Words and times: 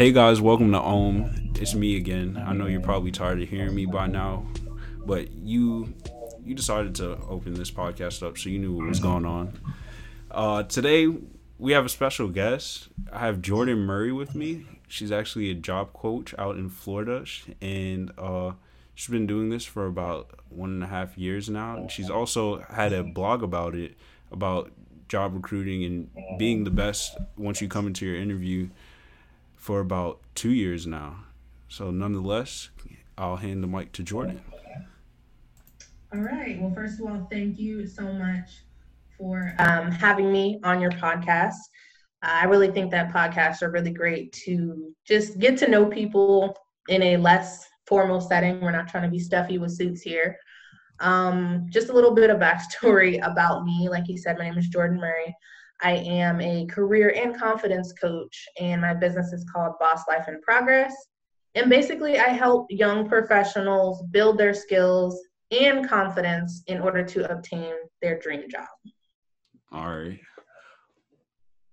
Hey 0.00 0.12
guys, 0.12 0.40
welcome 0.40 0.72
to 0.72 0.80
Ohm. 0.80 1.52
It's 1.56 1.74
me 1.74 1.98
again. 1.98 2.42
I 2.46 2.54
know 2.54 2.64
you're 2.64 2.80
probably 2.80 3.10
tired 3.10 3.42
of 3.42 3.50
hearing 3.50 3.74
me 3.74 3.84
by 3.84 4.06
now, 4.06 4.46
but 5.04 5.30
you 5.32 5.92
you 6.42 6.54
decided 6.54 6.94
to 6.94 7.18
open 7.28 7.52
this 7.52 7.70
podcast 7.70 8.26
up, 8.26 8.38
so 8.38 8.48
you 8.48 8.58
knew 8.58 8.72
what 8.72 8.86
was 8.86 8.98
going 8.98 9.26
on. 9.26 9.60
Uh, 10.30 10.62
today 10.62 11.14
we 11.58 11.72
have 11.72 11.84
a 11.84 11.90
special 11.90 12.28
guest. 12.28 12.88
I 13.12 13.18
have 13.18 13.42
Jordan 13.42 13.80
Murray 13.80 14.10
with 14.10 14.34
me. 14.34 14.64
She's 14.88 15.12
actually 15.12 15.50
a 15.50 15.54
job 15.54 15.92
coach 15.92 16.34
out 16.38 16.56
in 16.56 16.70
Florida, 16.70 17.26
and 17.60 18.10
uh, 18.16 18.52
she's 18.94 19.12
been 19.12 19.26
doing 19.26 19.50
this 19.50 19.66
for 19.66 19.84
about 19.84 20.30
one 20.48 20.70
and 20.70 20.82
a 20.82 20.86
half 20.86 21.18
years 21.18 21.50
now. 21.50 21.88
She's 21.88 22.08
also 22.08 22.60
had 22.70 22.94
a 22.94 23.04
blog 23.04 23.42
about 23.42 23.74
it, 23.74 23.98
about 24.32 24.72
job 25.08 25.34
recruiting 25.34 25.84
and 25.84 26.38
being 26.38 26.64
the 26.64 26.70
best 26.70 27.18
once 27.36 27.60
you 27.60 27.68
come 27.68 27.86
into 27.86 28.06
your 28.06 28.16
interview 28.16 28.70
for 29.60 29.78
about 29.78 30.20
two 30.34 30.50
years 30.50 30.86
now. 30.86 31.24
So, 31.68 31.90
nonetheless, 31.92 32.70
I'll 33.16 33.36
hand 33.36 33.62
the 33.62 33.68
mic 33.68 33.92
to 33.92 34.02
Jordan. 34.02 34.40
All 36.12 36.20
right. 36.20 36.60
Well, 36.60 36.72
first 36.74 36.98
of 36.98 37.06
all, 37.06 37.28
thank 37.30 37.58
you 37.58 37.86
so 37.86 38.12
much 38.12 38.50
for 39.16 39.54
um, 39.58 39.92
having 39.92 40.32
me 40.32 40.58
on 40.64 40.80
your 40.80 40.90
podcast. 40.90 41.54
I 42.22 42.46
really 42.46 42.70
think 42.70 42.90
that 42.90 43.12
podcasts 43.12 43.62
are 43.62 43.70
really 43.70 43.92
great 43.92 44.32
to 44.44 44.92
just 45.06 45.38
get 45.38 45.56
to 45.58 45.68
know 45.68 45.86
people 45.86 46.56
in 46.88 47.02
a 47.02 47.16
less 47.18 47.68
formal 47.86 48.20
setting. 48.20 48.60
We're 48.60 48.72
not 48.72 48.88
trying 48.88 49.04
to 49.04 49.10
be 49.10 49.18
stuffy 49.18 49.58
with 49.58 49.72
suits 49.72 50.00
here. 50.00 50.36
Um, 51.00 51.66
just 51.70 51.90
a 51.90 51.92
little 51.92 52.14
bit 52.14 52.30
of 52.30 52.38
backstory 52.38 53.20
about 53.30 53.64
me. 53.64 53.88
Like 53.88 54.08
you 54.08 54.18
said, 54.18 54.38
my 54.38 54.44
name 54.44 54.58
is 54.58 54.68
Jordan 54.68 54.98
Murray. 54.98 55.36
I 55.82 55.92
am 55.92 56.40
a 56.40 56.66
career 56.66 57.14
and 57.16 57.36
confidence 57.36 57.92
coach, 57.92 58.46
and 58.60 58.80
my 58.80 58.94
business 58.94 59.32
is 59.32 59.44
called 59.52 59.74
Boss 59.78 60.02
Life 60.08 60.28
in 60.28 60.40
Progress. 60.42 60.94
And 61.54 61.68
basically, 61.68 62.18
I 62.18 62.28
help 62.28 62.66
young 62.70 63.08
professionals 63.08 64.02
build 64.10 64.38
their 64.38 64.54
skills 64.54 65.20
and 65.50 65.88
confidence 65.88 66.62
in 66.66 66.80
order 66.80 67.04
to 67.04 67.30
obtain 67.30 67.74
their 68.02 68.18
dream 68.18 68.48
job. 68.48 68.68
All 69.72 69.88
right. 69.88 70.20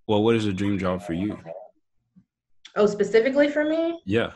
Well, 0.08 0.24
what 0.24 0.36
is 0.36 0.46
a 0.46 0.54
dream 0.54 0.80
job 0.80 1.04
for 1.04 1.14
you? 1.14 1.38
Oh, 2.76 2.86
specifically 2.86 3.50
for 3.50 3.66
me? 3.66 4.00
Yeah. 4.06 4.32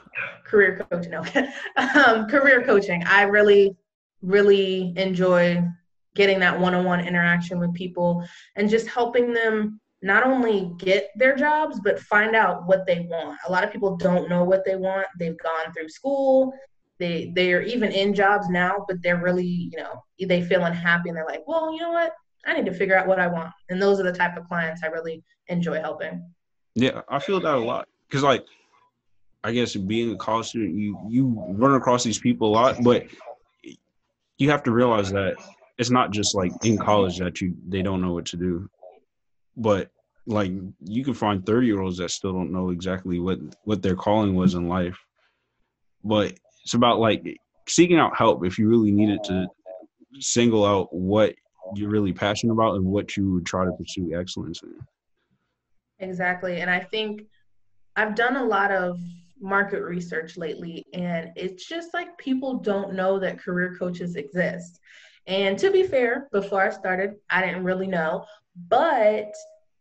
Career 0.46 0.86
coaching. 0.92 1.12
No. 1.12 1.24
um, 2.06 2.28
career 2.28 2.64
coaching. 2.64 3.04
I 3.06 3.24
really, 3.24 3.76
really 4.22 4.94
enjoy 4.98 5.64
getting 6.16 6.40
that 6.40 6.60
one-on-one 6.60 7.06
interaction 7.06 7.60
with 7.60 7.74
people 7.74 8.26
and 8.56 8.70
just 8.70 8.88
helping 8.88 9.34
them 9.34 9.80
not 10.02 10.26
only 10.26 10.72
get 10.78 11.10
their 11.16 11.36
jobs 11.36 11.80
but 11.84 12.00
find 12.00 12.36
out 12.36 12.66
what 12.66 12.86
they 12.86 13.02
want. 13.10 13.38
A 13.48 13.52
lot 13.52 13.64
of 13.64 13.72
people 13.72 13.96
don't 13.96 14.30
know 14.30 14.44
what 14.44 14.66
they 14.66 14.76
want. 14.76 15.08
They've 15.18 15.38
gone 15.38 15.72
through 15.74 15.90
school. 15.90 16.54
They 17.00 17.32
they're 17.36 17.62
even 17.62 17.92
in 17.92 18.14
jobs 18.14 18.50
now 18.50 18.86
but 18.88 19.02
they're 19.02 19.22
really 19.22 19.46
you 19.46 19.78
know 19.78 20.04
they 20.28 20.42
feel 20.42 20.66
unhappy 20.66 21.10
and 21.10 21.18
they're 21.18 21.26
like 21.26 21.44
well 21.48 21.74
you 21.74 21.80
know 21.80 21.92
what? 21.92 22.14
I 22.46 22.54
need 22.54 22.66
to 22.66 22.74
figure 22.74 22.98
out 22.98 23.06
what 23.08 23.20
i 23.20 23.28
want. 23.28 23.54
And 23.70 23.80
those 23.80 24.00
are 24.00 24.04
the 24.04 24.12
type 24.12 24.36
of 24.38 24.48
clients 24.48 24.82
i 24.84 24.88
really 24.88 25.24
enjoy 25.48 25.80
helping. 25.80 26.24
Yeah 26.76 27.02
i 27.10 27.20
feel 27.20 27.40
that 27.40 27.56
a 27.56 27.60
lot. 27.60 27.88
Because 28.08 28.24
like 28.24 28.46
i 29.44 29.52
guess 29.52 29.76
being 29.76 30.14
a 30.14 30.18
college 30.18 30.48
student 30.48 30.76
you 30.76 31.00
you 31.08 31.28
run 31.50 31.76
across 31.76 32.04
these 32.04 32.20
people 32.20 32.50
a 32.50 32.54
lot 32.54 32.84
but 32.84 33.06
you 34.38 34.50
have 34.50 34.64
to 34.64 34.72
realize 34.72 35.12
that 35.12 35.36
it's 35.82 35.90
not 35.90 36.12
just 36.12 36.36
like 36.36 36.52
in 36.64 36.78
college 36.78 37.18
that 37.18 37.42
you 37.42 37.56
they 37.68 37.82
don't 37.82 38.04
know 38.04 38.14
what 38.14 38.28
to 38.28 38.38
do. 38.38 38.70
But 39.58 39.90
like 40.28 40.52
you 40.80 41.04
can 41.04 41.16
find 41.16 41.44
30 41.44 41.66
year 41.66 41.82
olds 41.82 41.98
that 41.98 42.12
still 42.12 42.34
don't 42.34 42.52
know 42.52 42.70
exactly 42.70 43.20
what 43.20 43.40
what 43.64 43.82
their 43.82 43.96
calling 43.96 44.36
was 44.36 44.54
in 44.54 44.68
life. 44.68 45.00
But 46.04 46.38
it's 46.64 46.76
about 46.76 47.00
like 47.00 47.26
seeking 47.68 47.98
out 47.98 48.16
help 48.16 48.46
if 48.46 48.60
you 48.60 48.70
really 48.70 48.92
needed 48.92 49.24
to 49.24 49.48
single 50.20 50.66
out 50.66 50.94
what 50.94 51.34
you're 51.76 51.90
really 51.90 52.14
passionate 52.14 52.54
about 52.54 52.76
and 52.76 52.86
what 52.86 53.18
you 53.18 53.32
would 53.34 53.48
try 53.48 53.66
to 53.66 53.72
pursue 53.72 54.16
excellence 54.16 54.62
in. 54.62 54.76
Exactly. 55.98 56.62
And 56.62 56.70
i 56.70 56.80
think 56.80 57.24
i've 57.96 58.14
done 58.14 58.36
a 58.36 58.44
lot 58.44 58.72
of 58.72 59.00
market 59.40 59.82
research 59.82 60.38
lately 60.38 60.86
and 60.94 61.32
it's 61.36 61.68
just 61.68 61.96
like 61.96 62.16
people 62.20 62.60
don't 62.60 62.94
know 62.94 63.18
that 63.18 63.40
career 63.40 63.76
coaches 63.80 64.16
exist 64.16 64.80
and 65.28 65.58
to 65.60 65.72
be 65.72 65.84
fair, 65.84 66.28
before 66.32 66.62
I 66.62 66.70
started, 66.70 67.16
I 67.30 67.46
didn't 67.46 67.64
really 67.64 67.88
know. 67.88 68.26
But 68.68 69.34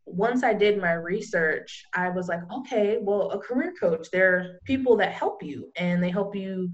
once 0.06 0.42
I 0.42 0.54
did 0.54 0.80
my 0.80 0.92
research, 0.92 1.84
I 1.94 2.10
was 2.10 2.28
like, 2.28 2.40
okay, 2.52 2.98
well, 3.00 3.30
a 3.30 3.38
career 3.38 3.72
coach, 3.78 4.08
they're 4.12 4.58
people 4.64 4.96
that 4.96 5.12
help 5.12 5.42
you 5.42 5.70
and 5.76 6.02
they 6.02 6.10
help 6.10 6.34
you 6.34 6.70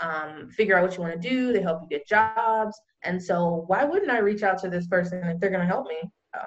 um, 0.00 0.48
figure 0.50 0.76
out 0.76 0.82
what 0.84 0.96
you 0.96 1.02
want 1.02 1.20
to 1.20 1.28
do, 1.28 1.52
they 1.52 1.60
help 1.60 1.82
you 1.82 1.88
get 1.88 2.06
jobs. 2.06 2.80
And 3.04 3.22
so, 3.22 3.64
why 3.66 3.84
wouldn't 3.84 4.10
I 4.10 4.18
reach 4.18 4.42
out 4.42 4.58
to 4.60 4.68
this 4.68 4.86
person 4.86 5.22
if 5.24 5.40
they're 5.40 5.50
going 5.50 5.60
to 5.60 5.66
help 5.66 5.86
me? 5.88 6.10
So, 6.34 6.40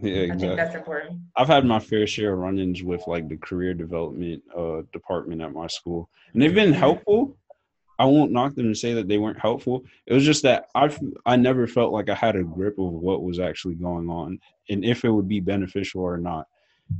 yeah, 0.00 0.14
exactly. 0.14 0.30
I 0.30 0.48
think 0.48 0.56
that's 0.56 0.74
important. 0.74 1.20
I've 1.36 1.48
had 1.48 1.64
my 1.64 1.78
fair 1.78 2.06
share 2.06 2.32
of 2.32 2.38
run-ins 2.40 2.82
with 2.82 3.06
like 3.06 3.28
the 3.28 3.36
career 3.36 3.74
development 3.74 4.42
uh, 4.56 4.82
department 4.92 5.42
at 5.42 5.52
my 5.52 5.66
school, 5.66 6.08
and 6.32 6.42
they've 6.42 6.54
been 6.54 6.72
helpful. 6.72 7.36
I 8.02 8.04
won't 8.04 8.32
knock 8.32 8.56
them 8.56 8.66
and 8.66 8.76
say 8.76 8.94
that 8.94 9.06
they 9.06 9.16
weren't 9.16 9.38
helpful. 9.38 9.84
It 10.06 10.12
was 10.12 10.24
just 10.24 10.42
that 10.42 10.64
I 10.74 10.92
I 11.24 11.36
never 11.36 11.68
felt 11.68 11.92
like 11.92 12.08
I 12.08 12.16
had 12.16 12.34
a 12.34 12.42
grip 12.42 12.76
of 12.76 12.90
what 12.90 13.22
was 13.22 13.38
actually 13.38 13.76
going 13.76 14.10
on 14.10 14.40
and 14.68 14.84
if 14.84 15.04
it 15.04 15.10
would 15.10 15.28
be 15.28 15.38
beneficial 15.38 16.00
or 16.00 16.16
not. 16.16 16.48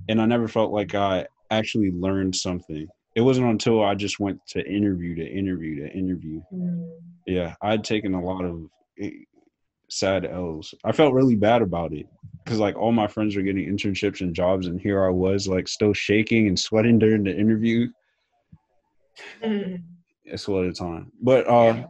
And 0.09 0.23
I 0.23 0.27
never 0.27 0.47
felt 0.47 0.71
like 0.71 0.95
I 0.95 1.27
actually 1.51 1.91
learned 1.91 2.37
something. 2.37 2.87
It 3.17 3.21
wasn't 3.21 3.51
until 3.51 3.83
I 3.83 3.97
just 3.97 4.21
went 4.21 4.47
to 4.51 4.65
interview 4.65 5.17
to 5.17 5.27
interview 5.27 5.85
to 5.85 5.93
interview. 5.93 6.41
Mm. 6.55 6.93
Yeah, 7.27 7.57
I'd 7.63 7.83
taken 7.83 8.15
a 8.15 8.23
lot 8.23 8.45
of 8.45 8.69
eh, 9.01 9.11
sad 9.91 10.25
L's. 10.25 10.73
I 10.84 10.93
felt 10.93 11.15
really 11.15 11.34
bad 11.34 11.63
about 11.63 11.93
it 11.93 12.07
because 12.45 12.61
like 12.61 12.77
all 12.77 12.93
my 12.93 13.09
friends 13.09 13.34
were 13.34 13.43
getting 13.43 13.69
internships 13.69 14.21
and 14.21 14.37
jobs, 14.37 14.69
and 14.69 14.81
here 14.81 15.05
I 15.05 15.11
was 15.11 15.49
like 15.49 15.67
still 15.67 15.95
shaking 15.95 16.47
and 16.47 16.57
sweating 16.57 17.01
during 17.01 17.25
the 17.25 17.37
interview. 17.37 17.89
Mm 19.43 19.83
it's 20.25 20.47
a 20.47 20.53
lot 20.53 20.65
of 20.65 20.77
time. 20.77 21.12
But 21.21 21.49
uh, 21.49 21.87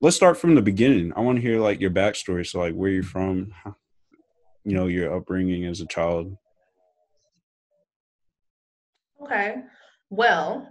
let's 0.00 0.16
start 0.16 0.38
from 0.38 0.54
the 0.54 0.62
beginning. 0.62 1.12
I 1.16 1.20
want 1.20 1.36
to 1.36 1.42
hear 1.42 1.60
like 1.60 1.80
your 1.80 1.90
backstory. 1.90 2.46
So 2.46 2.60
like 2.60 2.74
where 2.74 2.90
you're 2.90 3.02
from, 3.02 3.52
you 4.64 4.74
know, 4.74 4.86
your 4.86 5.14
upbringing 5.14 5.64
as 5.64 5.80
a 5.80 5.86
child. 5.86 6.36
Okay. 9.22 9.56
Well, 10.10 10.70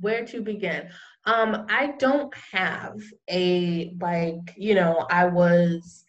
where 0.00 0.24
to 0.26 0.40
begin? 0.40 0.88
Um, 1.24 1.66
I 1.70 1.94
don't 1.98 2.34
have 2.50 3.00
a 3.30 3.94
like, 4.00 4.54
you 4.56 4.74
know, 4.74 5.06
I 5.08 5.26
was 5.26 6.04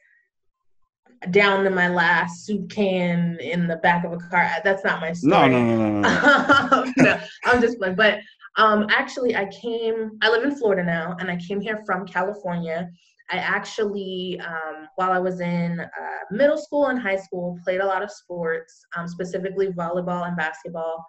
down 1.29 1.63
to 1.63 1.69
my 1.69 1.87
last 1.87 2.45
soup 2.45 2.69
can 2.69 3.37
in 3.39 3.67
the 3.67 3.77
back 3.77 4.03
of 4.03 4.13
a 4.13 4.17
car. 4.17 4.49
That's 4.63 4.83
not 4.83 4.99
my 4.99 5.13
story. 5.13 5.31
No, 5.31 5.47
no, 5.47 5.63
no, 5.63 6.01
no. 6.01 6.83
no. 6.83 6.93
no 6.97 7.19
I'm 7.45 7.61
just 7.61 7.79
like, 7.79 7.95
but 7.95 8.19
um, 8.57 8.87
actually, 8.89 9.35
I 9.35 9.45
came, 9.45 10.11
I 10.21 10.29
live 10.29 10.43
in 10.43 10.55
Florida 10.55 10.83
now, 10.83 11.15
and 11.19 11.29
I 11.29 11.37
came 11.37 11.59
here 11.59 11.83
from 11.85 12.05
California. 12.05 12.89
I 13.31 13.37
actually, 13.37 14.39
um, 14.45 14.87
while 14.95 15.11
I 15.11 15.19
was 15.19 15.39
in 15.39 15.79
uh, 15.79 16.19
middle 16.29 16.57
school 16.57 16.87
and 16.87 16.99
high 16.99 17.15
school, 17.15 17.57
played 17.63 17.81
a 17.81 17.85
lot 17.85 18.03
of 18.03 18.11
sports, 18.11 18.85
um, 18.95 19.07
specifically 19.07 19.67
volleyball 19.69 20.27
and 20.27 20.37
basketball. 20.37 21.05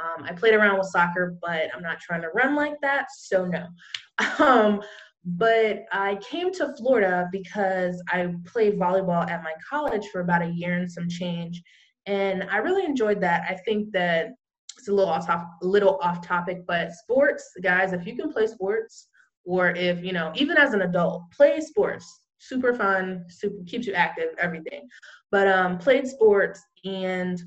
Um, 0.00 0.24
I 0.24 0.32
played 0.32 0.54
around 0.54 0.78
with 0.78 0.88
soccer, 0.88 1.36
but 1.42 1.68
I'm 1.74 1.82
not 1.82 2.00
trying 2.00 2.22
to 2.22 2.28
run 2.28 2.54
like 2.54 2.80
that, 2.82 3.06
so 3.16 3.46
no. 3.46 3.66
Um, 4.38 4.80
but 5.26 5.84
I 5.92 6.16
came 6.16 6.52
to 6.52 6.72
Florida 6.76 7.28
because 7.32 8.00
I 8.08 8.32
played 8.46 8.78
volleyball 8.78 9.28
at 9.28 9.42
my 9.42 9.52
college 9.68 10.06
for 10.12 10.20
about 10.20 10.42
a 10.42 10.48
year 10.48 10.78
and 10.78 10.90
some 10.90 11.08
change. 11.08 11.62
And 12.06 12.44
I 12.44 12.58
really 12.58 12.84
enjoyed 12.84 13.20
that. 13.22 13.42
I 13.50 13.56
think 13.64 13.92
that 13.92 14.28
it's 14.86 14.92
a 14.92 14.94
little 14.94 15.10
off 15.10 15.26
top, 15.26 15.58
a 15.62 15.66
little 15.66 15.98
off 16.00 16.24
topic, 16.24 16.64
but 16.64 16.92
sports, 16.92 17.50
guys, 17.60 17.92
if 17.92 18.06
you 18.06 18.14
can 18.14 18.32
play 18.32 18.46
sports, 18.46 19.08
or 19.44 19.70
if 19.70 20.04
you 20.04 20.12
know, 20.12 20.30
even 20.36 20.56
as 20.56 20.74
an 20.74 20.82
adult, 20.82 21.22
play 21.32 21.60
sports. 21.60 22.20
Super 22.38 22.72
fun, 22.72 23.24
super 23.28 23.64
keeps 23.66 23.88
you 23.88 23.94
active, 23.94 24.28
everything. 24.38 24.86
But 25.32 25.48
um, 25.48 25.78
played 25.78 26.06
sports, 26.06 26.62
and 26.84 27.42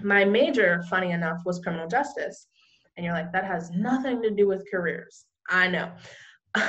my 0.00 0.24
major, 0.24 0.84
funny 0.88 1.10
enough, 1.10 1.38
was 1.44 1.58
criminal 1.58 1.88
justice. 1.88 2.46
And 2.96 3.04
you're 3.04 3.14
like, 3.14 3.32
that 3.32 3.44
has 3.44 3.72
nothing 3.72 4.22
to 4.22 4.30
do 4.30 4.46
with 4.46 4.64
careers. 4.70 5.24
I 5.48 5.68
know. 5.68 5.90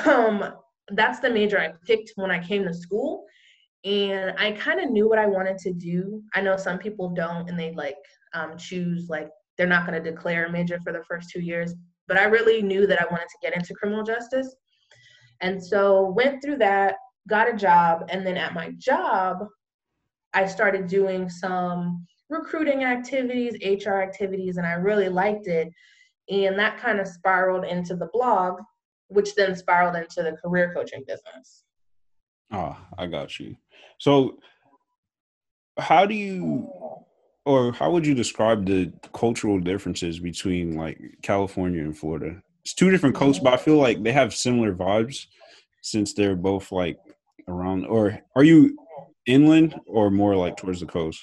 Um, 0.04 0.52
that's 0.90 1.20
the 1.20 1.30
major 1.30 1.60
I 1.60 1.74
picked 1.86 2.10
when 2.16 2.32
I 2.32 2.44
came 2.44 2.64
to 2.64 2.74
school 2.74 3.24
and 3.84 4.32
I 4.36 4.50
kind 4.50 4.80
of 4.80 4.90
knew 4.90 5.08
what 5.08 5.20
I 5.20 5.26
wanted 5.26 5.58
to 5.58 5.72
do. 5.72 6.24
I 6.34 6.40
know 6.40 6.56
some 6.56 6.76
people 6.76 7.10
don't, 7.10 7.48
and 7.48 7.56
they 7.56 7.70
like 7.70 7.98
um, 8.34 8.58
choose 8.58 9.08
like 9.08 9.30
they're 9.56 9.66
not 9.66 9.86
going 9.86 10.02
to 10.02 10.10
declare 10.10 10.46
a 10.46 10.52
major 10.52 10.78
for 10.84 10.92
the 10.92 11.04
first 11.04 11.30
two 11.30 11.40
years. 11.40 11.74
But 12.08 12.18
I 12.18 12.24
really 12.24 12.62
knew 12.62 12.86
that 12.86 13.00
I 13.00 13.06
wanted 13.10 13.28
to 13.28 13.38
get 13.42 13.54
into 13.56 13.74
criminal 13.74 14.04
justice. 14.04 14.54
And 15.40 15.62
so 15.62 16.10
went 16.10 16.42
through 16.42 16.58
that, 16.58 16.96
got 17.28 17.52
a 17.52 17.56
job, 17.56 18.06
and 18.08 18.26
then 18.26 18.36
at 18.36 18.54
my 18.54 18.72
job, 18.78 19.46
I 20.32 20.46
started 20.46 20.86
doing 20.86 21.28
some 21.28 22.06
recruiting 22.28 22.84
activities, 22.84 23.56
HR 23.62 24.00
activities, 24.00 24.56
and 24.56 24.66
I 24.66 24.72
really 24.72 25.08
liked 25.08 25.46
it. 25.46 25.68
And 26.28 26.58
that 26.58 26.78
kind 26.78 27.00
of 27.00 27.06
spiraled 27.06 27.64
into 27.64 27.96
the 27.96 28.08
blog, 28.12 28.60
which 29.08 29.34
then 29.34 29.54
spiraled 29.54 29.96
into 29.96 30.22
the 30.22 30.36
career 30.42 30.72
coaching 30.74 31.04
business. 31.06 31.64
Ah, 32.50 32.86
I 32.98 33.06
got 33.06 33.38
you. 33.38 33.56
So, 33.98 34.38
how 35.78 36.06
do 36.06 36.14
you, 36.14 36.70
or 37.46 37.72
how 37.72 37.90
would 37.92 38.04
you 38.04 38.14
describe 38.14 38.66
the 38.66 38.92
cultural 39.14 39.60
differences 39.60 40.18
between 40.18 40.76
like 40.76 41.00
California 41.22 41.80
and 41.80 41.96
Florida? 41.96 42.42
It's 42.62 42.74
two 42.74 42.90
different 42.90 43.14
coasts, 43.14 43.40
but 43.42 43.54
I 43.54 43.56
feel 43.56 43.76
like 43.76 44.02
they 44.02 44.12
have 44.12 44.34
similar 44.34 44.74
vibes 44.74 45.26
since 45.80 46.12
they're 46.12 46.34
both 46.34 46.72
like 46.72 46.98
around. 47.46 47.86
Or 47.86 48.18
are 48.34 48.42
you 48.42 48.76
inland 49.26 49.80
or 49.86 50.10
more 50.10 50.34
like 50.34 50.56
towards 50.56 50.80
the 50.80 50.86
coast? 50.86 51.22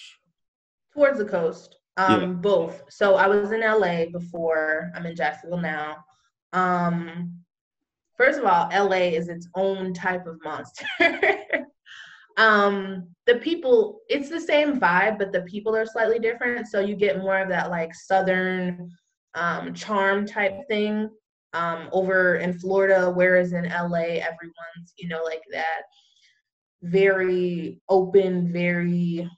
Towards 0.94 1.18
the 1.20 1.26
coast. 1.26 1.76
Um, 1.98 2.22
yeah. 2.22 2.28
both. 2.28 2.84
So 2.90 3.16
I 3.16 3.28
was 3.28 3.52
in 3.52 3.60
LA 3.60 4.06
before. 4.06 4.92
I'm 4.96 5.06
in 5.06 5.18
Jacksonville 5.18 5.60
now. 5.60 5.98
Um, 6.54 7.38
first 8.18 8.40
of 8.40 8.46
all, 8.46 8.70
LA 8.72 9.10
is 9.12 9.28
its 9.28 9.50
own 9.56 9.94
type 9.94 10.26
of 10.26 10.38
monster. 10.42 10.86
um, 12.38 13.08
the 13.26 13.36
people, 13.36 14.02
it's 14.10 14.30
the 14.30 14.42
same 14.42 14.80
vibe, 14.80 15.18
but 15.18 15.32
the 15.32 15.42
people 15.42 15.76
are 15.76 15.86
slightly 15.86 16.20
different. 16.20 16.68
So 16.68 16.80
you 16.80 16.96
get 16.96 17.20
more 17.20 17.40
of 17.40 17.50
that 17.50 17.70
like 17.70 17.94
southern 17.94 18.90
um, 19.36 19.74
charm 19.74 20.26
type 20.26 20.54
thing 20.68 21.10
um, 21.54 21.90
over 21.92 22.36
in 22.38 22.58
Florida, 22.58 23.12
whereas 23.12 23.54
in 23.54 23.66
LA, 23.66 24.20
everyone's, 24.20 24.94
you 24.98 25.08
know, 25.08 25.24
like 25.24 25.44
that 25.52 25.84
very 26.82 27.82
open, 27.90 28.52
very 28.52 29.30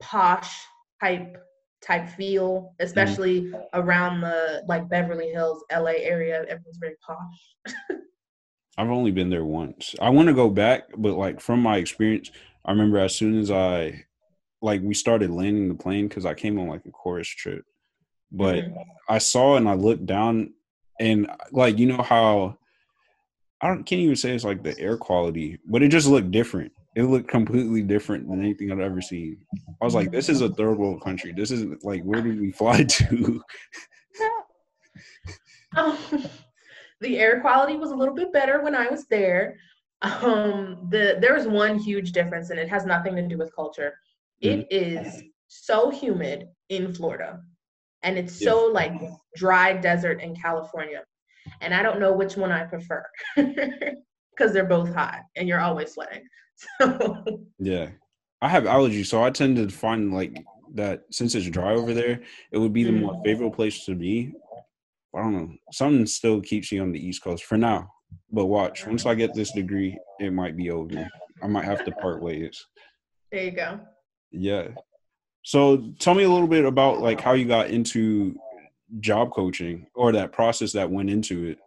posh 0.00 0.60
type 1.00 1.36
type 1.80 2.08
feel, 2.10 2.74
especially 2.80 3.42
mm. 3.42 3.62
around 3.74 4.20
the 4.20 4.62
like 4.66 4.88
Beverly 4.88 5.30
Hills, 5.30 5.64
LA 5.72 5.92
area. 5.98 6.42
Everyone's 6.48 6.78
very 6.78 6.96
posh. 7.06 7.74
I've 8.78 8.90
only 8.90 9.10
been 9.10 9.28
there 9.28 9.44
once. 9.44 9.96
I 10.00 10.10
want 10.10 10.28
to 10.28 10.34
go 10.34 10.48
back, 10.48 10.84
but 10.96 11.14
like 11.14 11.40
from 11.40 11.60
my 11.60 11.78
experience, 11.78 12.30
I 12.64 12.70
remember 12.70 12.98
as 12.98 13.16
soon 13.16 13.36
as 13.40 13.50
I 13.50 14.04
like 14.62 14.80
we 14.82 14.94
started 14.94 15.30
landing 15.30 15.68
the 15.68 15.74
plane 15.74 16.06
because 16.06 16.24
I 16.24 16.34
came 16.34 16.60
on 16.60 16.68
like 16.68 16.86
a 16.86 16.92
chorus 16.92 17.26
trip, 17.26 17.64
but 18.30 18.54
mm-hmm. 18.54 18.78
I 19.08 19.18
saw 19.18 19.56
and 19.56 19.68
I 19.68 19.74
looked 19.74 20.06
down 20.06 20.54
and 21.00 21.28
like 21.50 21.76
you 21.76 21.86
know 21.86 22.02
how 22.02 22.56
I 23.60 23.66
don't 23.66 23.82
can't 23.84 24.00
even 24.00 24.14
say 24.14 24.30
it's 24.30 24.44
like 24.44 24.62
the 24.62 24.78
air 24.78 24.96
quality, 24.96 25.58
but 25.66 25.82
it 25.82 25.88
just 25.88 26.06
looked 26.06 26.30
different. 26.30 26.70
It 26.94 27.02
looked 27.02 27.28
completely 27.28 27.82
different 27.82 28.30
than 28.30 28.38
anything 28.38 28.70
I've 28.70 28.78
ever 28.78 29.00
seen. 29.00 29.38
I 29.82 29.84
was 29.84 29.94
like, 29.94 30.12
this 30.12 30.28
is 30.28 30.40
a 30.40 30.50
third 30.50 30.78
world 30.78 31.02
country. 31.02 31.32
This 31.32 31.50
is 31.50 31.66
like 31.82 32.02
where 32.04 32.22
did 32.22 32.40
we 32.40 32.52
fly 32.52 32.84
to? 32.88 33.42
the 37.00 37.18
air 37.18 37.40
quality 37.40 37.76
was 37.76 37.90
a 37.90 37.96
little 37.96 38.14
bit 38.14 38.32
better 38.32 38.62
when 38.62 38.74
I 38.74 38.88
was 38.88 39.06
there. 39.06 39.56
Um, 40.02 40.86
the 40.90 41.18
there 41.20 41.34
was 41.34 41.46
one 41.46 41.78
huge 41.78 42.12
difference, 42.12 42.50
and 42.50 42.58
it 42.58 42.68
has 42.68 42.86
nothing 42.86 43.16
to 43.16 43.22
do 43.22 43.38
with 43.38 43.54
culture. 43.54 43.94
It 44.40 44.70
mm-hmm. 44.70 45.06
is 45.06 45.22
so 45.48 45.90
humid 45.90 46.48
in 46.68 46.92
Florida 46.92 47.40
and 48.02 48.18
it's 48.18 48.38
so 48.38 48.66
like 48.66 48.92
dry 49.36 49.72
desert 49.72 50.20
in 50.20 50.34
California. 50.34 51.02
And 51.60 51.74
I 51.74 51.82
don't 51.82 52.00
know 52.00 52.12
which 52.12 52.36
one 52.36 52.52
I 52.52 52.64
prefer 52.64 53.04
because 53.36 54.52
they're 54.52 54.66
both 54.66 54.94
hot 54.94 55.20
and 55.36 55.48
you're 55.48 55.60
always 55.60 55.92
sweating. 55.92 56.24
So 56.80 57.46
yeah, 57.60 57.90
I 58.42 58.48
have 58.48 58.64
allergies, 58.64 59.06
so 59.06 59.22
I 59.22 59.30
tend 59.30 59.58
to 59.58 59.68
find 59.68 60.12
like 60.12 60.44
that 60.74 61.04
since 61.12 61.36
it's 61.36 61.48
dry 61.48 61.72
over 61.72 61.94
there, 61.94 62.20
it 62.50 62.58
would 62.58 62.72
be 62.72 62.82
the 62.82 62.90
mm. 62.90 63.02
more 63.02 63.22
favorable 63.24 63.54
place 63.54 63.84
to 63.84 63.94
be. 63.94 64.32
I 65.14 65.22
don't 65.22 65.32
know. 65.32 65.52
Something 65.72 66.06
still 66.06 66.40
keeps 66.40 66.70
you 66.70 66.82
on 66.82 66.92
the 66.92 67.04
East 67.04 67.22
Coast 67.22 67.44
for 67.44 67.56
now. 67.56 67.90
But 68.30 68.46
watch, 68.46 68.86
once 68.86 69.06
I 69.06 69.14
get 69.14 69.34
this 69.34 69.52
degree, 69.52 69.98
it 70.20 70.32
might 70.32 70.56
be 70.56 70.70
over. 70.70 71.08
I 71.42 71.46
might 71.46 71.64
have 71.64 71.84
to 71.84 71.92
part 71.92 72.22
ways. 72.22 72.66
There 73.30 73.44
you 73.44 73.50
go. 73.52 73.80
Yeah. 74.30 74.68
So 75.42 75.92
tell 75.98 76.14
me 76.14 76.24
a 76.24 76.28
little 76.28 76.48
bit 76.48 76.64
about 76.64 77.00
like 77.00 77.20
how 77.20 77.32
you 77.32 77.46
got 77.46 77.70
into 77.70 78.36
job 79.00 79.32
coaching 79.32 79.86
or 79.94 80.12
that 80.12 80.32
process 80.32 80.72
that 80.72 80.90
went 80.90 81.10
into 81.10 81.46
it. 81.46 81.58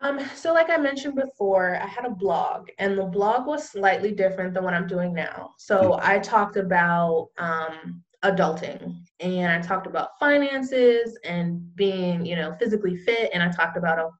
Um, 0.00 0.20
so 0.34 0.52
like 0.52 0.68
I 0.68 0.78
mentioned 0.78 1.14
before, 1.14 1.76
I 1.76 1.86
had 1.86 2.04
a 2.04 2.10
blog 2.10 2.68
and 2.78 2.98
the 2.98 3.04
blog 3.04 3.46
was 3.46 3.68
slightly 3.68 4.10
different 4.10 4.52
than 4.52 4.64
what 4.64 4.74
I'm 4.74 4.88
doing 4.88 5.14
now. 5.14 5.50
So 5.58 6.00
I 6.02 6.18
talked 6.18 6.56
about 6.56 7.28
um, 7.38 8.02
adulting 8.24 9.02
and 9.20 9.52
I 9.52 9.60
talked 9.60 9.86
about 9.86 10.18
finances 10.18 11.18
and 11.24 11.74
being, 11.76 12.24
you 12.24 12.36
know, 12.36 12.54
physically 12.58 12.96
fit 12.96 13.30
and 13.32 13.42
I 13.42 13.50
talked 13.50 13.76
about 13.76 13.98
a 13.98 14.10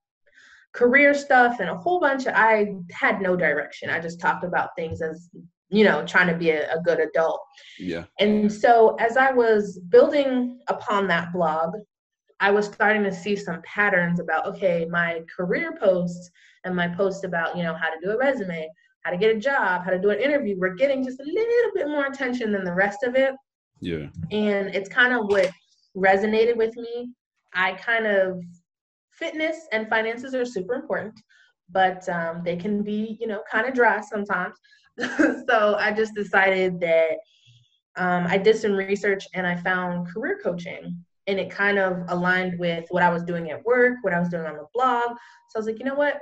career 0.73 1.15
stuff 1.15 1.61
and 1.61 1.69
a 1.69 1.77
whole 1.77 2.01
bunch 2.01 2.27
of 2.27 2.35
I 2.35 2.75
had 2.91 3.21
no 3.21 3.37
direction. 3.37 3.91
I 3.91 4.01
just 4.01 4.21
talked 4.21 4.45
about 4.45 4.71
things 4.77 5.03
as 5.03 5.29
you 5.73 5.85
know, 5.85 6.05
trying 6.05 6.27
to 6.27 6.35
be 6.35 6.51
a, 6.51 6.71
a 6.71 6.81
good 6.83 7.01
adult. 7.01 7.41
Yeah. 7.79 8.05
And 8.21 8.53
so 8.53 8.95
as 8.97 9.17
I 9.17 9.33
was 9.33 9.79
building 9.89 10.61
upon 10.69 11.09
that 11.09 11.33
blog, 11.33 11.75
I 12.41 12.51
was 12.51 12.67
starting 12.67 13.03
to 13.05 13.13
see 13.13 13.37
some 13.37 13.63
patterns 13.63 14.21
about, 14.21 14.47
okay, 14.47 14.87
my 14.91 15.23
career 15.35 15.75
posts 15.81 16.31
and 16.65 16.77
my 16.77 16.89
posts 16.89 17.25
about, 17.25 17.57
you 17.57 17.63
know, 17.63 17.73
how 17.75 17.89
to 17.89 17.97
do 18.05 18.11
a 18.11 18.19
resume, 18.19 18.69
how 19.01 19.13
to 19.13 19.17
get 19.17 19.35
a 19.35 19.41
job, 19.41 19.83
how 19.83 19.91
to 19.91 19.99
do 19.99 20.11
an 20.11 20.21
interview, 20.21 20.57
we're 20.59 20.75
getting 20.75 21.03
just 21.03 21.21
a 21.21 21.25
little 21.25 21.71
bit 21.75 21.89
more 21.89 22.05
attention 22.05 22.53
than 22.53 22.65
the 22.65 22.75
rest 22.75 23.03
of 23.03 23.15
it. 23.15 23.35
Yeah. 23.83 24.07
And 24.31 24.75
it's 24.75 24.89
kind 24.89 25.13
of 25.13 25.27
what 25.27 25.51
resonated 25.97 26.57
with 26.57 26.75
me. 26.77 27.11
I 27.53 27.73
kind 27.73 28.07
of, 28.07 28.41
fitness 29.11 29.67
and 29.73 29.89
finances 29.89 30.35
are 30.35 30.47
super 30.47 30.75
important, 30.75 31.21
but 31.69 32.09
um, 32.09 32.43
they 32.45 32.57
can 32.57 32.83
be, 32.83 33.19
you 33.21 33.27
know, 33.27 33.43
kind 33.51 33.67
of 33.67 33.75
dry 33.75 34.01
sometimes. 34.01 34.55
so 34.99 35.75
I 35.79 35.93
just 35.93 36.15
decided 36.15 36.81
that 36.81 37.19
um, 37.97 38.27
I 38.29 38.39
did 38.39 38.57
some 38.57 38.73
research 38.73 39.27
and 39.35 39.47
I 39.47 39.57
found 39.57 40.09
career 40.09 40.41
coaching. 40.43 40.97
And 41.27 41.39
it 41.39 41.51
kind 41.51 41.79
of 41.79 42.05
aligned 42.09 42.59
with 42.59 42.85
what 42.91 43.03
I 43.03 43.11
was 43.11 43.23
doing 43.23 43.51
at 43.51 43.65
work, 43.65 43.99
what 44.03 44.15
I 44.15 44.19
was 44.19 44.29
doing 44.29 44.47
on 44.47 44.57
the 44.57 44.67
blog. 44.73 45.11
So 45.49 45.57
I 45.57 45.59
was 45.59 45.67
like, 45.67 45.79
you 45.79 45.85
know 45.85 45.95
what? 45.95 46.21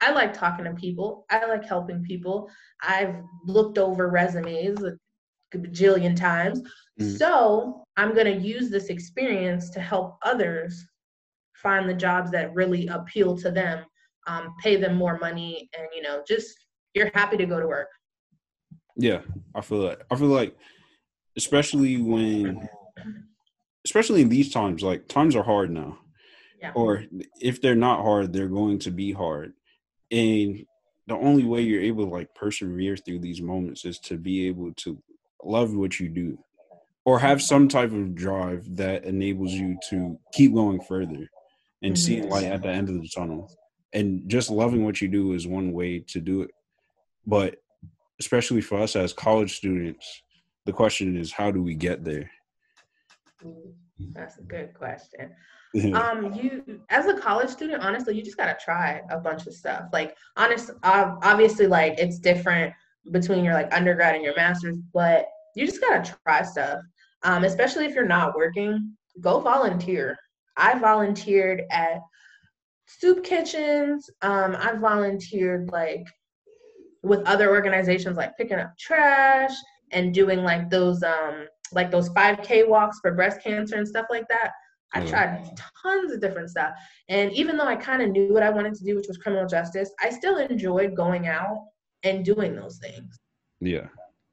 I 0.00 0.12
like 0.12 0.32
talking 0.32 0.64
to 0.64 0.72
people. 0.74 1.26
I 1.28 1.44
like 1.46 1.64
helping 1.64 2.02
people. 2.02 2.48
I've 2.82 3.16
looked 3.44 3.78
over 3.78 4.08
resumes 4.08 4.80
bajillion 5.54 6.16
times. 6.16 6.62
Mm. 7.00 7.18
So 7.18 7.84
I'm 7.96 8.14
going 8.14 8.26
to 8.26 8.46
use 8.46 8.70
this 8.70 8.86
experience 8.86 9.70
to 9.70 9.80
help 9.80 10.18
others 10.22 10.86
find 11.54 11.88
the 11.88 11.94
jobs 11.94 12.30
that 12.30 12.54
really 12.54 12.86
appeal 12.88 13.36
to 13.38 13.50
them, 13.50 13.84
um, 14.26 14.54
pay 14.62 14.76
them 14.76 14.96
more 14.96 15.18
money, 15.18 15.68
and, 15.76 15.88
you 15.94 16.02
know, 16.02 16.22
just 16.26 16.54
you're 16.94 17.10
happy 17.14 17.36
to 17.36 17.46
go 17.46 17.60
to 17.60 17.66
work. 17.66 17.88
Yeah, 18.96 19.20
I 19.54 19.60
feel 19.60 19.78
like 19.78 20.02
I 20.10 20.16
feel 20.16 20.26
like 20.28 20.56
especially 21.36 22.02
when 22.02 22.68
especially 23.84 24.22
in 24.22 24.28
these 24.28 24.52
times, 24.52 24.82
like 24.82 25.08
times 25.08 25.36
are 25.36 25.42
hard 25.42 25.70
now. 25.70 25.98
Yeah. 26.60 26.72
Or 26.74 27.04
if 27.40 27.62
they're 27.62 27.76
not 27.76 28.02
hard, 28.02 28.32
they're 28.32 28.48
going 28.48 28.80
to 28.80 28.90
be 28.90 29.12
hard. 29.12 29.52
And 30.10 30.64
the 31.06 31.14
only 31.14 31.44
way 31.44 31.62
you're 31.62 31.80
able 31.80 32.06
to 32.06 32.10
like 32.10 32.34
persevere 32.34 32.96
through 32.96 33.20
these 33.20 33.40
moments 33.40 33.84
is 33.84 34.00
to 34.00 34.18
be 34.18 34.48
able 34.48 34.72
to 34.78 35.00
love 35.44 35.74
what 35.74 36.00
you 36.00 36.08
do 36.08 36.38
or 37.04 37.18
have 37.18 37.40
some 37.40 37.68
type 37.68 37.92
of 37.92 38.14
drive 38.14 38.76
that 38.76 39.04
enables 39.04 39.52
you 39.52 39.78
to 39.88 40.18
keep 40.32 40.52
going 40.52 40.80
further 40.80 41.30
and 41.82 41.94
mm-hmm. 41.94 41.94
see 41.94 42.22
light 42.22 42.44
at 42.44 42.62
the 42.62 42.68
end 42.68 42.88
of 42.88 43.00
the 43.00 43.08
tunnel. 43.08 43.50
And 43.94 44.28
just 44.28 44.50
loving 44.50 44.84
what 44.84 45.00
you 45.00 45.08
do 45.08 45.32
is 45.32 45.46
one 45.46 45.72
way 45.72 46.00
to 46.00 46.20
do 46.20 46.42
it. 46.42 46.50
But 47.26 47.56
especially 48.20 48.60
for 48.60 48.78
us 48.78 48.94
as 48.94 49.14
college 49.14 49.56
students, 49.56 50.22
the 50.66 50.72
question 50.72 51.16
is 51.16 51.32
how 51.32 51.50
do 51.50 51.62
we 51.62 51.74
get 51.74 52.04
there? 52.04 52.30
That's 54.12 54.36
a 54.36 54.42
good 54.42 54.74
question. 54.74 55.30
um, 55.94 56.34
you 56.34 56.80
as 56.90 57.06
a 57.06 57.18
college 57.18 57.48
student, 57.48 57.82
honestly, 57.82 58.16
you 58.16 58.22
just 58.22 58.36
gotta 58.36 58.56
try 58.62 59.00
a 59.10 59.18
bunch 59.18 59.46
of 59.46 59.54
stuff. 59.54 59.84
Like, 59.92 60.16
honest, 60.36 60.70
obviously, 60.82 61.66
like 61.66 61.98
it's 61.98 62.18
different 62.18 62.74
between 63.10 63.44
your 63.44 63.54
like 63.54 63.72
undergrad 63.74 64.14
and 64.14 64.24
your 64.24 64.36
master's, 64.36 64.76
but 64.92 65.26
you 65.54 65.66
just 65.66 65.80
gotta 65.80 66.16
try 66.24 66.42
stuff. 66.42 66.80
Um, 67.24 67.44
especially 67.44 67.84
if 67.86 67.94
you're 67.94 68.06
not 68.06 68.36
working, 68.36 68.96
go 69.20 69.40
volunteer. 69.40 70.16
I 70.56 70.78
volunteered 70.78 71.62
at 71.70 72.00
soup 72.86 73.24
kitchens. 73.24 74.08
Um, 74.22 74.56
I 74.58 74.72
volunteered 74.72 75.70
like 75.70 76.04
with 77.02 77.26
other 77.26 77.50
organizations 77.50 78.16
like 78.16 78.36
picking 78.36 78.58
up 78.58 78.76
trash 78.78 79.52
and 79.92 80.12
doing 80.12 80.42
like 80.42 80.68
those 80.70 81.02
um 81.02 81.46
like 81.72 81.90
those 81.90 82.08
5k 82.10 82.68
walks 82.68 82.98
for 83.00 83.14
breast 83.14 83.42
cancer 83.42 83.76
and 83.76 83.86
stuff 83.86 84.06
like 84.10 84.26
that 84.28 84.50
i 84.94 85.00
mm. 85.00 85.08
tried 85.08 85.44
tons 85.82 86.12
of 86.12 86.20
different 86.20 86.50
stuff 86.50 86.74
and 87.08 87.32
even 87.32 87.56
though 87.56 87.66
i 87.66 87.76
kind 87.76 88.02
of 88.02 88.10
knew 88.10 88.32
what 88.32 88.42
i 88.42 88.50
wanted 88.50 88.74
to 88.74 88.84
do 88.84 88.96
which 88.96 89.06
was 89.06 89.18
criminal 89.18 89.46
justice 89.46 89.90
i 90.02 90.10
still 90.10 90.38
enjoyed 90.38 90.94
going 90.94 91.28
out 91.28 91.58
and 92.04 92.24
doing 92.24 92.54
those 92.54 92.78
things 92.78 93.18
yeah 93.60 93.86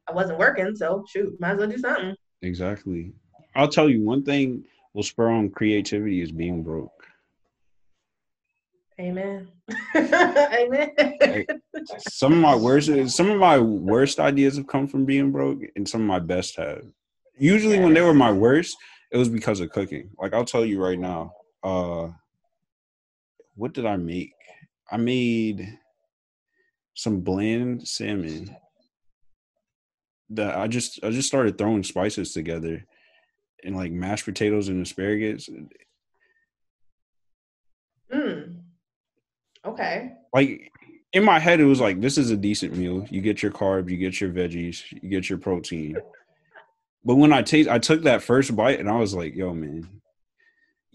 I 0.07 0.13
wasn't 0.13 0.39
working, 0.39 0.75
so 0.75 1.03
shoot, 1.09 1.39
might 1.39 1.53
as 1.53 1.57
well 1.59 1.69
do 1.69 1.77
something. 1.77 2.15
Exactly. 2.41 3.13
I'll 3.55 3.67
tell 3.67 3.89
you 3.89 4.03
one 4.03 4.23
thing 4.23 4.63
will 4.93 5.03
spur 5.03 5.29
on 5.29 5.49
creativity 5.49 6.21
is 6.21 6.31
being 6.31 6.61
broke. 6.63 6.91
Amen. 8.99 9.49
Amen. 9.95 10.91
some 12.07 12.31
of 12.31 12.39
my 12.39 12.55
worst 12.55 12.89
some 13.09 13.29
of 13.29 13.39
my 13.39 13.59
worst 13.59 14.19
ideas 14.19 14.55
have 14.55 14.67
come 14.67 14.87
from 14.87 15.03
being 15.05 15.31
broke 15.31 15.59
and 15.75 15.87
some 15.87 16.01
of 16.01 16.07
my 16.07 16.19
best 16.19 16.55
have. 16.55 16.85
Usually 17.37 17.79
when 17.79 17.93
they 17.93 18.01
were 18.01 18.13
my 18.13 18.31
worst, 18.31 18.77
it 19.11 19.17
was 19.17 19.27
because 19.27 19.59
of 19.59 19.71
cooking. 19.71 20.11
Like 20.17 20.33
I'll 20.33 20.45
tell 20.45 20.63
you 20.63 20.81
right 20.81 20.99
now, 20.99 21.33
uh 21.63 22.09
what 23.55 23.73
did 23.73 23.85
I 23.85 23.97
make? 23.97 24.33
I 24.91 24.97
made 24.97 25.77
some 26.95 27.19
bland 27.19 27.87
salmon 27.87 28.55
that 30.29 30.57
I 30.57 30.67
just 30.67 31.03
I 31.03 31.11
just 31.11 31.27
started 31.27 31.57
throwing 31.57 31.83
spices 31.83 32.33
together 32.33 32.85
and 33.63 33.75
like 33.75 33.91
mashed 33.91 34.25
potatoes 34.25 34.69
and 34.69 34.81
asparagus. 34.81 35.49
Mm. 38.11 38.61
Okay. 39.65 40.13
Like 40.33 40.71
in 41.13 41.23
my 41.23 41.39
head, 41.39 41.59
it 41.59 41.65
was 41.65 41.81
like 41.81 42.01
this 42.01 42.17
is 42.17 42.31
a 42.31 42.37
decent 42.37 42.75
meal. 42.75 43.05
You 43.09 43.21
get 43.21 43.43
your 43.43 43.51
carbs, 43.51 43.89
you 43.89 43.97
get 43.97 44.19
your 44.19 44.31
veggies, 44.31 44.83
you 44.91 45.09
get 45.09 45.29
your 45.29 45.37
protein. 45.37 45.97
But 47.03 47.15
when 47.15 47.31
I 47.31 47.43
taste, 47.43 47.69
I 47.69 47.77
took 47.77 48.03
that 48.03 48.23
first 48.23 48.55
bite 48.55 48.79
and 48.79 48.89
I 48.89 48.97
was 48.97 49.13
like, 49.13 49.35
"Yo, 49.35 49.53
man, 49.53 50.01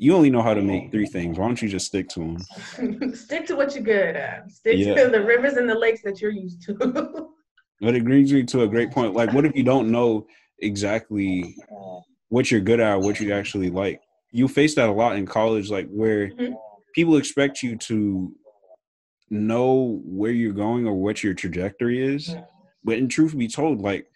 you 0.00 0.16
only 0.16 0.30
know 0.30 0.40
how 0.40 0.54
to 0.54 0.62
make 0.62 0.90
three 0.90 1.04
things. 1.04 1.38
Why 1.38 1.47
don't 1.47 1.61
you 1.61 1.69
just 1.69 1.85
stick 1.85 2.09
to 2.11 2.21
them? 2.21 3.14
stick 3.14 3.47
to 3.49 3.54
what 3.54 3.75
you're 3.75 3.85
good 3.85 4.16
at. 4.16 4.50
Stick 4.50 4.78
yeah. 4.78 4.95
to 4.95 5.11
the 5.11 5.23
rivers 5.23 5.59
and 5.59 5.69
the 5.69 5.75
lakes 5.75 6.00
that 6.04 6.23
you're 6.23 6.30
used 6.30 6.62
to. 6.62 6.75
but 7.83 7.95
it 7.95 8.02
brings 8.02 8.33
me 8.33 8.42
to 8.45 8.62
a 8.62 8.66
great 8.66 8.92
point. 8.92 9.12
Like, 9.12 9.35
what 9.35 9.45
if 9.45 9.54
you 9.54 9.62
don't 9.62 9.90
know 9.90 10.26
exactly 10.61 11.54
what 12.30 12.50
you're 12.50 12.62
good 12.62 12.80
at, 12.80 12.99
what 12.99 13.21
you 13.21 13.35
actually 13.35 13.69
like? 13.69 14.00
You 14.33 14.49
face 14.49 14.75
that 14.76 14.88
a 14.88 14.92
lot 14.92 15.16
in 15.16 15.26
college, 15.26 15.71
like 15.71 15.90
where 15.90 16.28
mm-hmm. 16.30 16.54
people 16.95 17.19
expect 17.19 17.62
you 17.62 17.76
to 17.76 18.35
know 19.28 20.00
where 20.07 20.33
you're 20.33 20.54
going 20.54 20.87
or 20.87 20.95
what 20.95 21.23
your 21.23 21.35
trajectory 21.35 22.02
is. 22.02 22.30
Mm-hmm. 22.30 22.40
But 22.85 22.97
in 22.97 23.09
truth 23.11 23.37
be 23.37 23.49
told, 23.49 23.83
like 23.83 24.07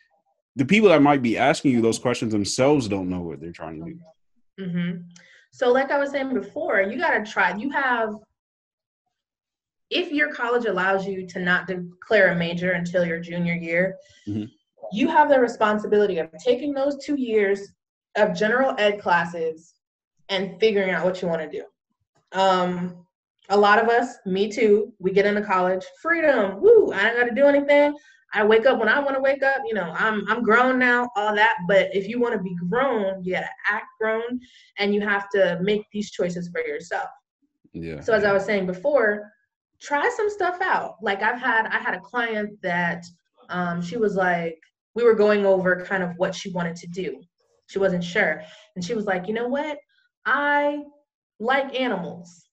the 0.56 0.64
people 0.64 0.88
that 0.88 1.02
might 1.02 1.20
be 1.20 1.36
asking 1.36 1.72
you 1.72 1.82
those 1.82 1.98
questions 1.98 2.32
themselves 2.32 2.88
don't 2.88 3.10
know 3.10 3.20
what 3.20 3.38
they're 3.38 3.52
trying 3.52 3.84
to 3.84 3.90
do. 3.90 3.98
Mm-hmm. 4.64 5.00
So, 5.54 5.70
like 5.70 5.92
I 5.92 6.00
was 6.00 6.10
saying 6.10 6.34
before, 6.34 6.82
you 6.82 6.98
got 6.98 7.12
to 7.16 7.30
try. 7.30 7.56
You 7.56 7.70
have, 7.70 8.16
if 9.88 10.10
your 10.10 10.32
college 10.32 10.64
allows 10.64 11.06
you 11.06 11.28
to 11.28 11.38
not 11.38 11.68
declare 11.68 12.32
a 12.32 12.34
major 12.34 12.72
until 12.72 13.04
your 13.04 13.20
junior 13.20 13.54
year, 13.54 13.96
mm-hmm. 14.26 14.46
you 14.90 15.06
have 15.06 15.28
the 15.28 15.38
responsibility 15.38 16.18
of 16.18 16.28
taking 16.44 16.74
those 16.74 16.96
two 17.04 17.14
years 17.14 17.68
of 18.16 18.34
general 18.34 18.74
ed 18.78 19.00
classes 19.00 19.74
and 20.28 20.58
figuring 20.58 20.90
out 20.90 21.04
what 21.04 21.22
you 21.22 21.28
want 21.28 21.48
to 21.48 21.48
do. 21.48 21.64
Um, 22.36 23.06
a 23.48 23.56
lot 23.56 23.78
of 23.78 23.88
us, 23.88 24.16
me 24.26 24.50
too, 24.50 24.92
we 24.98 25.12
get 25.12 25.24
into 25.24 25.42
college, 25.42 25.84
freedom, 26.02 26.60
woo, 26.60 26.90
I 26.92 27.04
don't 27.04 27.16
got 27.16 27.28
to 27.28 27.40
do 27.40 27.46
anything. 27.46 27.96
I 28.34 28.44
wake 28.44 28.66
up 28.66 28.78
when 28.78 28.88
I 28.88 28.98
want 28.98 29.14
to 29.16 29.22
wake 29.22 29.42
up. 29.42 29.62
You 29.66 29.74
know, 29.74 29.94
I'm 29.96 30.24
I'm 30.28 30.42
grown 30.42 30.78
now, 30.78 31.08
all 31.16 31.34
that. 31.34 31.56
But 31.68 31.94
if 31.94 32.08
you 32.08 32.20
want 32.20 32.34
to 32.34 32.42
be 32.42 32.54
grown, 32.68 33.22
you 33.22 33.32
gotta 33.34 33.48
act 33.70 33.86
grown, 34.00 34.40
and 34.78 34.94
you 34.94 35.00
have 35.00 35.28
to 35.30 35.58
make 35.62 35.84
these 35.92 36.10
choices 36.10 36.48
for 36.48 36.60
yourself. 36.60 37.08
Yeah. 37.72 38.00
So 38.00 38.12
as 38.12 38.24
I 38.24 38.32
was 38.32 38.44
saying 38.44 38.66
before, 38.66 39.30
try 39.80 40.10
some 40.16 40.28
stuff 40.28 40.58
out. 40.60 40.96
Like 41.00 41.22
I've 41.22 41.40
had 41.40 41.66
I 41.66 41.78
had 41.78 41.94
a 41.94 42.00
client 42.00 42.60
that 42.62 43.04
um, 43.48 43.80
she 43.80 43.96
was 43.96 44.16
like, 44.16 44.58
we 44.94 45.04
were 45.04 45.14
going 45.14 45.46
over 45.46 45.84
kind 45.84 46.02
of 46.02 46.12
what 46.16 46.34
she 46.34 46.50
wanted 46.50 46.76
to 46.76 46.86
do. 46.88 47.20
She 47.68 47.78
wasn't 47.78 48.04
sure, 48.04 48.42
and 48.74 48.84
she 48.84 48.94
was 48.94 49.06
like, 49.06 49.28
you 49.28 49.34
know 49.34 49.48
what, 49.48 49.78
I 50.26 50.82
like 51.38 51.78
animals. 51.78 52.46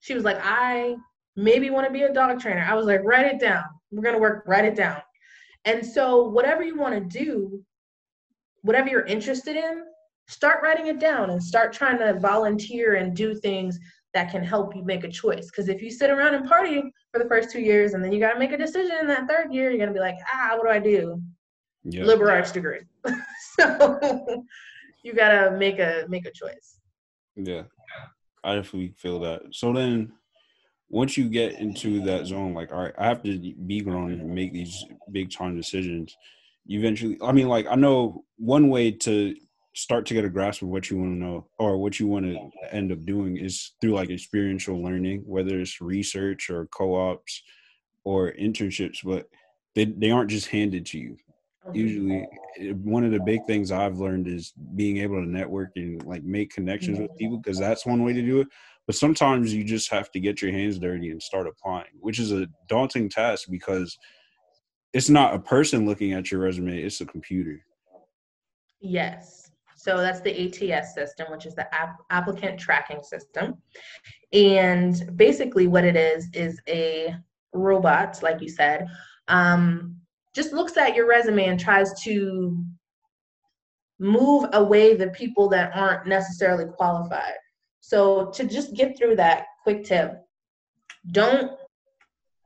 She 0.00 0.14
was 0.14 0.24
like, 0.24 0.38
I 0.42 0.96
maybe 1.36 1.70
want 1.70 1.86
to 1.86 1.92
be 1.92 2.02
a 2.02 2.12
dog 2.12 2.40
trainer. 2.40 2.64
I 2.68 2.74
was 2.74 2.86
like, 2.86 3.02
write 3.04 3.26
it 3.26 3.40
down. 3.40 3.64
We're 3.90 4.02
gonna 4.02 4.18
work. 4.18 4.44
Write 4.46 4.64
it 4.64 4.76
down. 4.76 5.00
And 5.64 5.84
so, 5.84 6.28
whatever 6.28 6.62
you 6.62 6.76
want 6.76 6.94
to 6.94 7.18
do, 7.18 7.64
whatever 8.62 8.88
you're 8.88 9.06
interested 9.06 9.56
in, 9.56 9.84
start 10.28 10.62
writing 10.62 10.86
it 10.86 10.98
down 10.98 11.30
and 11.30 11.42
start 11.42 11.72
trying 11.72 11.98
to 11.98 12.18
volunteer 12.18 12.94
and 12.94 13.14
do 13.14 13.34
things 13.34 13.78
that 14.14 14.30
can 14.30 14.42
help 14.42 14.74
you 14.74 14.84
make 14.84 15.04
a 15.04 15.08
choice. 15.08 15.46
Because 15.46 15.68
if 15.68 15.82
you 15.82 15.90
sit 15.90 16.10
around 16.10 16.34
and 16.34 16.48
party 16.48 16.82
for 17.12 17.18
the 17.18 17.28
first 17.28 17.50
two 17.50 17.60
years 17.60 17.94
and 17.94 18.02
then 18.02 18.12
you 18.12 18.20
got 18.20 18.32
to 18.32 18.38
make 18.38 18.52
a 18.52 18.56
decision 18.56 18.96
in 19.00 19.06
that 19.08 19.28
third 19.28 19.52
year, 19.52 19.70
you're 19.70 19.78
going 19.78 19.88
to 19.88 19.94
be 19.94 20.00
like, 20.00 20.16
ah, 20.32 20.56
what 20.56 20.64
do 20.64 20.70
I 20.70 20.78
do? 20.78 21.20
Yep. 21.84 22.06
Liberal 22.06 22.30
arts 22.30 22.52
degree. 22.52 22.80
so 23.58 23.98
you 25.02 25.12
got 25.12 25.28
to 25.28 25.56
make 25.56 25.78
a 25.78 26.06
make 26.08 26.26
a 26.26 26.30
choice. 26.30 26.78
Yeah, 27.36 27.62
I 28.42 28.54
definitely 28.54 28.94
feel 28.96 29.20
that. 29.20 29.42
So 29.52 29.72
then, 29.72 30.12
once 30.94 31.16
you 31.16 31.28
get 31.28 31.58
into 31.58 32.00
that 32.02 32.24
zone, 32.24 32.54
like, 32.54 32.70
all 32.70 32.78
right, 32.78 32.94
I 32.96 33.06
have 33.06 33.20
to 33.24 33.36
be 33.66 33.80
grown 33.80 34.12
and 34.12 34.32
make 34.32 34.52
these 34.52 34.84
big 35.10 35.28
time 35.32 35.56
decisions. 35.56 36.16
You 36.66 36.78
eventually, 36.78 37.18
I 37.20 37.32
mean, 37.32 37.48
like, 37.48 37.66
I 37.68 37.74
know 37.74 38.24
one 38.38 38.68
way 38.68 38.92
to 38.92 39.34
start 39.74 40.06
to 40.06 40.14
get 40.14 40.24
a 40.24 40.28
grasp 40.28 40.62
of 40.62 40.68
what 40.68 40.88
you 40.88 40.98
want 40.98 41.10
to 41.10 41.18
know 41.18 41.48
or 41.58 41.78
what 41.78 41.98
you 41.98 42.06
want 42.06 42.26
to 42.26 42.38
end 42.72 42.92
up 42.92 43.04
doing 43.04 43.36
is 43.36 43.72
through 43.80 43.90
like 43.90 44.08
experiential 44.08 44.80
learning, 44.80 45.24
whether 45.26 45.58
it's 45.58 45.80
research 45.80 46.48
or 46.48 46.66
co-ops 46.66 47.42
or 48.04 48.32
internships, 48.34 48.98
but 49.02 49.26
they, 49.74 49.86
they 49.86 50.12
aren't 50.12 50.30
just 50.30 50.46
handed 50.46 50.86
to 50.86 50.98
you. 51.00 51.16
Usually, 51.72 52.24
eh, 52.60 52.70
one 52.70 53.04
of 53.04 53.10
the 53.10 53.18
big 53.18 53.44
things 53.46 53.72
I've 53.72 53.98
learned 53.98 54.28
is 54.28 54.52
being 54.76 54.98
able 54.98 55.16
to 55.16 55.28
network 55.28 55.70
and 55.74 56.04
like 56.04 56.22
make 56.22 56.52
connections 56.52 57.00
with 57.00 57.16
people 57.16 57.38
because 57.38 57.58
that's 57.58 57.84
one 57.84 58.04
way 58.04 58.12
to 58.12 58.22
do 58.22 58.42
it. 58.42 58.48
But 58.86 58.96
sometimes 58.96 59.54
you 59.54 59.64
just 59.64 59.90
have 59.90 60.10
to 60.12 60.20
get 60.20 60.42
your 60.42 60.52
hands 60.52 60.78
dirty 60.78 61.10
and 61.10 61.22
start 61.22 61.46
applying, 61.46 61.86
which 62.00 62.18
is 62.18 62.32
a 62.32 62.46
daunting 62.68 63.08
task 63.08 63.48
because 63.50 63.96
it's 64.92 65.08
not 65.08 65.34
a 65.34 65.38
person 65.38 65.86
looking 65.86 66.12
at 66.12 66.30
your 66.30 66.40
resume, 66.40 66.82
it's 66.82 67.00
a 67.00 67.06
computer. 67.06 67.64
Yes. 68.80 69.50
So 69.76 69.98
that's 69.98 70.20
the 70.20 70.72
ATS 70.72 70.94
system, 70.94 71.30
which 71.30 71.46
is 71.46 71.54
the 71.54 71.72
app- 71.74 72.00
applicant 72.10 72.58
tracking 72.58 73.02
system. 73.02 73.56
And 74.32 75.16
basically, 75.16 75.66
what 75.66 75.84
it 75.84 75.96
is 75.96 76.28
is 76.32 76.60
a 76.68 77.14
robot, 77.52 78.22
like 78.22 78.40
you 78.40 78.48
said, 78.48 78.86
um, 79.28 79.96
just 80.34 80.52
looks 80.52 80.76
at 80.76 80.94
your 80.94 81.08
resume 81.08 81.46
and 81.46 81.60
tries 81.60 81.92
to 82.02 82.64
move 83.98 84.46
away 84.52 84.94
the 84.94 85.08
people 85.10 85.48
that 85.48 85.74
aren't 85.74 86.06
necessarily 86.06 86.66
qualified. 86.76 87.34
So 87.86 88.30
to 88.30 88.44
just 88.44 88.72
get 88.72 88.96
through 88.96 89.16
that 89.16 89.44
quick 89.62 89.84
tip, 89.84 90.24
don't 91.12 91.52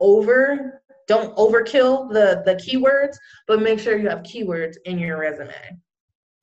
over 0.00 0.82
don't 1.06 1.34
overkill 1.36 2.12
the 2.12 2.42
the 2.44 2.56
keywords, 2.56 3.16
but 3.46 3.62
make 3.62 3.78
sure 3.78 3.96
you 3.96 4.08
have 4.08 4.24
keywords 4.24 4.74
in 4.84 4.98
your 4.98 5.16
resume. 5.16 5.54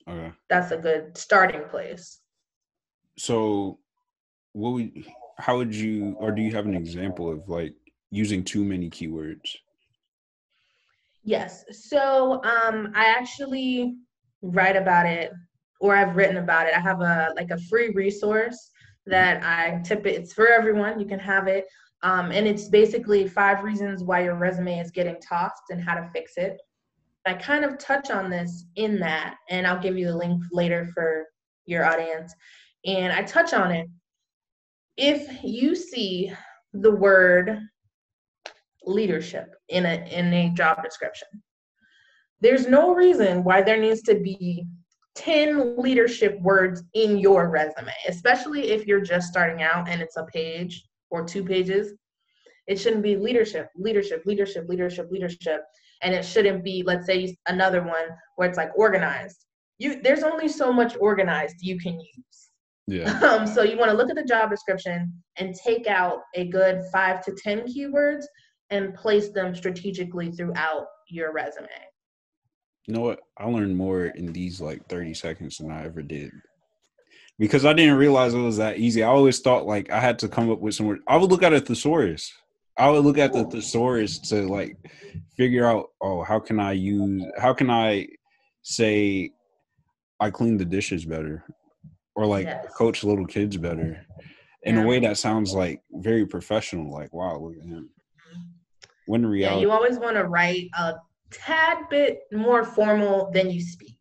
Okay. 0.08 0.32
That's 0.50 0.72
a 0.72 0.78
good 0.78 1.18
starting 1.18 1.66
place. 1.66 2.22
So 3.18 3.80
what 4.54 4.72
would 4.72 5.06
how 5.40 5.58
would 5.58 5.76
you 5.76 6.16
or 6.18 6.32
do 6.32 6.42
you 6.42 6.54
have 6.54 6.66
an 6.66 6.76
example 6.76 7.30
of 7.30 7.50
like 7.50 7.74
using 8.12 8.46
too 8.46 8.64
many 8.64 8.90
keywords? 8.90 9.58
Yes. 11.26 11.66
So 11.90 12.42
um 12.46 12.94
I 12.96 13.08
actually 13.08 13.98
write 14.42 14.78
about 14.78 15.06
it 15.06 15.34
or 15.82 15.98
I've 15.98 16.16
written 16.16 16.38
about 16.38 16.68
it. 16.68 16.74
I 16.74 16.80
have 16.80 17.02
a 17.02 17.34
like 17.36 17.52
a 17.52 17.60
free 17.70 17.90
resource 17.90 18.72
that 19.06 19.44
I 19.44 19.82
tip 19.84 20.06
it. 20.06 20.16
It's 20.16 20.34
for 20.34 20.48
everyone. 20.48 21.00
You 21.00 21.06
can 21.06 21.20
have 21.20 21.48
it. 21.48 21.66
Um, 22.04 22.32
and 22.32 22.48
it's 22.48 22.70
basically 22.70 23.28
five 23.28 23.64
reasons 23.64 24.04
why 24.04 24.24
your 24.24 24.36
resume 24.36 24.80
is 24.80 24.92
getting 24.92 25.20
tossed 25.22 25.64
and 25.70 25.84
how 25.84 25.96
to 25.96 26.10
fix 26.14 26.34
it. 26.38 26.60
I 27.26 27.34
kind 27.34 27.66
of 27.66 27.80
touch 27.80 28.12
on 28.12 28.30
this 28.30 28.66
in 28.76 29.00
that, 29.00 29.38
and 29.50 29.66
I'll 29.66 29.82
give 29.82 29.98
you 29.98 30.08
the 30.08 30.16
link 30.16 30.44
later 30.52 30.88
for 30.94 31.26
your 31.66 31.84
audience. 31.84 32.34
And 32.86 33.12
I 33.12 33.24
touch 33.24 33.54
on 33.54 33.72
it. 33.72 33.88
If 34.98 35.44
you 35.44 35.76
see 35.76 36.32
the 36.74 36.92
word 36.92 37.60
leadership 38.84 39.56
in 39.70 39.86
a 39.86 40.08
in 40.12 40.32
a 40.32 40.52
job 40.52 40.84
description, 40.84 41.28
there's 42.42 42.68
no 42.68 42.94
reason 42.94 43.44
why 43.44 43.64
there 43.64 43.80
needs 43.82 44.04
to 44.04 44.20
be 44.20 44.68
10 45.16 45.78
leadership 45.78 46.40
words 46.42 46.84
in 46.94 47.18
your 47.18 47.50
resume, 47.50 47.94
especially 48.08 48.72
if 48.72 48.86
you're 48.86 49.02
just 49.02 49.28
starting 49.28 49.64
out 49.64 49.88
and 49.90 50.02
it's 50.02 50.18
a 50.18 50.26
page 50.26 50.84
or 51.10 51.24
two 51.24 51.44
pages. 51.44 51.94
It 52.68 52.80
shouldn't 52.80 53.04
be 53.04 53.16
leadership, 53.16 53.70
leadership, 53.76 54.24
leadership, 54.26 54.66
leadership, 54.68 55.08
leadership. 55.12 55.62
And 56.02 56.14
it 56.14 56.26
shouldn't 56.26 56.64
be, 56.64 56.84
let's 56.86 57.06
say, 57.06 57.36
another 57.48 57.82
one 57.82 58.08
where 58.36 58.50
it's 58.50 58.58
like 58.58 58.72
organized. 58.76 59.46
You 59.78 60.02
there's 60.02 60.24
only 60.24 60.48
so 60.48 60.72
much 60.72 60.96
organized 61.00 61.58
you 61.62 61.80
can 61.80 62.00
use. 62.00 62.50
Yeah. 62.88 63.20
Um, 63.24 63.48
so 63.48 63.64
you 63.64 63.78
want 63.78 63.92
to 63.92 63.98
look 63.98 64.10
at 64.10 64.16
the 64.16 64.24
job 64.24 64.50
description 64.50 65.12
and 65.38 65.56
take 65.56 65.88
out 65.88 66.20
a 66.36 66.48
good 66.48 66.82
five 66.92 67.24
to 67.26 67.36
ten 67.42 67.64
keywords 67.64 68.24
and 68.70 68.94
place 68.94 69.30
them 69.30 69.56
strategically 69.56 70.32
throughout 70.32 70.86
your 71.10 71.32
resume. 71.34 71.68
You 72.88 72.94
know 72.94 73.02
what? 73.02 73.20
I 73.38 73.46
learned 73.46 73.76
more 73.76 74.06
in 74.06 74.32
these 74.32 74.62
like 74.62 74.88
30 74.88 75.14
seconds 75.14 75.58
than 75.58 75.72
I 75.72 75.86
ever 75.86 76.02
did. 76.02 76.32
Because 77.38 77.66
I 77.66 77.74
didn't 77.74 77.98
realize 77.98 78.34
it 78.34 78.40
was 78.40 78.58
that 78.58 78.78
easy. 78.78 79.04
I 79.04 79.08
always 79.08 79.40
thought 79.40 79.66
like 79.66 79.90
I 79.90 80.00
had 80.00 80.20
to 80.20 80.30
come 80.30 80.50
up 80.52 80.60
with 80.60 80.76
some 80.76 80.86
word. 80.86 81.00
I 81.08 81.18
would 81.18 81.32
look 81.32 81.44
at 81.44 81.54
a 81.54 81.60
thesaurus. 81.60 82.32
I 82.78 82.90
would 82.90 83.04
look 83.04 83.18
at 83.18 83.34
the 83.34 83.46
thesaurus 83.46 84.20
to 84.30 84.48
like 84.48 84.78
figure 85.36 85.66
out, 85.66 85.88
oh, 86.02 86.24
how 86.24 86.40
can 86.40 86.60
I 86.60 86.74
use 86.74 87.26
how 87.38 87.54
can 87.54 87.70
I 87.70 88.08
say 88.62 89.32
I 90.20 90.30
clean 90.30 90.58
the 90.58 90.66
dishes 90.66 91.06
better? 91.06 91.44
Or 92.16 92.26
like 92.26 92.46
Yes. 92.46 92.68
coach 92.78 93.04
little 93.04 93.26
kids 93.26 93.58
better. 93.58 94.06
In 94.64 94.76
Yeah. 94.76 94.84
a 94.84 94.88
way 94.88 95.00
that 95.00 95.18
sounds 95.18 95.54
like 95.54 95.82
very 95.92 96.26
professional, 96.26 96.92
like 96.92 97.14
wow, 97.14 97.38
look 97.38 97.58
at 97.58 97.68
him. 97.68 97.90
When 99.06 99.26
in 99.26 99.34
Yeah, 99.34 99.60
you 99.60 99.72
always 99.72 100.00
want 100.00 100.16
to 100.16 100.24
write 100.24 100.70
a 100.78 100.96
tad 101.32 101.90
bit 101.90 102.20
more 102.32 102.64
formal 102.64 103.32
than 103.32 103.50
you 103.50 103.62
speak. 103.62 103.98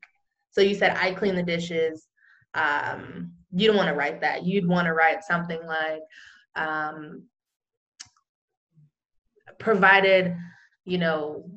So 0.51 0.61
you 0.61 0.75
said 0.75 0.97
I 0.97 1.13
clean 1.13 1.35
the 1.35 1.43
dishes. 1.43 2.07
Um, 2.55 3.33
you 3.53 3.67
don't 3.67 3.77
want 3.77 3.89
to 3.89 3.95
write 3.95 4.21
that. 4.21 4.45
You'd 4.45 4.69
want 4.69 4.87
to 4.87 4.95
write 4.95 5.25
something 5.25 5.65
like 5.67 6.03
um, 6.57 7.25
provided, 9.59 10.37
you 10.85 10.99
know, 10.99 11.51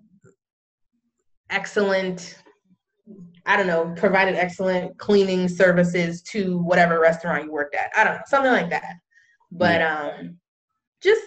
excellent. 1.50 2.42
I 3.46 3.56
don't 3.56 3.68
know, 3.68 3.94
provided 3.96 4.36
excellent 4.36 4.98
cleaning 4.98 5.48
services 5.48 6.22
to 6.24 6.60
whatever 6.64 7.00
restaurant 7.00 7.46
you 7.46 7.52
worked 7.52 7.76
at. 7.76 7.90
I 7.96 8.04
don't 8.04 8.16
know, 8.16 8.22
something 8.28 8.52
like 8.52 8.70
that. 8.72 8.96
But 9.52 9.82
um, 9.82 10.38
just 11.02 11.22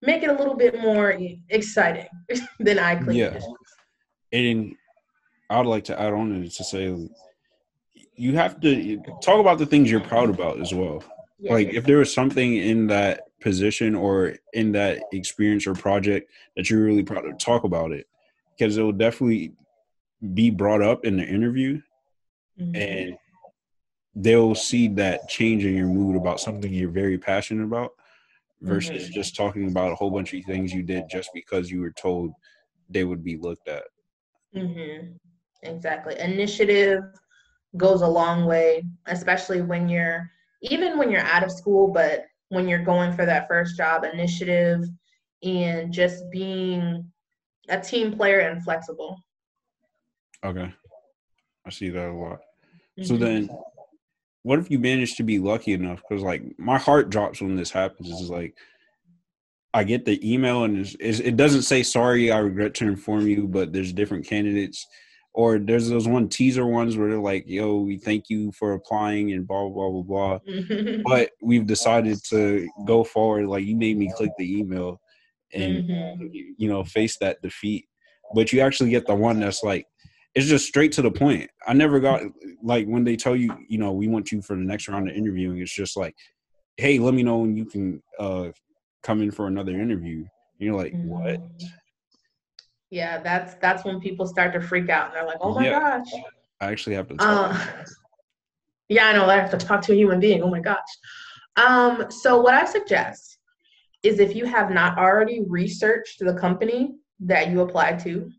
make 0.00 0.22
it 0.22 0.30
a 0.30 0.34
little 0.34 0.54
bit 0.54 0.80
more 0.80 1.18
exciting 1.48 2.06
than 2.60 2.78
I 2.78 2.94
clean 2.96 3.18
Yeah. 3.18 3.30
dishes. 3.30 3.48
And 4.34 4.74
I'd 5.48 5.66
like 5.66 5.84
to 5.84 5.98
add 6.00 6.12
on 6.12 6.42
to 6.42 6.48
to 6.48 6.64
say 6.64 7.08
you 8.16 8.34
have 8.34 8.60
to 8.60 8.96
talk 9.22 9.40
about 9.40 9.58
the 9.58 9.66
things 9.66 9.90
you're 9.90 10.00
proud 10.00 10.28
about 10.30 10.60
as 10.60 10.74
well. 10.74 11.02
Like 11.40 11.68
if 11.68 11.84
there 11.84 11.98
was 11.98 12.12
something 12.12 12.56
in 12.56 12.86
that 12.88 13.22
position 13.40 13.94
or 13.94 14.36
in 14.52 14.72
that 14.72 15.02
experience 15.12 15.66
or 15.66 15.74
project 15.74 16.30
that 16.56 16.70
you're 16.70 16.82
really 16.84 17.02
proud 17.02 17.26
of, 17.26 17.38
talk 17.38 17.64
about 17.64 17.92
it 17.92 18.06
because 18.56 18.76
it 18.76 18.82
will 18.82 18.92
definitely 18.92 19.52
be 20.32 20.50
brought 20.50 20.80
up 20.82 21.04
in 21.04 21.16
the 21.16 21.24
interview 21.24 21.80
Mhm. 22.58 22.76
and 22.76 23.18
they'll 24.14 24.54
see 24.54 24.86
that 24.88 25.28
change 25.28 25.64
in 25.64 25.74
your 25.76 25.88
mood 25.88 26.16
about 26.16 26.40
something 26.40 26.72
you're 26.72 26.88
very 26.88 27.18
passionate 27.18 27.64
about 27.64 27.92
versus 28.62 29.08
Mhm. 29.08 29.12
just 29.12 29.36
talking 29.36 29.68
about 29.68 29.92
a 29.92 29.96
whole 29.96 30.10
bunch 30.10 30.32
of 30.32 30.44
things 30.44 30.72
you 30.72 30.82
did 30.82 31.04
just 31.10 31.30
because 31.34 31.70
you 31.70 31.80
were 31.80 31.90
told 31.90 32.32
they 32.88 33.04
would 33.04 33.22
be 33.24 33.36
looked 33.36 33.68
at. 33.68 33.84
Mhm. 34.54 35.16
Exactly. 35.62 36.18
Initiative 36.18 37.02
goes 37.76 38.02
a 38.02 38.08
long 38.08 38.44
way, 38.46 38.84
especially 39.06 39.62
when 39.62 39.88
you're 39.88 40.30
even 40.62 40.96
when 40.96 41.10
you're 41.10 41.20
out 41.20 41.42
of 41.44 41.50
school, 41.52 41.88
but 41.88 42.26
when 42.48 42.68
you're 42.68 42.84
going 42.84 43.12
for 43.12 43.26
that 43.26 43.48
first 43.48 43.76
job, 43.76 44.04
initiative 44.04 44.84
and 45.42 45.92
just 45.92 46.30
being 46.30 47.10
a 47.68 47.80
team 47.80 48.12
player 48.16 48.40
and 48.40 48.62
flexible. 48.62 49.18
Okay. 50.44 50.72
I 51.66 51.70
see 51.70 51.88
that 51.90 52.08
a 52.08 52.12
lot. 52.12 52.40
So 53.02 53.14
Mhm. 53.14 53.20
then, 53.20 53.50
what 54.42 54.58
if 54.58 54.70
you 54.70 54.78
manage 54.78 55.16
to 55.16 55.22
be 55.22 55.38
lucky 55.38 55.72
enough? 55.72 56.02
Because 56.06 56.22
like 56.22 56.42
my 56.58 56.78
heart 56.78 57.10
drops 57.10 57.40
when 57.40 57.56
this 57.56 57.70
happens. 57.70 58.08
It's 58.10 58.30
like 58.30 58.54
I 59.74 59.82
get 59.84 60.04
the 60.04 60.18
email 60.32 60.64
and 60.64 60.78
it's, 60.78 60.96
it's, 61.00 61.18
it 61.18 61.36
doesn't 61.36 61.62
say 61.62 61.82
sorry. 61.82 62.30
I 62.30 62.38
regret 62.38 62.74
to 62.74 62.86
inform 62.86 63.26
you, 63.26 63.48
but 63.48 63.72
there's 63.72 63.92
different 63.92 64.26
candidates. 64.26 64.86
Or 65.34 65.58
there's 65.58 65.88
those 65.88 66.06
one 66.06 66.28
teaser 66.28 66.64
ones 66.64 66.96
where 66.96 67.08
they're 67.10 67.18
like, 67.18 67.42
"Yo, 67.48 67.80
we 67.80 67.98
thank 67.98 68.30
you 68.30 68.52
for 68.52 68.74
applying 68.74 69.32
and 69.32 69.44
blah 69.48 69.68
blah 69.68 69.90
blah 69.90 69.90
blah 69.90 70.38
blah." 70.38 70.38
But 71.04 71.30
we've 71.42 71.66
decided 71.66 72.18
to 72.30 72.68
go 72.86 73.02
forward. 73.02 73.46
Like 73.48 73.64
you 73.64 73.74
made 73.76 73.98
me 73.98 74.12
click 74.16 74.30
the 74.38 74.58
email 74.58 75.00
and 75.52 75.82
Mhm. 75.82 76.30
you 76.56 76.68
know 76.68 76.84
face 76.84 77.16
that 77.18 77.42
defeat. 77.42 77.86
But 78.32 78.52
you 78.52 78.60
actually 78.60 78.90
get 78.90 79.06
the 79.08 79.14
one 79.16 79.40
that's 79.40 79.64
like 79.64 79.86
it's 80.36 80.46
just 80.46 80.66
straight 80.68 80.92
to 80.92 81.02
the 81.02 81.10
point. 81.10 81.50
I 81.66 81.72
never 81.72 81.98
got 81.98 82.22
like 82.62 82.86
when 82.86 83.02
they 83.02 83.16
tell 83.16 83.34
you, 83.34 83.56
you 83.68 83.78
know, 83.78 83.92
we 83.92 84.06
want 84.06 84.30
you 84.30 84.40
for 84.40 84.54
the 84.54 84.62
next 84.62 84.86
round 84.88 85.08
of 85.10 85.16
interviewing. 85.16 85.58
It's 85.58 85.74
just 85.74 85.96
like, 85.96 86.14
hey, 86.76 87.00
let 87.00 87.14
me 87.14 87.24
know 87.24 87.38
when 87.38 87.56
you 87.56 87.64
can 87.66 88.00
uh 88.20 88.50
come 89.04 89.22
in 89.22 89.30
for 89.30 89.46
another 89.46 89.72
interview. 89.72 90.16
And 90.18 90.26
you're 90.58 90.74
like, 90.74 90.94
what? 91.04 91.40
Mhm. 91.40 91.68
Yeah, 92.90 93.18
that's 93.18 93.54
that's 93.56 93.84
when 93.84 94.00
people 94.00 94.26
start 94.26 94.52
to 94.54 94.60
freak 94.60 94.88
out 94.88 95.06
and 95.06 95.14
they're 95.14 95.26
like, 95.26 95.38
"Oh 95.40 95.54
my 95.54 95.64
Yeah. 95.64 95.80
gosh." 95.80 96.10
I 96.60 96.70
actually 96.70 96.96
have 96.96 97.08
to. 97.08 97.16
Talk. 97.16 97.54
Uh, 97.54 97.84
yeah, 98.88 99.08
I 99.08 99.12
know. 99.12 99.26
I 99.26 99.36
have 99.36 99.50
to 99.50 99.56
talk 99.56 99.82
to 99.82 99.92
a 99.92 99.96
human 99.96 100.20
being. 100.20 100.42
Oh 100.42 100.50
my 100.50 100.60
gosh. 100.60 100.78
Um, 101.56 102.10
so 102.10 102.40
what 102.40 102.54
I 102.54 102.64
suggest 102.64 103.38
is 104.02 104.20
if 104.20 104.36
you 104.36 104.44
have 104.44 104.70
not 104.70 104.98
already 104.98 105.42
researched 105.46 106.20
the 106.20 106.34
company 106.34 106.94
that 107.20 107.50
you 107.50 107.60
applied 107.62 107.98
to, 108.00 108.30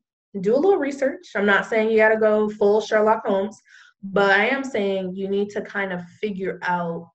do 0.41 0.53
a 0.55 0.57
little 0.57 0.77
research. 0.77 1.27
I'm 1.35 1.45
not 1.45 1.65
saying 1.65 1.89
you 1.89 1.97
got 1.97 2.09
to 2.09 2.17
go 2.17 2.49
full 2.49 2.81
Sherlock 2.81 3.25
Holmes, 3.25 3.59
but 4.03 4.31
I 4.31 4.47
am 4.47 4.63
saying 4.63 5.15
you 5.15 5.27
need 5.27 5.49
to 5.51 5.61
kind 5.61 5.91
of 5.91 6.03
figure 6.21 6.59
out 6.61 7.09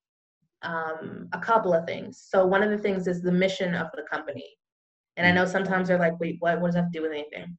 um, 0.63 1.27
a 1.33 1.39
couple 1.39 1.73
of 1.73 1.85
things. 1.85 2.25
So 2.29 2.45
one 2.45 2.63
of 2.63 2.69
the 2.69 2.77
things 2.77 3.07
is 3.07 3.21
the 3.21 3.31
mission 3.31 3.73
of 3.75 3.87
the 3.95 4.03
company. 4.11 4.45
And 5.17 5.25
I 5.27 5.31
know 5.31 5.45
sometimes 5.45 5.87
they're 5.87 5.99
like, 5.99 6.19
wait, 6.19 6.37
what, 6.39 6.59
what 6.61 6.67
does 6.69 6.75
that 6.75 6.83
have 6.83 6.91
to 6.91 6.99
do 6.99 7.03
with 7.03 7.11
anything? 7.11 7.57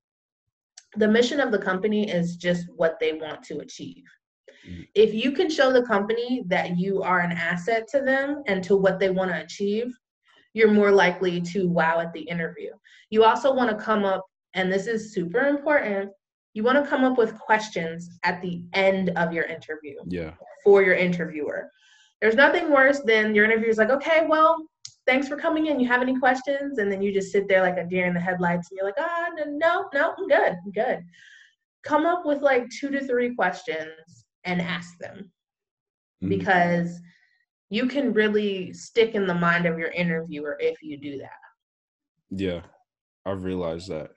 The 0.97 1.09
mission 1.09 1.41
of 1.41 1.53
the 1.53 1.59
company 1.59 2.11
is 2.11 2.37
just 2.37 2.67
what 2.77 2.99
they 3.01 3.15
want 3.15 3.43
to 3.45 3.59
achieve. 3.61 4.05
Mhm. 4.69 4.87
If 4.95 5.15
you 5.15 5.33
can 5.33 5.51
show 5.51 5.73
the 5.73 5.83
company 5.85 6.45
that 6.47 6.79
you 6.79 7.03
are 7.03 7.21
an 7.21 7.33
asset 7.33 7.89
to 7.89 8.01
them 8.01 8.43
and 8.47 8.63
to 8.65 8.77
what 8.77 8.99
they 9.01 9.11
want 9.11 9.31
to 9.31 9.43
achieve, 9.43 9.93
you're 10.55 10.71
more 10.71 10.93
likely 10.93 11.41
to 11.41 11.69
wow 11.69 12.01
at 12.01 12.13
the 12.13 12.21
interview. 12.21 12.71
You 13.11 13.25
also 13.25 13.55
want 13.55 13.71
to 13.71 13.85
come 13.85 14.05
up, 14.05 14.25
and 14.55 14.71
this 14.71 14.87
is 14.87 15.15
super 15.15 15.41
important, 15.47 16.11
you 16.55 16.63
want 16.63 16.83
to 16.83 16.89
come 16.89 17.05
up 17.05 17.17
with 17.17 17.39
questions 17.39 18.11
at 18.23 18.43
the 18.43 18.63
end 18.75 19.11
of 19.17 19.33
your 19.33 19.45
interview 19.45 19.97
Yeah. 20.07 20.35
for 20.63 20.83
your 20.83 20.95
interviewer. 20.95 21.71
There's 22.23 22.37
nothing 22.37 22.71
worse 22.71 23.01
than 23.01 23.35
your 23.35 23.45
interviewer's 23.45 23.79
like, 23.79 23.91
okay, 23.91 24.25
well, 24.29 24.65
thanks 25.07 25.27
for 25.27 25.37
coming 25.37 25.67
in. 25.67 25.81
You 25.81 25.89
have 25.89 26.03
any 26.03 26.17
questions? 26.17 26.79
And 26.79 26.91
then 26.91 27.03
you 27.03 27.13
just 27.13 27.33
sit 27.33 27.49
there 27.49 27.63
like 27.63 27.79
a 27.79 27.85
deer 27.85 28.07
in 28.07 28.15
the 28.15 28.21
headlights 28.21 28.71
and 28.71 28.77
you're 28.77 28.87
like, 28.87 28.95
ah, 28.97 29.27
n- 29.41 29.59
no, 29.59 29.89
no, 29.93 30.15
I'm 30.17 30.29
good, 30.29 30.57
I'm 30.65 30.71
good. 30.73 31.05
Come 31.83 32.07
up 32.07 32.25
with 32.25 32.41
like 32.41 32.71
two 32.71 32.91
to 32.91 33.05
three 33.05 33.35
questions 33.35 34.25
and 34.45 34.63
ask 34.63 34.97
them 34.99 35.33
Mhm. 36.23 36.29
because 36.29 37.01
you 37.71 37.89
can 37.89 38.13
really 38.13 38.73
stick 38.73 39.17
in 39.17 39.27
the 39.27 39.35
mind 39.35 39.67
of 39.67 39.77
your 39.77 39.89
interviewer 39.91 40.57
if 40.61 40.81
you 40.81 40.99
do 40.99 41.19
that. 41.19 41.41
Yeah, 42.31 42.63
I've 43.27 43.43
realized 43.43 43.89
that. 43.89 44.13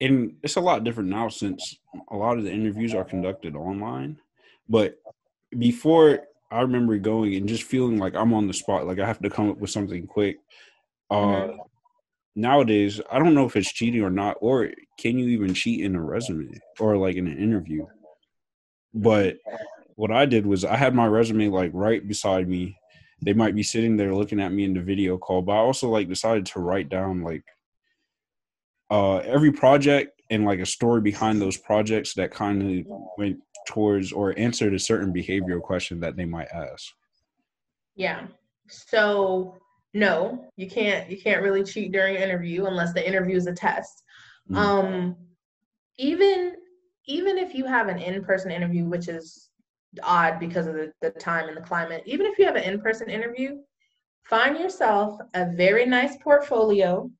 And 0.00 0.38
it's 0.42 0.56
a 0.56 0.60
lot 0.62 0.82
different 0.82 1.10
now 1.10 1.28
since 1.28 1.78
a 2.08 2.16
lot 2.16 2.38
of 2.38 2.44
the 2.44 2.52
interviews 2.52 2.94
are 2.94 3.04
conducted 3.04 3.54
online. 3.54 4.18
But 4.66 4.98
before, 5.58 6.28
I 6.52 6.60
remember 6.60 6.98
going 6.98 7.34
and 7.34 7.48
just 7.48 7.62
feeling 7.62 7.98
like 7.98 8.14
I'm 8.14 8.34
on 8.34 8.46
the 8.46 8.52
spot, 8.52 8.86
like 8.86 8.98
I 8.98 9.06
have 9.06 9.20
to 9.20 9.30
come 9.30 9.50
up 9.50 9.58
with 9.58 9.70
something 9.70 10.06
quick. 10.06 10.38
Uh, 11.10 11.16
Mhm. 11.16 11.58
Nowadays, 12.34 12.98
I 13.10 13.18
don't 13.18 13.34
know 13.34 13.44
if 13.44 13.56
it's 13.56 13.70
cheating 13.70 14.02
or 14.02 14.10
not, 14.10 14.38
or 14.40 14.70
can 14.98 15.18
you 15.18 15.28
even 15.28 15.52
cheat 15.52 15.84
in 15.84 15.94
a 15.96 16.02
resume 16.02 16.58
or 16.80 16.96
like 16.96 17.16
in 17.16 17.26
an 17.26 17.38
interview? 17.38 17.86
But 18.94 19.36
what 19.96 20.10
I 20.10 20.24
did 20.24 20.46
was 20.46 20.64
I 20.64 20.76
had 20.76 20.94
my 20.94 21.06
resume 21.06 21.48
like 21.48 21.70
right 21.74 22.06
beside 22.06 22.48
me. 22.48 22.78
They 23.20 23.34
might 23.34 23.54
be 23.54 23.62
sitting 23.62 23.96
there 23.96 24.14
looking 24.14 24.40
at 24.40 24.52
me 24.52 24.64
in 24.64 24.72
the 24.72 24.80
video 24.80 25.18
call, 25.18 25.42
but 25.42 25.52
I 25.52 25.58
also 25.58 25.90
like 25.90 26.08
decided 26.08 26.46
to 26.46 26.60
write 26.60 26.88
down 26.88 27.22
like 27.22 27.44
uh 28.90 29.18
every 29.18 29.52
project 29.52 30.21
and 30.30 30.44
like 30.44 30.60
a 30.60 30.66
story 30.66 31.00
behind 31.00 31.40
those 31.40 31.56
projects 31.56 32.14
that 32.14 32.30
kind 32.30 32.62
of 32.62 32.86
went 33.18 33.38
towards 33.66 34.12
or 34.12 34.38
answered 34.38 34.74
a 34.74 34.78
certain 34.78 35.12
behavioral 35.12 35.60
question 35.60 36.00
that 36.00 36.16
they 36.16 36.24
might 36.24 36.48
ask. 36.52 36.92
Yeah. 37.94 38.26
So 38.68 39.56
no, 39.94 40.46
you 40.56 40.68
can't 40.68 41.10
you 41.10 41.20
can't 41.20 41.42
really 41.42 41.64
cheat 41.64 41.92
during 41.92 42.16
an 42.16 42.22
interview 42.22 42.66
unless 42.66 42.92
the 42.92 43.06
interview 43.06 43.36
is 43.36 43.46
a 43.46 43.52
test. 43.52 44.02
Mm. 44.50 44.56
Um 44.56 45.16
even 45.98 46.54
even 47.06 47.36
if 47.36 47.54
you 47.54 47.66
have 47.66 47.88
an 47.88 47.98
in-person 47.98 48.50
interview, 48.50 48.84
which 48.86 49.08
is 49.08 49.50
odd 50.02 50.38
because 50.38 50.66
of 50.66 50.74
the, 50.74 50.92
the 51.02 51.10
time 51.10 51.48
and 51.48 51.56
the 51.56 51.62
climate, 51.62 52.02
even 52.06 52.26
if 52.26 52.38
you 52.38 52.46
have 52.46 52.56
an 52.56 52.62
in-person 52.62 53.10
interview, 53.10 53.58
find 54.24 54.58
yourself 54.58 55.20
a 55.34 55.50
very 55.52 55.84
nice 55.84 56.16
portfolio 56.18 57.10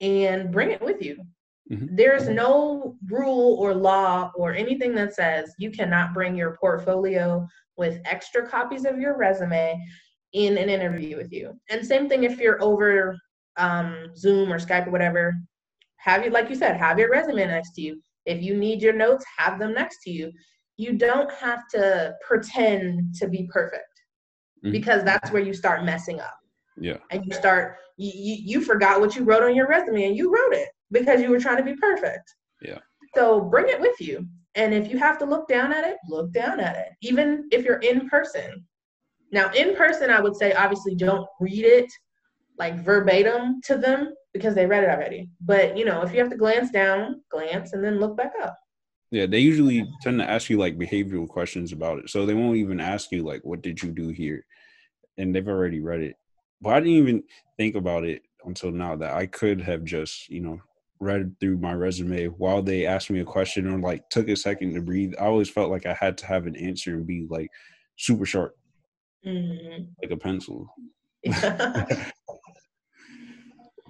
and 0.00 0.52
bring 0.52 0.70
it 0.70 0.82
with 0.82 1.02
you. 1.02 1.24
Mhm. 1.70 1.88
There's 1.92 2.28
no 2.28 2.96
rule 3.08 3.56
or 3.58 3.74
law 3.74 4.30
or 4.34 4.52
anything 4.52 4.94
that 4.96 5.14
says 5.14 5.54
you 5.58 5.70
cannot 5.70 6.12
bring 6.12 6.36
your 6.36 6.56
portfolio 6.56 7.46
with 7.76 8.00
extra 8.04 8.46
copies 8.46 8.84
of 8.84 8.98
your 8.98 9.16
resume 9.16 9.80
in 10.32 10.58
an 10.58 10.68
interview 10.68 11.16
with 11.16 11.32
you. 11.32 11.58
And 11.70 11.84
same 11.84 12.08
thing 12.08 12.24
if 12.24 12.38
you're 12.38 12.62
over 12.62 13.16
um, 13.56 14.10
Zoom 14.16 14.52
or 14.52 14.58
Skype 14.58 14.88
or 14.88 14.90
whatever, 14.90 15.34
have 15.98 16.24
you, 16.24 16.30
like 16.30 16.50
you 16.50 16.56
said, 16.56 16.76
have 16.76 16.98
your 16.98 17.10
resume 17.10 17.46
next 17.46 17.72
to 17.74 17.80
you. 17.80 18.00
If 18.26 18.42
you 18.42 18.56
need 18.56 18.82
your 18.82 18.92
notes, 18.92 19.24
have 19.38 19.58
them 19.58 19.72
next 19.72 20.02
to 20.02 20.10
you. 20.10 20.32
You 20.76 20.98
don't 20.98 21.32
have 21.34 21.66
to 21.70 22.14
pretend 22.26 23.14
to 23.16 23.28
be 23.28 23.48
perfect 23.50 23.84
mm-hmm. 24.62 24.72
because 24.72 25.02
that's 25.04 25.30
where 25.30 25.42
you 25.42 25.54
start 25.54 25.84
messing 25.84 26.20
up. 26.20 26.36
Yeah. 26.76 26.98
And 27.10 27.24
you 27.24 27.32
start 27.32 27.76
you, 27.96 28.10
you 28.12 28.58
you 28.58 28.60
forgot 28.60 29.00
what 29.00 29.14
you 29.14 29.22
wrote 29.22 29.44
on 29.44 29.54
your 29.54 29.68
resume 29.68 30.04
and 30.04 30.16
you 30.16 30.32
wrote 30.32 30.52
it 30.54 30.68
because 30.94 31.20
you 31.20 31.28
were 31.28 31.40
trying 31.40 31.58
to 31.58 31.62
be 31.62 31.76
perfect. 31.76 32.34
Yeah. 32.62 32.78
So 33.14 33.42
bring 33.42 33.68
it 33.68 33.80
with 33.80 34.00
you. 34.00 34.26
And 34.54 34.72
if 34.72 34.90
you 34.90 34.98
have 34.98 35.18
to 35.18 35.26
look 35.26 35.48
down 35.48 35.72
at 35.72 35.84
it, 35.84 35.98
look 36.08 36.32
down 36.32 36.60
at 36.60 36.76
it. 36.76 36.88
Even 37.02 37.48
if 37.50 37.64
you're 37.64 37.78
in 37.78 38.08
person. 38.08 38.64
Now, 39.32 39.50
in 39.52 39.74
person, 39.74 40.10
I 40.10 40.20
would 40.20 40.36
say 40.36 40.52
obviously 40.52 40.94
don't 40.94 41.26
read 41.40 41.64
it 41.64 41.92
like 42.56 42.84
verbatim 42.84 43.60
to 43.64 43.76
them 43.76 44.14
because 44.32 44.54
they 44.54 44.66
read 44.66 44.84
it 44.84 44.90
already. 44.90 45.28
But 45.40 45.76
you 45.76 45.84
know, 45.84 46.02
if 46.02 46.12
you 46.12 46.20
have 46.20 46.30
to 46.30 46.36
glance 46.36 46.70
down, 46.70 47.20
glance 47.30 47.72
and 47.72 47.82
then 47.82 47.98
look 47.98 48.16
back 48.16 48.32
up. 48.42 48.56
Yeah, 49.10 49.26
they 49.26 49.40
usually 49.40 49.86
tend 50.02 50.18
to 50.18 50.28
ask 50.28 50.48
you 50.50 50.58
like 50.58 50.78
behavioral 50.78 51.28
questions 51.28 51.72
about 51.72 51.98
it. 51.98 52.10
So 52.10 52.24
they 52.24 52.34
won't 52.34 52.56
even 52.56 52.80
ask 52.80 53.10
you 53.12 53.22
like 53.24 53.40
what 53.42 53.62
did 53.62 53.82
you 53.82 53.90
do 53.90 54.08
here? 54.08 54.46
And 55.18 55.34
they've 55.34 55.48
already 55.48 55.80
read 55.80 56.00
it. 56.00 56.16
But 56.60 56.74
I 56.74 56.80
didn't 56.80 56.94
even 56.94 57.22
think 57.56 57.74
about 57.74 58.04
it 58.04 58.22
until 58.44 58.70
now 58.70 58.96
that 58.96 59.14
I 59.14 59.26
could 59.26 59.60
have 59.60 59.84
just, 59.84 60.28
you 60.28 60.40
know, 60.40 60.60
read 61.04 61.34
through 61.40 61.58
my 61.58 61.74
resume 61.74 62.26
while 62.26 62.62
they 62.62 62.86
asked 62.86 63.10
me 63.10 63.20
a 63.20 63.24
question 63.24 63.66
or 63.68 63.78
like 63.78 64.08
took 64.10 64.28
a 64.28 64.36
second 64.36 64.74
to 64.74 64.80
breathe. 64.80 65.14
I 65.20 65.26
always 65.26 65.50
felt 65.50 65.70
like 65.70 65.86
I 65.86 65.94
had 65.94 66.18
to 66.18 66.26
have 66.26 66.46
an 66.46 66.56
answer 66.56 66.94
and 66.94 67.06
be 67.06 67.26
like 67.28 67.50
super 67.96 68.26
sharp. 68.26 68.56
Mm-hmm. 69.26 69.84
Like 70.02 70.10
a 70.10 70.16
pencil. 70.16 70.66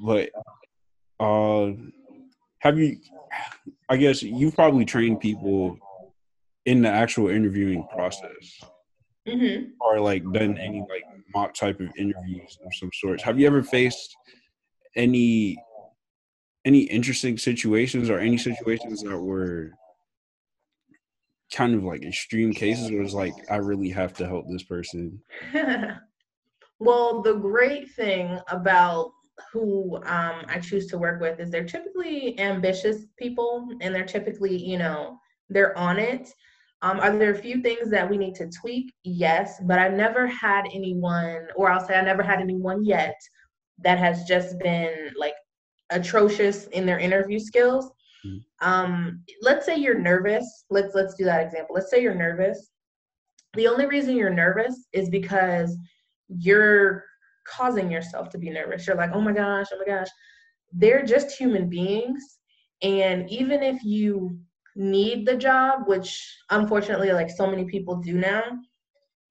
but 0.04 0.30
uh 1.20 1.70
have 2.60 2.78
you 2.78 2.96
i 3.88 3.96
guess 3.96 4.22
you've 4.22 4.54
probably 4.54 4.84
trained 4.84 5.20
people 5.20 5.76
in 6.66 6.82
the 6.82 6.88
actual 6.88 7.28
interviewing 7.28 7.86
process 7.92 8.60
mm-hmm. 9.28 9.64
or 9.80 10.00
like 10.00 10.22
done 10.32 10.58
any 10.58 10.80
like 10.88 11.04
mock 11.34 11.54
type 11.54 11.80
of 11.80 11.88
interviews 11.96 12.58
of 12.64 12.74
some 12.74 12.90
sorts 12.92 13.22
have 13.22 13.38
you 13.38 13.46
ever 13.46 13.62
faced 13.62 14.16
any 14.96 15.56
any 16.64 16.80
interesting 16.80 17.36
situations 17.36 18.08
or 18.10 18.18
any 18.18 18.38
situations 18.38 19.02
that 19.02 19.18
were 19.18 19.72
kind 21.52 21.74
of 21.74 21.84
like 21.84 22.02
extreme 22.02 22.52
cases 22.52 22.90
where 22.90 23.02
it's 23.02 23.12
like 23.12 23.34
i 23.50 23.56
really 23.56 23.90
have 23.90 24.12
to 24.12 24.26
help 24.26 24.46
this 24.48 24.62
person 24.62 25.20
well 26.78 27.22
the 27.22 27.34
great 27.34 27.90
thing 27.92 28.38
about 28.48 29.12
who 29.52 29.96
um, 30.04 30.44
I 30.48 30.58
choose 30.60 30.86
to 30.88 30.98
work 30.98 31.20
with 31.20 31.40
is 31.40 31.50
they're 31.50 31.64
typically 31.64 32.38
ambitious 32.38 33.06
people 33.18 33.68
and 33.80 33.94
they're 33.94 34.04
typically, 34.04 34.56
you 34.56 34.78
know, 34.78 35.18
they're 35.48 35.76
on 35.76 35.98
it. 35.98 36.32
Um, 36.82 37.00
are 37.00 37.16
there 37.16 37.32
a 37.32 37.38
few 37.38 37.62
things 37.62 37.90
that 37.90 38.08
we 38.08 38.18
need 38.18 38.34
to 38.36 38.50
tweak? 38.50 38.92
Yes, 39.04 39.60
but 39.64 39.78
I've 39.78 39.94
never 39.94 40.26
had 40.26 40.66
anyone, 40.72 41.48
or 41.56 41.70
I'll 41.70 41.84
say 41.84 41.94
I 41.94 42.02
never 42.02 42.22
had 42.22 42.40
anyone 42.40 42.84
yet 42.84 43.16
that 43.78 43.98
has 43.98 44.24
just 44.24 44.58
been 44.58 45.10
like 45.16 45.34
atrocious 45.90 46.66
in 46.68 46.86
their 46.86 46.98
interview 46.98 47.38
skills. 47.38 47.90
Mm-hmm. 48.24 48.68
Um, 48.68 49.22
let's 49.42 49.66
say 49.66 49.76
you're 49.76 49.98
nervous. 49.98 50.64
Let's 50.70 50.94
let's 50.94 51.14
do 51.14 51.24
that 51.24 51.44
example. 51.44 51.74
Let's 51.74 51.90
say 51.90 52.02
you're 52.02 52.14
nervous. 52.14 52.70
The 53.54 53.68
only 53.68 53.86
reason 53.86 54.16
you're 54.16 54.30
nervous 54.30 54.86
is 54.92 55.08
because 55.08 55.76
you're 56.28 57.04
causing 57.46 57.90
yourself 57.90 58.30
to 58.30 58.38
be 58.38 58.50
nervous. 58.50 58.86
You're 58.86 58.96
like, 58.96 59.10
oh 59.12 59.20
my 59.20 59.32
gosh, 59.32 59.66
oh 59.72 59.78
my 59.78 59.84
gosh. 59.84 60.08
They're 60.72 61.04
just 61.04 61.36
human 61.36 61.68
beings. 61.68 62.38
And 62.82 63.30
even 63.30 63.62
if 63.62 63.82
you 63.84 64.38
need 64.74 65.26
the 65.26 65.36
job, 65.36 65.86
which 65.86 66.36
unfortunately, 66.50 67.12
like 67.12 67.30
so 67.30 67.46
many 67.46 67.64
people 67.64 67.96
do 67.96 68.14
now, 68.14 68.42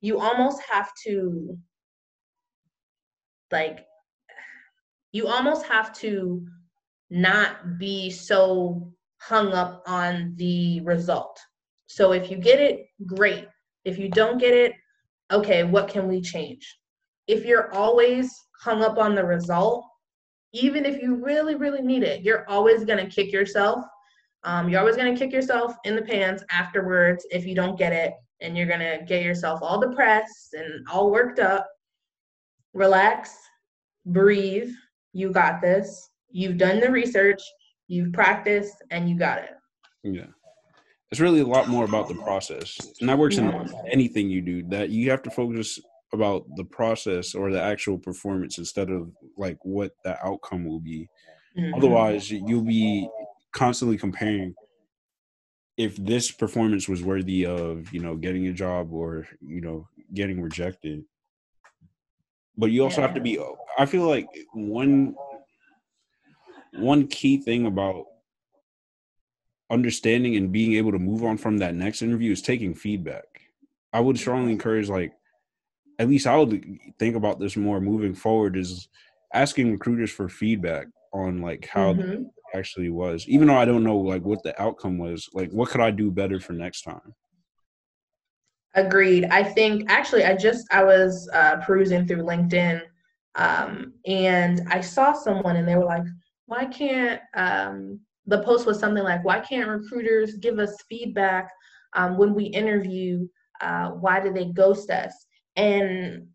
you 0.01 0.19
almost 0.19 0.61
have 0.71 0.91
to, 1.05 1.57
like, 3.51 3.85
you 5.13 5.27
almost 5.27 5.65
have 5.65 5.93
to 5.93 6.45
not 7.09 7.79
be 7.79 8.09
so 8.09 8.91
hung 9.21 9.53
up 9.53 9.81
on 9.87 10.33
the 10.35 10.81
result. 10.81 11.39
So 11.87 12.11
if 12.11 12.29
you 12.29 12.37
get 12.37 12.59
it, 12.59 12.87
great. 13.05 13.47
If 13.85 13.97
you 13.97 14.09
don't 14.09 14.37
get 14.37 14.53
it, 14.53 14.73
okay, 15.31 15.63
what 15.63 15.87
can 15.87 16.07
we 16.09 16.19
change? 16.19 16.67
if 17.27 17.45
you're 17.45 17.73
always 17.73 18.31
hung 18.59 18.83
up 18.83 18.97
on 18.97 19.15
the 19.15 19.23
result, 19.23 19.85
even 20.53 20.85
if 20.85 21.01
you 21.01 21.15
really, 21.15 21.55
really 21.55 21.81
need 21.81 22.03
it, 22.03 22.21
you're 22.21 22.47
always 22.49 22.85
going 22.85 23.03
to 23.03 23.13
kick 23.13 23.31
yourself. 23.31 23.83
Um, 24.43 24.69
you're 24.69 24.79
always 24.79 24.97
going 24.97 25.13
to 25.13 25.19
kick 25.19 25.33
yourself 25.33 25.75
in 25.85 25.95
the 25.95 26.01
pants 26.01 26.43
afterwards 26.51 27.25
if 27.31 27.45
you 27.45 27.55
don't 27.55 27.77
get 27.77 27.93
it, 27.93 28.13
and 28.41 28.57
you're 28.57 28.67
going 28.67 28.79
to 28.79 29.03
get 29.05 29.23
yourself 29.23 29.59
all 29.61 29.79
depressed 29.79 30.53
and 30.53 30.85
all 30.91 31.11
worked 31.11 31.39
up. 31.39 31.67
Relax, 32.73 33.35
breathe. 34.05 34.71
You 35.13 35.31
got 35.31 35.61
this. 35.61 36.09
You've 36.29 36.57
done 36.57 36.79
the 36.79 36.89
research, 36.89 37.41
you've 37.87 38.11
practiced, 38.11 38.75
and 38.89 39.07
you 39.07 39.17
got 39.17 39.37
it. 39.37 39.51
Yeah. 40.03 40.25
It's 41.11 41.19
really 41.19 41.41
a 41.41 41.45
lot 41.45 41.69
more 41.69 41.85
about 41.85 42.07
the 42.07 42.15
process. 42.15 42.75
And 42.99 43.07
that 43.07 43.19
works 43.19 43.37
in 43.37 43.69
anything 43.91 44.29
you 44.29 44.41
do, 44.41 44.63
that 44.69 44.89
you 44.89 45.11
have 45.11 45.21
to 45.23 45.29
focus 45.29 45.79
about 46.11 46.45
the 46.55 46.63
process 46.63 47.35
or 47.35 47.51
the 47.51 47.61
actual 47.61 47.99
performance 47.99 48.57
instead 48.57 48.89
of 48.89 49.11
like 49.37 49.57
what 49.61 49.91
the 50.03 50.17
outcome 50.25 50.65
will 50.65 50.79
be. 50.79 51.07
Mm-hmm. 51.55 51.75
Otherwise, 51.75 52.31
you'll 52.31 52.63
be 52.63 53.07
constantly 53.51 53.97
comparing 53.97 54.55
if 55.77 55.95
this 55.97 56.31
performance 56.31 56.89
was 56.89 57.03
worthy 57.03 57.45
of, 57.45 57.93
you 57.93 57.99
know, 57.99 58.15
getting 58.15 58.47
a 58.47 58.53
job 58.53 58.91
or, 58.91 59.27
you 59.39 59.61
know, 59.61 59.87
getting 60.15 60.41
rejected. 60.41 61.03
But 62.57 62.71
you 62.71 62.83
also 62.83 63.01
yeah. 63.01 63.07
have 63.07 63.15
to 63.15 63.21
be 63.21 63.39
I 63.77 63.85
feel 63.85 64.07
like 64.07 64.27
one 64.53 65.15
one 66.73 67.07
key 67.07 67.37
thing 67.37 67.65
about 67.65 68.05
understanding 69.69 70.35
and 70.35 70.51
being 70.51 70.73
able 70.73 70.91
to 70.91 70.99
move 70.99 71.23
on 71.23 71.37
from 71.37 71.57
that 71.57 71.75
next 71.75 72.01
interview 72.01 72.31
is 72.31 72.41
taking 72.41 72.75
feedback. 72.75 73.25
I 73.91 73.99
would 73.99 74.17
strongly 74.17 74.51
encourage 74.51 74.89
like 74.89 75.13
at 75.99 76.09
least 76.09 76.27
I 76.27 76.37
would 76.37 76.63
think 76.99 77.15
about 77.15 77.39
this 77.39 77.55
more 77.55 77.79
moving 77.79 78.13
forward 78.13 78.57
is 78.57 78.87
asking 79.33 79.71
recruiters 79.71 80.11
for 80.11 80.29
feedback 80.29 80.87
on 81.11 81.41
like 81.41 81.67
how 81.67 81.93
mm-hmm. 81.93 82.23
actually 82.53 82.89
was 82.89 83.27
even 83.27 83.47
though 83.47 83.57
i 83.57 83.65
don't 83.65 83.83
know 83.83 83.97
like 83.97 84.23
what 84.23 84.41
the 84.43 84.59
outcome 84.61 84.97
was 84.97 85.29
like 85.33 85.51
what 85.51 85.69
could 85.69 85.81
i 85.81 85.91
do 85.91 86.11
better 86.11 86.39
for 86.39 86.53
next 86.53 86.81
time 86.81 87.13
agreed. 88.75 89.25
I 89.25 89.43
think 89.43 89.89
actually 89.89 90.23
i 90.25 90.35
just 90.35 90.65
i 90.71 90.83
was 90.83 91.29
uh, 91.33 91.57
perusing 91.57 92.07
through 92.07 92.23
linkedin 92.23 92.81
um, 93.35 93.93
and 94.05 94.61
i 94.69 94.81
saw 94.81 95.13
someone 95.13 95.55
and 95.55 95.67
they 95.67 95.75
were 95.75 95.85
like 95.85 96.03
why 96.45 96.65
can't 96.65 97.21
um, 97.35 97.99
the 98.25 98.43
post 98.43 98.65
was 98.65 98.79
something 98.79 99.03
like 99.03 99.23
why 99.23 99.39
can't 99.39 99.69
recruiters 99.69 100.35
give 100.35 100.59
us 100.59 100.75
feedback 100.89 101.51
um, 101.93 102.17
when 102.17 102.33
we 102.33 102.45
interview 102.45 103.27
uh, 103.63 103.91
why 103.91 104.19
do 104.19 104.31
they 104.31 104.45
ghost 104.45 104.89
us? 104.89 105.25
And 105.55 106.27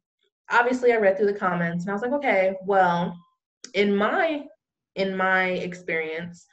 obviously 0.51 0.93
I 0.93 0.97
read 0.97 1.17
through 1.17 1.27
the 1.33 1.39
comments 1.39 1.85
and 1.85 1.91
I 1.91 1.93
was 1.93 2.03
like, 2.03 2.13
okay, 2.13 2.55
well, 2.65 3.17
in 3.75 3.95
my 3.95 4.45
in 4.95 5.17
my 5.17 5.51
experience, 5.51 6.47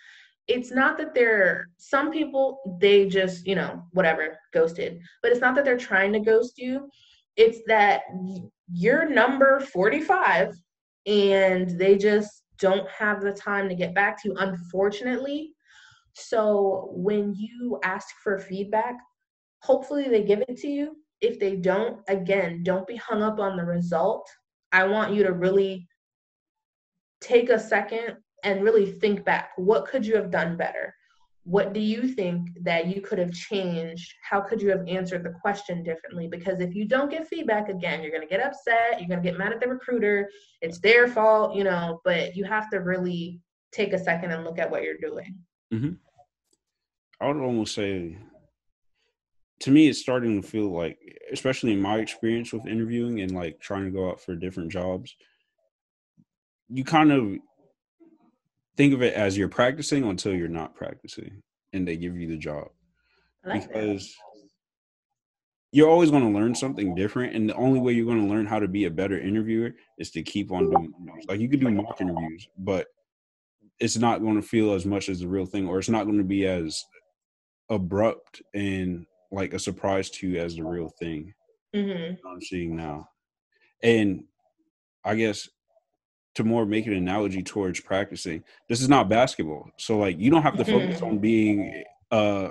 it's 0.47 0.71
not 0.71 0.97
that 0.97 1.15
they're 1.15 1.69
some 1.77 2.11
people 2.11 2.77
they 2.79 3.07
just, 3.07 3.47
you 3.47 3.55
know, 3.55 3.83
whatever, 3.91 4.37
ghosted. 4.53 4.99
But 5.21 5.31
it's 5.31 5.41
not 5.41 5.55
that 5.55 5.65
they're 5.65 5.77
trying 5.77 6.13
to 6.13 6.19
ghost 6.19 6.57
you. 6.57 6.89
It's 7.35 7.59
that 7.67 8.03
you're 8.71 9.09
number 9.09 9.59
45 9.59 10.53
and 11.07 11.69
they 11.79 11.97
just 11.97 12.43
don't 12.59 12.87
have 12.89 13.21
the 13.21 13.33
time 13.33 13.67
to 13.69 13.75
get 13.75 13.93
back 13.93 14.21
to 14.21 14.29
you 14.29 14.35
unfortunately. 14.37 15.51
So 16.13 16.89
when 16.93 17.33
you 17.35 17.79
ask 17.83 18.07
for 18.23 18.37
feedback, 18.37 18.95
hopefully 19.61 20.07
they 20.07 20.23
give 20.23 20.43
it 20.47 20.57
to 20.57 20.67
you 20.67 20.95
if 21.21 21.39
they 21.39 21.55
don't, 21.55 21.99
again, 22.07 22.63
don't 22.63 22.87
be 22.87 22.95
hung 22.95 23.21
up 23.21 23.39
on 23.39 23.57
the 23.57 23.65
result. 23.65 24.29
I 24.71 24.85
want 24.85 25.13
you 25.13 25.23
to 25.23 25.33
really 25.33 25.87
take 27.19 27.49
a 27.49 27.59
second 27.59 28.17
and 28.43 28.63
really 28.63 28.91
think 28.91 29.23
back. 29.25 29.51
What 29.55 29.87
could 29.87 30.05
you 30.05 30.15
have 30.15 30.31
done 30.31 30.57
better? 30.57 30.93
What 31.43 31.73
do 31.73 31.79
you 31.79 32.07
think 32.07 32.49
that 32.63 32.87
you 32.87 33.01
could 33.01 33.19
have 33.19 33.31
changed? 33.31 34.11
How 34.27 34.41
could 34.41 34.61
you 34.61 34.69
have 34.69 34.87
answered 34.87 35.23
the 35.23 35.35
question 35.41 35.83
differently? 35.83 36.27
Because 36.27 36.59
if 36.59 36.73
you 36.73 36.85
don't 36.85 37.11
get 37.11 37.27
feedback 37.27 37.69
again, 37.69 38.01
you're 38.01 38.11
going 38.11 38.27
to 38.27 38.27
get 38.27 38.43
upset. 38.43 38.99
You're 38.99 39.07
going 39.07 39.21
to 39.21 39.29
get 39.29 39.37
mad 39.37 39.53
at 39.53 39.61
the 39.61 39.67
recruiter. 39.67 40.27
It's 40.61 40.79
their 40.79 41.07
fault, 41.07 41.55
you 41.55 41.63
know, 41.63 42.01
but 42.03 42.35
you 42.35 42.45
have 42.45 42.69
to 42.71 42.77
really 42.77 43.41
take 43.71 43.93
a 43.93 43.99
second 43.99 44.31
and 44.31 44.43
look 44.43 44.57
at 44.57 44.71
what 44.71 44.81
you're 44.81 44.97
doing. 44.97 45.37
Mm-hmm. 45.71 45.91
I 47.21 47.27
would 47.27 47.37
almost 47.37 47.75
say 47.75 48.17
to 49.59 49.71
me 49.71 49.87
it's 49.87 49.99
starting 49.99 50.41
to 50.41 50.47
feel 50.47 50.69
like 50.69 50.97
especially 51.31 51.73
in 51.73 51.81
my 51.81 51.97
experience 51.97 52.51
with 52.51 52.67
interviewing 52.67 53.21
and 53.21 53.33
like 53.33 53.59
trying 53.59 53.85
to 53.85 53.91
go 53.91 54.09
out 54.09 54.19
for 54.19 54.35
different 54.35 54.71
jobs 54.71 55.15
you 56.69 56.83
kind 56.83 57.11
of 57.11 57.37
think 58.77 58.93
of 58.93 59.01
it 59.01 59.13
as 59.13 59.37
you're 59.37 59.47
practicing 59.49 60.03
until 60.03 60.33
you're 60.33 60.47
not 60.47 60.75
practicing 60.75 61.41
and 61.73 61.87
they 61.87 61.95
give 61.97 62.17
you 62.17 62.27
the 62.27 62.37
job 62.37 62.69
like 63.45 63.67
because 63.67 64.07
that. 64.07 64.47
you're 65.71 65.89
always 65.89 66.11
going 66.11 66.23
to 66.23 66.37
learn 66.39 66.53
something 66.55 66.95
different 66.95 67.35
and 67.35 67.49
the 67.49 67.55
only 67.55 67.79
way 67.79 67.93
you're 67.93 68.05
going 68.05 68.21
to 68.25 68.33
learn 68.33 68.45
how 68.45 68.59
to 68.59 68.67
be 68.67 68.85
a 68.85 68.91
better 68.91 69.19
interviewer 69.19 69.71
is 69.97 70.11
to 70.11 70.21
keep 70.23 70.51
on 70.51 70.69
doing 70.69 70.93
interviews. 70.99 71.25
like 71.27 71.39
you 71.39 71.49
could 71.49 71.59
do 71.59 71.69
mock 71.69 71.99
interviews 72.01 72.47
but 72.57 72.87
it's 73.79 73.97
not 73.97 74.21
going 74.21 74.35
to 74.35 74.41
feel 74.47 74.73
as 74.73 74.85
much 74.85 75.09
as 75.09 75.19
the 75.19 75.27
real 75.27 75.45
thing 75.45 75.67
or 75.67 75.79
it's 75.79 75.89
not 75.89 76.05
going 76.05 76.17
to 76.17 76.23
be 76.23 76.47
as 76.47 76.83
abrupt 77.69 78.41
and 78.53 79.05
like 79.31 79.53
a 79.53 79.59
surprise 79.59 80.09
to 80.09 80.29
you 80.29 80.39
as 80.39 80.55
the 80.55 80.63
real 80.63 80.89
thing 80.99 81.33
Mhm. 81.73 82.17
I'm 82.25 82.41
seeing 82.41 82.73
now. 82.77 83.09
And 83.83 84.23
I 85.03 85.15
guess 85.15 85.49
to 86.35 86.43
more 86.43 86.65
make 86.65 86.85
an 86.85 86.93
analogy 86.93 87.41
towards 87.41 87.79
practicing, 87.79 88.43
this 88.69 88.81
is 88.81 88.89
not 88.89 89.09
basketball. 89.09 89.69
So 89.77 89.97
like 89.97 90.19
you 90.19 90.29
don't 90.29 90.43
have 90.43 90.57
to 90.57 90.65
focus 90.65 91.01
on 91.01 91.17
being 91.19 91.83
uh, 92.11 92.49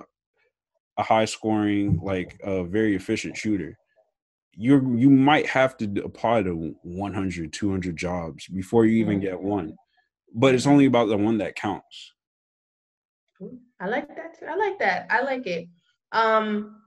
a 0.99 1.03
high 1.03 1.27
scoring, 1.27 2.01
like 2.03 2.39
a 2.43 2.65
very 2.65 2.97
efficient 2.97 3.37
shooter. 3.37 3.79
You're 4.57 4.83
you 4.97 5.11
might 5.11 5.47
have 5.47 5.77
to 5.79 6.03
apply 6.05 6.45
to 6.45 6.75
100, 6.83 7.53
200 7.53 7.97
jobs 7.97 8.47
before 8.49 8.87
you 8.87 8.97
even 8.99 9.21
get 9.21 9.41
one. 9.41 9.77
But 10.35 10.55
it's 10.55 10.67
only 10.67 10.87
about 10.87 11.09
the 11.09 11.17
one 11.17 11.39
that 11.39 11.57
counts. 11.57 12.13
I 13.81 13.87
like 13.87 14.09
that 14.09 14.39
too. 14.39 14.47
I 14.47 14.57
like 14.57 14.79
that. 14.79 15.07
I 15.11 15.23
like 15.23 15.47
it. 15.47 15.69
Um, 16.13 16.81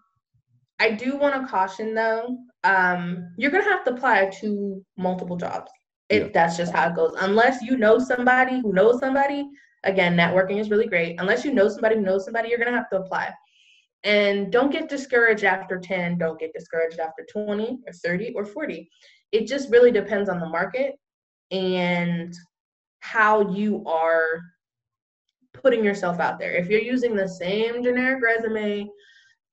I 0.79 0.91
do 0.91 1.17
want 1.17 1.35
to 1.41 1.47
caution 1.47 1.93
though. 1.93 2.37
Um, 2.63 3.33
you're 3.37 3.51
gonna 3.51 3.63
have 3.65 3.83
to 3.85 3.93
apply 3.93 4.31
to 4.41 4.83
multiple 4.97 5.37
jobs. 5.37 5.71
If 6.09 6.23
Yeah. 6.23 6.29
that's 6.33 6.57
just 6.57 6.73
how 6.73 6.89
it 6.89 6.95
goes. 6.95 7.13
Unless 7.19 7.61
you 7.61 7.77
know 7.77 7.99
somebody 7.99 8.59
who 8.59 8.73
knows 8.73 8.99
somebody. 8.99 9.49
Again, 9.83 10.15
networking 10.17 10.57
is 10.59 10.69
really 10.69 10.87
great. 10.87 11.19
Unless 11.19 11.45
you 11.45 11.53
know 11.53 11.69
somebody 11.69 11.95
who 11.95 12.01
knows 12.01 12.25
somebody, 12.25 12.49
you're 12.49 12.57
gonna 12.57 12.75
have 12.75 12.89
to 12.89 12.97
apply. 12.99 13.33
And 14.03 14.51
don't 14.51 14.71
get 14.71 14.89
discouraged 14.89 15.43
after 15.43 15.79
10. 15.79 16.17
Don't 16.17 16.39
get 16.39 16.53
discouraged 16.53 16.99
after 16.99 17.25
20 17.31 17.79
or 17.85 17.93
30 17.93 18.33
or 18.35 18.45
40. 18.45 18.89
It 19.31 19.47
just 19.47 19.69
really 19.69 19.91
depends 19.91 20.29
on 20.29 20.39
the 20.39 20.47
market 20.47 20.95
and 21.51 22.33
how 22.99 23.49
you 23.51 23.83
are 23.85 24.41
putting 25.53 25.83
yourself 25.83 26.19
out 26.19 26.39
there. 26.39 26.53
If 26.53 26.69
you're 26.69 26.81
using 26.81 27.15
the 27.15 27.27
same 27.27 27.83
generic 27.83 28.23
resume 28.23 28.87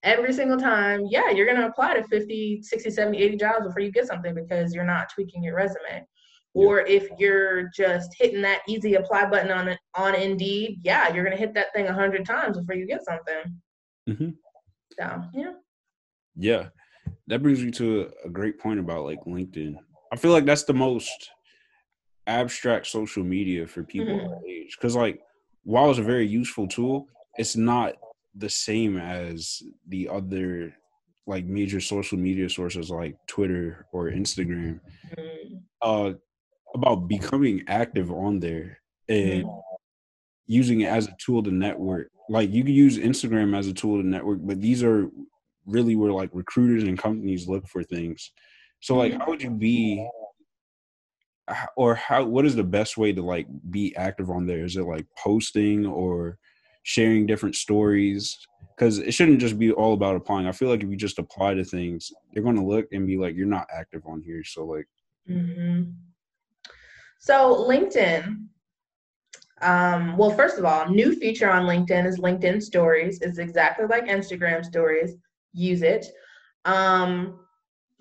every 0.02 0.32
single 0.32 0.58
time, 0.58 1.06
yeah, 1.08 1.30
you're 1.30 1.46
going 1.46 1.60
to 1.60 1.66
apply 1.66 1.94
to 1.94 2.04
50, 2.04 2.62
60, 2.62 2.90
70, 2.90 3.18
80 3.18 3.36
jobs 3.36 3.66
before 3.66 3.80
you 3.80 3.90
get 3.90 4.06
something 4.06 4.34
because 4.34 4.74
you're 4.74 4.84
not 4.84 5.08
tweaking 5.08 5.42
your 5.42 5.56
resume. 5.56 6.06
Or 6.54 6.80
if 6.80 7.08
you're 7.18 7.68
just 7.74 8.14
hitting 8.16 8.40
that 8.42 8.62
easy 8.68 8.94
apply 8.94 9.26
button 9.26 9.50
on 9.50 9.76
on 9.96 10.14
Indeed, 10.14 10.80
yeah, 10.84 11.12
you're 11.12 11.24
to 11.36 11.40
hit 11.40 11.52
that 11.54 11.72
thing 11.74 11.84
a 11.86 11.88
100 11.88 12.24
times 12.24 12.58
before 12.58 12.76
you 12.76 12.86
get 12.86 13.04
something. 13.04 13.60
hmm 14.06 14.30
So, 14.98 15.22
yeah. 15.34 15.52
Yeah, 16.36 16.68
that 17.26 17.42
brings 17.42 17.62
me 17.62 17.70
to 17.72 18.10
a, 18.24 18.28
great 18.28 18.58
point 18.58 18.80
about 18.80 19.04
like 19.04 19.20
LinkedIn. 19.24 19.76
I 20.12 20.16
feel 20.16 20.32
like 20.32 20.44
that's 20.44 20.64
the 20.64 20.74
most 20.74 21.30
abstract 22.26 22.86
social 22.86 23.22
media 23.22 23.66
for 23.66 23.82
people 23.82 24.14
Mhm. 24.16 24.28
our 24.28 24.46
age 24.46 24.76
because 24.76 24.96
like 24.96 25.20
while 25.64 25.90
it's 25.90 25.98
a 25.98 26.02
very 26.02 26.26
useful 26.26 26.66
tool, 26.68 27.08
it's 27.36 27.56
not 27.56 27.94
the 28.34 28.48
same 28.48 28.96
as 28.96 29.62
the 29.88 30.08
other 30.08 30.74
like 31.26 31.44
major 31.46 31.80
social 31.80 32.18
media 32.18 32.48
sources 32.48 32.90
like 32.90 33.16
Twitter 33.26 33.86
or 33.92 34.10
Instagram. 34.10 34.80
Mm, 35.16 35.62
Uh, 35.82 36.14
about 36.74 37.08
becoming 37.08 37.64
active 37.68 38.10
on 38.10 38.40
there 38.40 38.80
and 39.08 39.44
using 40.46 40.80
it 40.82 40.86
as 40.88 41.06
a 41.08 41.16
tool 41.18 41.42
to 41.42 41.50
network. 41.50 42.10
Like 42.28 42.50
you 42.50 42.64
can 42.64 42.72
use 42.74 42.98
Instagram 42.98 43.56
as 43.56 43.66
a 43.66 43.74
tool 43.74 44.00
to 44.00 44.06
network, 44.06 44.40
but 44.42 44.60
these 44.60 44.82
are 44.82 45.10
really 45.66 45.96
where 45.96 46.12
like 46.12 46.30
recruiters 46.32 46.84
and 46.84 46.98
companies 46.98 47.48
look 47.48 47.66
for 47.68 47.82
things. 47.82 48.32
So 48.80 48.96
like 48.96 49.12
Mhm. 49.12 49.18
how 49.20 49.26
would 49.28 49.42
you 49.42 49.50
be 49.50 50.06
or 51.76 51.94
how 51.94 52.24
what 52.24 52.46
is 52.46 52.56
the 52.56 52.64
best 52.64 52.96
way 52.96 53.12
to 53.12 53.22
like 53.22 53.46
be 53.70 53.94
active 53.96 54.30
on 54.30 54.46
there? 54.46 54.64
Is 54.64 54.76
it 54.76 54.82
like 54.84 55.06
posting 55.18 55.86
or 55.86 56.38
sharing 56.82 57.26
different 57.26 57.54
stories? 57.54 58.38
Because 58.76 58.98
it 58.98 59.12
shouldn't 59.12 59.40
just 59.40 59.58
be 59.58 59.70
all 59.72 59.92
about 59.94 60.16
applying. 60.16 60.46
I 60.46 60.52
feel 60.52 60.68
like 60.68 60.82
if 60.82 60.90
you 60.90 60.96
just 60.96 61.18
apply 61.18 61.54
to 61.54 61.64
things, 61.64 62.10
they're 62.32 62.42
going 62.42 62.56
to 62.56 62.64
look 62.64 62.86
and 62.92 63.06
be 63.06 63.16
like, 63.18 63.36
"You're 63.36 63.46
not 63.46 63.68
active 63.72 64.04
on 64.06 64.22
here." 64.22 64.42
So 64.42 64.64
like, 64.64 64.88
hmm 65.26 66.13
So 67.24 67.66
LinkedIn. 67.66 68.36
Um, 69.62 70.18
well, 70.18 70.28
first 70.28 70.58
of 70.58 70.66
all, 70.66 70.90
new 70.90 71.16
feature 71.16 71.50
on 71.50 71.62
LinkedIn 71.62 72.04
is 72.04 72.18
LinkedIn 72.18 72.62
Stories. 72.62 73.18
It's 73.22 73.38
exactly 73.38 73.86
like 73.86 74.04
Instagram 74.04 74.62
Stories. 74.62 75.14
Use 75.54 75.80
it. 75.80 76.04
Um, 76.66 77.40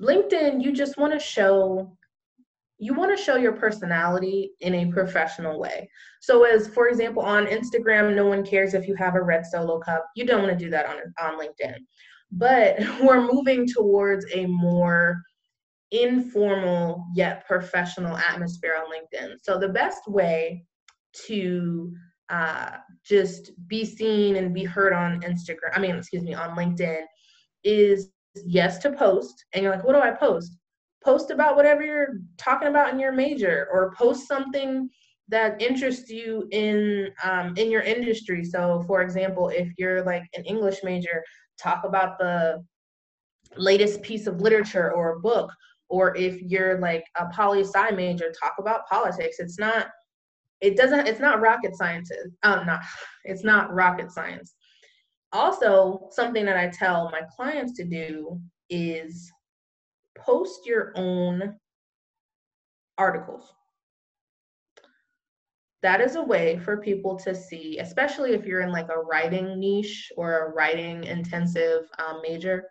LinkedIn, 0.01 0.61
you 0.61 0.73
just 0.73 0.97
want 0.97 1.13
to 1.13 1.19
show 1.19 1.95
you 2.79 2.93
want 2.93 3.17
to 3.17 3.23
show 3.23 3.37
your 3.37 3.53
personality 3.53 4.51
in 4.59 4.75
a 4.75 4.91
professional 4.91 5.57
way. 5.57 5.89
So, 6.19 6.43
as 6.43 6.67
for 6.67 6.89
example, 6.89 7.23
on 7.23 7.45
Instagram, 7.45 8.13
no 8.15 8.25
one 8.25 8.45
cares 8.45 8.73
if 8.73 8.89
you 8.89 8.95
have 8.95 9.15
a 9.15 9.23
red 9.23 9.45
solo 9.45 9.79
cup. 9.79 10.05
You 10.17 10.25
don't 10.25 10.43
want 10.43 10.59
to 10.59 10.65
do 10.65 10.69
that 10.71 10.85
on 10.85 10.97
on 11.21 11.39
LinkedIn. 11.39 11.77
But 12.29 12.77
we're 13.01 13.25
moving 13.31 13.69
towards 13.69 14.25
a 14.33 14.47
more 14.47 15.23
informal 15.93 17.05
yet 17.13 17.45
professional 17.45 18.17
atmosphere 18.17 18.75
on 18.77 18.91
LinkedIn. 18.91 19.35
So 19.41 19.59
the 19.59 19.69
best 19.69 20.07
way 20.07 20.65
to 21.27 21.93
uh, 22.29 22.71
just 23.05 23.51
be 23.67 23.85
seen 23.85 24.37
and 24.37 24.53
be 24.53 24.63
heard 24.63 24.91
on 24.91 25.21
Instagram, 25.21 25.71
I 25.73 25.79
mean, 25.79 25.95
excuse 25.95 26.23
me, 26.23 26.33
on 26.33 26.57
LinkedIn 26.57 27.03
is 27.63 28.09
yes 28.43 28.79
to 28.79 28.91
post. 28.91 29.45
And 29.53 29.63
you're 29.63 29.73
like, 29.73 29.83
what 29.83 29.93
do 29.93 30.01
I 30.01 30.11
post? 30.11 30.57
Post 31.03 31.29
about 31.29 31.55
whatever 31.55 31.83
you're 31.83 32.21
talking 32.37 32.69
about 32.69 32.91
in 32.91 32.99
your 32.99 33.11
major 33.11 33.67
or 33.71 33.93
post 33.95 34.27
something 34.27 34.89
that 35.29 35.61
interests 35.61 36.09
you 36.09 36.47
in 36.51 37.09
um, 37.23 37.53
in 37.55 37.69
your 37.69 37.81
industry. 37.81 38.43
So 38.43 38.83
for 38.87 39.01
example, 39.01 39.49
if 39.49 39.71
you're 39.77 40.03
like 40.03 40.23
an 40.35 40.43
English 40.45 40.79
major, 40.83 41.23
talk 41.57 41.83
about 41.83 42.17
the 42.17 42.63
latest 43.57 44.01
piece 44.01 44.27
of 44.27 44.41
literature 44.41 44.91
or 44.91 45.11
a 45.11 45.19
book 45.19 45.51
or 45.93 46.17
if 46.17 46.41
you're 46.41 46.79
like 46.79 47.05
a 47.17 47.27
poli 47.27 47.63
sci 47.63 47.91
major 47.91 48.33
talk 48.41 48.55
about 48.57 48.87
politics. 48.87 49.35
It's 49.37 49.59
not 49.59 49.89
it 50.59 50.75
doesn't 50.75 51.07
it's 51.07 51.19
not 51.19 51.39
rocket 51.39 51.75
science 51.75 52.09
um 52.41 52.65
not 52.65 52.81
it's 53.25 53.43
not 53.43 53.71
rocket 53.71 54.11
science. 54.11 54.55
Also 55.33 56.07
something 56.09 56.45
that 56.45 56.57
i 56.57 56.67
tell 56.67 57.11
my 57.11 57.21
clients 57.35 57.73
to 57.73 57.83
do 57.83 58.39
is 58.71 59.31
post 60.17 60.65
your 60.65 60.93
own 60.95 61.55
articles. 62.97 63.53
That 65.83 66.01
is 66.01 66.15
a 66.15 66.23
way 66.23 66.57
for 66.57 66.77
people 66.77 67.17
to 67.19 67.35
see 67.35 67.77
especially 67.77 68.31
if 68.33 68.47
you're 68.47 68.61
in 68.61 68.71
like 68.71 68.89
a 68.89 68.99
writing 68.99 69.59
niche 69.59 70.11
or 70.17 70.47
a 70.47 70.49
writing 70.53 71.03
intensive 71.03 71.83
um, 71.99 72.19
major 72.23 72.63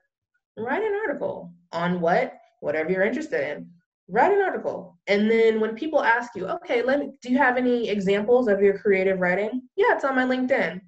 write 0.57 0.83
an 0.83 0.99
article 1.07 1.53
on 1.73 2.01
what 2.01 2.35
whatever 2.63 2.91
you're 2.91 3.03
interested 3.03 3.57
in 3.57 3.69
write 4.09 4.33
an 4.33 4.43
article. 4.43 4.99
And 5.07 5.31
then 5.31 5.61
when 5.61 5.75
people 5.75 6.03
ask 6.03 6.35
you 6.35 6.47
okay 6.47 6.83
let 6.83 7.01
me 7.01 7.11
do 7.21 7.31
you 7.31 7.39
have 7.39 7.57
any 7.57 7.89
examples 7.89 8.49
of 8.49 8.61
your 8.61 8.79
creative 8.79 9.19
writing? 9.21 9.63
Yeah 9.77 9.95
it's 9.95 10.05
on 10.05 10.15
my 10.15 10.25
linkedin. 10.25 10.81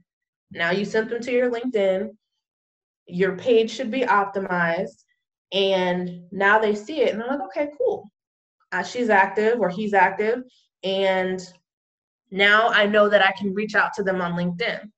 Now 0.52 0.70
you 0.70 0.84
sent 0.84 1.10
them 1.10 1.20
to 1.20 1.32
your 1.32 1.50
linkedin. 1.50 2.10
Your 3.06 3.36
page 3.36 3.70
should 3.70 3.90
be 3.90 4.02
optimized. 4.02 5.04
And 5.52 6.22
now 6.32 6.58
they 6.58 6.74
see 6.74 7.02
it 7.02 7.12
and 7.12 7.20
they're 7.20 7.28
like 7.28 7.42
okay 7.46 7.70
cool. 7.78 8.10
Uh, 8.72 8.82
she's 8.82 9.10
active 9.10 9.60
or 9.60 9.68
he's 9.68 9.94
active. 9.94 10.42
And 10.82 11.40
now 12.30 12.68
i 12.68 12.84
know 12.84 13.08
that 13.08 13.22
i 13.22 13.32
can 13.38 13.54
reach 13.54 13.74
out 13.74 13.92
to 13.94 14.02
them 14.02 14.20
on 14.20 14.32
linkedin. 14.32 14.90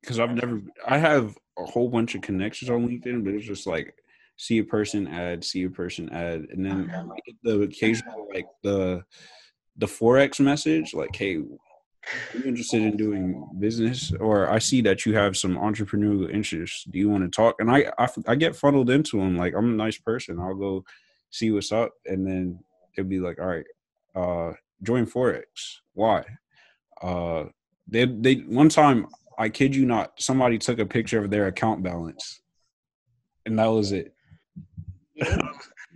Because 0.00 0.20
I've 0.20 0.34
never, 0.34 0.62
I 0.86 0.96
have 0.98 1.36
a 1.58 1.64
whole 1.64 1.88
bunch 1.88 2.14
of 2.14 2.22
connections 2.22 2.70
on 2.70 2.86
LinkedIn, 2.86 3.24
but 3.24 3.34
it's 3.34 3.46
just 3.46 3.66
like 3.66 3.94
see 4.38 4.58
a 4.58 4.64
person 4.64 5.06
ad, 5.08 5.44
see 5.44 5.64
a 5.64 5.70
person 5.70 6.08
ad, 6.10 6.46
and 6.50 6.64
then 6.64 6.90
Uh-huh. 6.90 7.14
The 7.42 7.60
occasional 7.62 8.26
like 8.32 8.46
the 8.62 9.04
the 9.76 9.86
forex 9.86 10.40
message 10.40 10.94
like, 10.94 11.14
hey, 11.14 11.36
are 11.36 12.38
you 12.38 12.44
interested 12.44 12.80
in 12.82 12.96
doing 12.96 13.46
business, 13.58 14.12
or 14.18 14.48
I 14.48 14.58
see 14.60 14.80
that 14.82 15.04
you 15.04 15.14
have 15.14 15.36
some 15.36 15.56
entrepreneurial 15.56 16.32
interests. 16.32 16.84
Do 16.90 16.98
you 16.98 17.10
want 17.10 17.24
to 17.24 17.30
talk? 17.30 17.56
And 17.58 17.70
I 17.70 17.92
I, 17.98 18.08
I 18.26 18.34
get 18.36 18.56
funneled 18.56 18.90
into 18.90 19.18
them. 19.18 19.36
Like 19.36 19.54
I'm 19.54 19.72
a 19.72 19.82
nice 19.84 19.98
person. 19.98 20.40
I'll 20.40 20.54
go 20.54 20.84
see 21.30 21.50
what's 21.50 21.72
up, 21.72 21.92
and 22.06 22.26
then 22.26 22.58
it'll 22.96 23.08
be 23.08 23.20
like, 23.20 23.38
all 23.40 23.46
right, 23.46 23.66
uh, 24.14 24.52
join 24.82 25.04
forex. 25.06 25.44
Why? 25.92 26.24
Uh, 27.02 27.44
they 27.86 28.04
they 28.06 28.36
one 28.36 28.68
time 28.68 29.06
I 29.38 29.48
kid 29.48 29.74
you 29.76 29.84
not, 29.86 30.20
somebody 30.20 30.58
took 30.58 30.78
a 30.78 30.86
picture 30.86 31.22
of 31.22 31.30
their 31.30 31.46
account 31.46 31.82
balance, 31.82 32.40
and 33.46 33.58
that 33.58 33.66
was 33.66 33.92
it. 33.92 34.14
Yeah. 35.18 35.38
I 35.40 35.50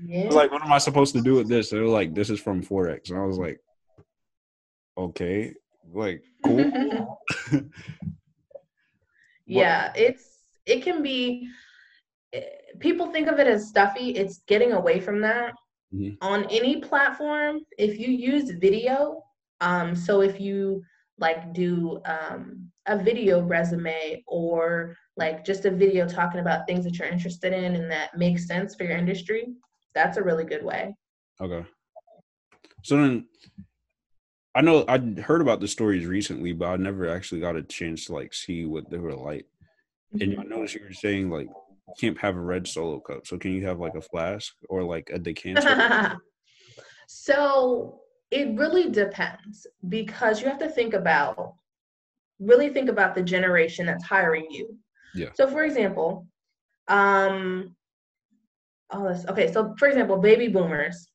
yeah. 0.04 0.26
was 0.26 0.34
like, 0.34 0.50
what 0.50 0.62
am 0.62 0.72
I 0.72 0.78
supposed 0.78 1.14
to 1.14 1.22
do 1.22 1.34
with 1.34 1.48
this? 1.48 1.70
They 1.70 1.78
were 1.78 1.86
like, 1.86 2.14
this 2.14 2.30
is 2.30 2.40
from 2.40 2.62
forex, 2.62 3.10
and 3.10 3.18
I 3.18 3.24
was 3.24 3.38
like, 3.38 3.60
okay. 4.96 5.54
like 5.92 6.22
cool. 6.44 7.20
yeah, 9.46 9.92
it's 9.94 10.38
it 10.66 10.82
can 10.82 11.02
be 11.02 11.48
eh, 12.32 12.42
people 12.78 13.10
think 13.12 13.28
of 13.28 13.38
it 13.38 13.46
as 13.46 13.68
stuffy. 13.68 14.10
It's 14.10 14.38
getting 14.46 14.72
away 14.72 15.00
from 15.00 15.20
that. 15.22 15.54
Mm-hmm. 15.94 16.14
On 16.22 16.44
any 16.50 16.80
platform, 16.80 17.60
if 17.78 17.98
you 17.98 18.08
use 18.08 18.50
video, 18.50 19.22
um, 19.60 19.94
so 19.94 20.22
if 20.22 20.40
you 20.40 20.82
like 21.22 21.52
do 21.54 22.02
um, 22.04 22.68
a 22.86 22.98
video 22.98 23.40
resume 23.40 24.22
or 24.26 24.96
like 25.16 25.44
just 25.44 25.64
a 25.64 25.70
video 25.70 26.06
talking 26.06 26.40
about 26.40 26.66
things 26.66 26.84
that 26.84 26.98
you're 26.98 27.06
interested 27.06 27.52
in 27.52 27.76
and 27.76 27.88
that 27.90 28.18
makes 28.18 28.46
sense 28.46 28.74
for 28.74 28.82
your 28.82 28.96
industry, 28.96 29.54
that's 29.94 30.16
a 30.16 30.22
really 30.22 30.44
good 30.44 30.64
way. 30.64 30.94
Okay. 31.40 31.64
So 32.82 32.96
then 32.96 33.26
I 34.56 34.62
know 34.62 34.84
I 34.88 34.98
heard 34.98 35.40
about 35.40 35.60
the 35.60 35.68
stories 35.68 36.06
recently, 36.06 36.52
but 36.52 36.68
I 36.68 36.76
never 36.76 37.08
actually 37.08 37.40
got 37.40 37.56
a 37.56 37.62
chance 37.62 38.06
to 38.06 38.14
like 38.14 38.34
see 38.34 38.66
what 38.66 38.90
they 38.90 38.98
were 38.98 39.14
like. 39.14 39.46
And 40.12 40.22
I 40.22 40.26
mm-hmm. 40.26 40.48
noticed 40.48 40.74
you 40.74 40.82
were 40.84 40.92
saying 40.92 41.30
like 41.30 41.46
you 41.46 41.94
can't 42.00 42.18
have 42.18 42.36
a 42.36 42.40
red 42.40 42.66
solo 42.66 42.98
cup. 42.98 43.28
So 43.28 43.38
can 43.38 43.52
you 43.52 43.64
have 43.66 43.78
like 43.78 43.94
a 43.94 44.02
flask 44.02 44.52
or 44.68 44.82
like 44.82 45.08
a 45.12 45.20
decanter? 45.20 46.18
so 47.06 48.01
it 48.32 48.58
really 48.58 48.90
depends 48.90 49.66
because 49.88 50.40
you 50.40 50.48
have 50.48 50.58
to 50.58 50.68
think 50.68 50.94
about 50.94 51.54
really 52.40 52.70
think 52.70 52.88
about 52.88 53.14
the 53.14 53.22
generation 53.22 53.86
that's 53.86 54.04
hiring 54.04 54.46
you. 54.50 54.76
Yeah. 55.14 55.28
So 55.34 55.46
for 55.48 55.64
example, 55.64 56.26
um 56.88 57.76
oh 58.90 59.08
this 59.08 59.26
okay, 59.28 59.52
so 59.52 59.74
for 59.78 59.86
example, 59.86 60.16
baby 60.16 60.48
boomers 60.48 61.08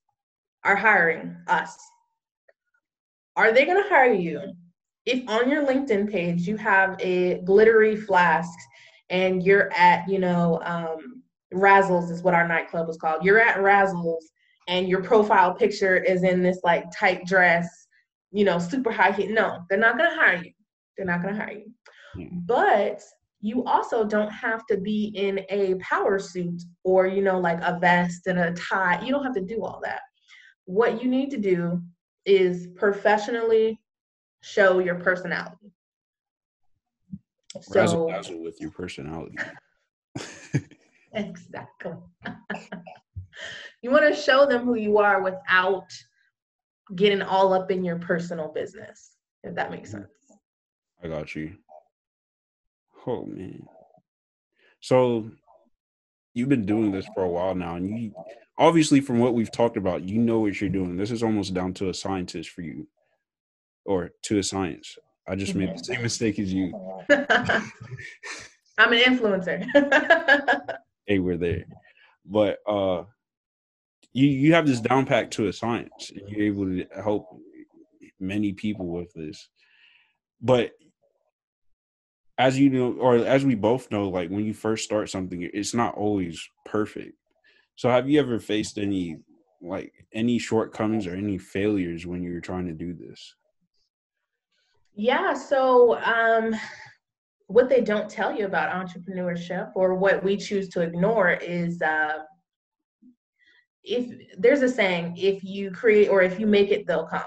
are 0.63 0.75
hiring 0.75 1.35
us 1.47 1.75
are 3.35 3.51
they 3.51 3.65
going 3.65 3.81
to 3.81 3.89
hire 3.89 4.13
you 4.13 4.41
if 5.05 5.27
on 5.29 5.49
your 5.49 5.65
LinkedIn 5.65 6.11
page 6.11 6.47
you 6.47 6.57
have 6.57 6.97
a 6.99 7.39
glittery 7.41 7.95
flask 7.95 8.57
and 9.09 9.43
you're 9.43 9.71
at, 9.73 10.09
you 10.09 10.19
know, 10.19 10.59
um, 10.65 11.21
Razzles 11.53 12.11
is 12.11 12.23
what 12.23 12.33
our 12.33 12.47
nightclub 12.47 12.87
was 12.87 12.97
called. 12.97 13.23
You're 13.23 13.39
at 13.39 13.57
Razzles 13.57 14.23
and 14.67 14.89
your 14.89 15.01
profile 15.01 15.53
picture 15.53 15.97
is 15.97 16.23
in 16.23 16.43
this 16.43 16.59
like 16.63 16.85
tight 16.97 17.25
dress, 17.25 17.87
you 18.31 18.43
know, 18.43 18.59
super 18.59 18.91
high 18.91 19.11
heat. 19.11 19.31
No, 19.31 19.59
they're 19.69 19.79
not 19.79 19.97
going 19.97 20.09
to 20.09 20.15
hire 20.15 20.43
you. 20.43 20.51
They're 20.97 21.05
not 21.05 21.21
going 21.21 21.35
to 21.35 21.39
hire 21.39 21.53
you. 21.53 21.71
Mm-hmm. 22.17 22.39
But 22.45 23.01
you 23.39 23.63
also 23.65 24.03
don't 24.03 24.31
have 24.31 24.65
to 24.67 24.77
be 24.77 25.11
in 25.15 25.41
a 25.49 25.75
power 25.75 26.19
suit 26.19 26.61
or, 26.83 27.07
you 27.07 27.21
know, 27.21 27.39
like 27.39 27.59
a 27.61 27.77
vest 27.79 28.27
and 28.27 28.39
a 28.39 28.53
tie. 28.53 29.01
You 29.03 29.11
don't 29.11 29.23
have 29.23 29.35
to 29.35 29.41
do 29.41 29.63
all 29.63 29.79
that. 29.83 30.01
What 30.65 31.01
you 31.01 31.09
need 31.09 31.29
to 31.31 31.37
do 31.37 31.81
is 32.25 32.67
professionally 32.75 33.79
show 34.41 34.79
your 34.79 34.95
personality. 34.95 35.71
So, 37.61 37.79
razzle 37.79 38.09
dazzle 38.09 38.43
with 38.43 38.59
your 38.59 38.71
personality. 38.71 39.37
exactly. 41.13 41.93
you 43.87 43.93
want 43.93 44.13
to 44.13 44.21
show 44.21 44.45
them 44.45 44.65
who 44.65 44.75
you 44.75 44.97
are 44.97 45.21
without 45.21 45.87
getting 46.95 47.21
all 47.21 47.53
up 47.53 47.71
in 47.71 47.85
your 47.85 47.97
personal 47.97 48.51
business, 48.53 49.11
if 49.43 49.55
that 49.55 49.71
makes 49.71 49.89
mm-hmm. 49.89 49.99
sense. 49.99 50.39
I 51.01 51.07
got 51.07 51.33
you. 51.35 51.53
Oh 53.05 53.23
man. 53.23 53.65
So 54.81 55.31
you've 56.33 56.49
been 56.49 56.65
doing 56.65 56.91
this 56.91 57.07
for 57.15 57.23
a 57.23 57.29
while 57.29 57.55
now 57.55 57.75
and 57.75 57.89
you 57.89 58.11
obviously 58.57 58.99
from 58.99 59.19
what 59.19 59.33
we've 59.33 59.51
talked 59.51 59.77
about 59.77 60.03
you 60.03 60.17
know 60.19 60.39
what 60.39 60.59
you're 60.61 60.69
doing 60.69 60.95
this 60.95 61.09
is 61.09 61.23
almost 61.23 61.53
down 61.53 61.73
to 61.73 61.89
a 61.89 61.93
scientist 61.93 62.51
for 62.51 62.61
you 62.61 62.87
or 63.85 64.11
to 64.21 64.37
a 64.37 64.43
science 64.43 64.97
i 65.27 65.35
just 65.35 65.55
made 65.55 65.73
the 65.73 65.83
same 65.83 66.01
mistake 66.03 66.37
as 66.37 66.53
you 66.53 66.71
i'm 67.09 68.93
an 68.93 68.99
influencer 68.99 69.65
hey 71.07 71.17
we're 71.17 71.37
there 71.37 71.65
but 72.23 72.59
uh 72.67 73.03
you 74.17 74.29
you 74.29 74.53
have 74.53 74.65
this 74.65 74.81
down 74.81 75.05
pack 75.05 75.29
to 75.29 75.47
a 75.47 75.53
science 75.53 76.11
and 76.15 76.27
you're 76.27 76.47
able 76.47 76.65
to 76.65 76.85
help 77.03 77.27
many 78.19 78.51
people 78.51 78.87
with 78.87 79.13
this. 79.13 79.47
But 80.41 80.71
as 82.39 82.59
you 82.59 82.69
know 82.71 82.93
or 82.93 83.17
as 83.17 83.45
we 83.45 83.53
both 83.53 83.91
know 83.91 84.09
like 84.09 84.29
when 84.29 84.45
you 84.45 84.53
first 84.53 84.83
start 84.83 85.09
something 85.09 85.47
it's 85.53 85.75
not 85.75 85.95
always 85.95 86.39
perfect. 86.65 87.13
So 87.75 87.89
have 87.89 88.09
you 88.09 88.19
ever 88.19 88.39
faced 88.39 88.79
any 88.79 89.17
like 89.61 89.93
any 90.13 90.39
shortcomings 90.39 91.05
or 91.05 91.15
any 91.15 91.37
failures 91.37 92.07
when 92.07 92.23
you 92.23 92.33
were 92.33 92.41
trying 92.41 92.65
to 92.65 92.73
do 92.73 92.95
this? 92.95 93.35
Yeah, 94.95 95.35
so 95.35 95.99
um 95.99 96.55
what 97.45 97.69
they 97.69 97.81
don't 97.81 98.09
tell 98.09 98.35
you 98.35 98.45
about 98.45 98.73
entrepreneurship 98.73 99.71
or 99.75 99.93
what 99.93 100.23
we 100.23 100.37
choose 100.37 100.69
to 100.69 100.81
ignore 100.81 101.33
is 101.33 101.81
uh 101.83 102.23
if 103.87 104.37
there's 104.37 104.61
a 104.61 104.69
saying 104.69 105.15
if 105.17 105.43
you 105.43 105.71
create 105.71 106.09
or 106.09 106.21
if 106.21 106.39
you 106.39 106.45
make 106.45 106.71
it 106.71 106.85
they'll 106.85 107.07
come. 107.07 107.21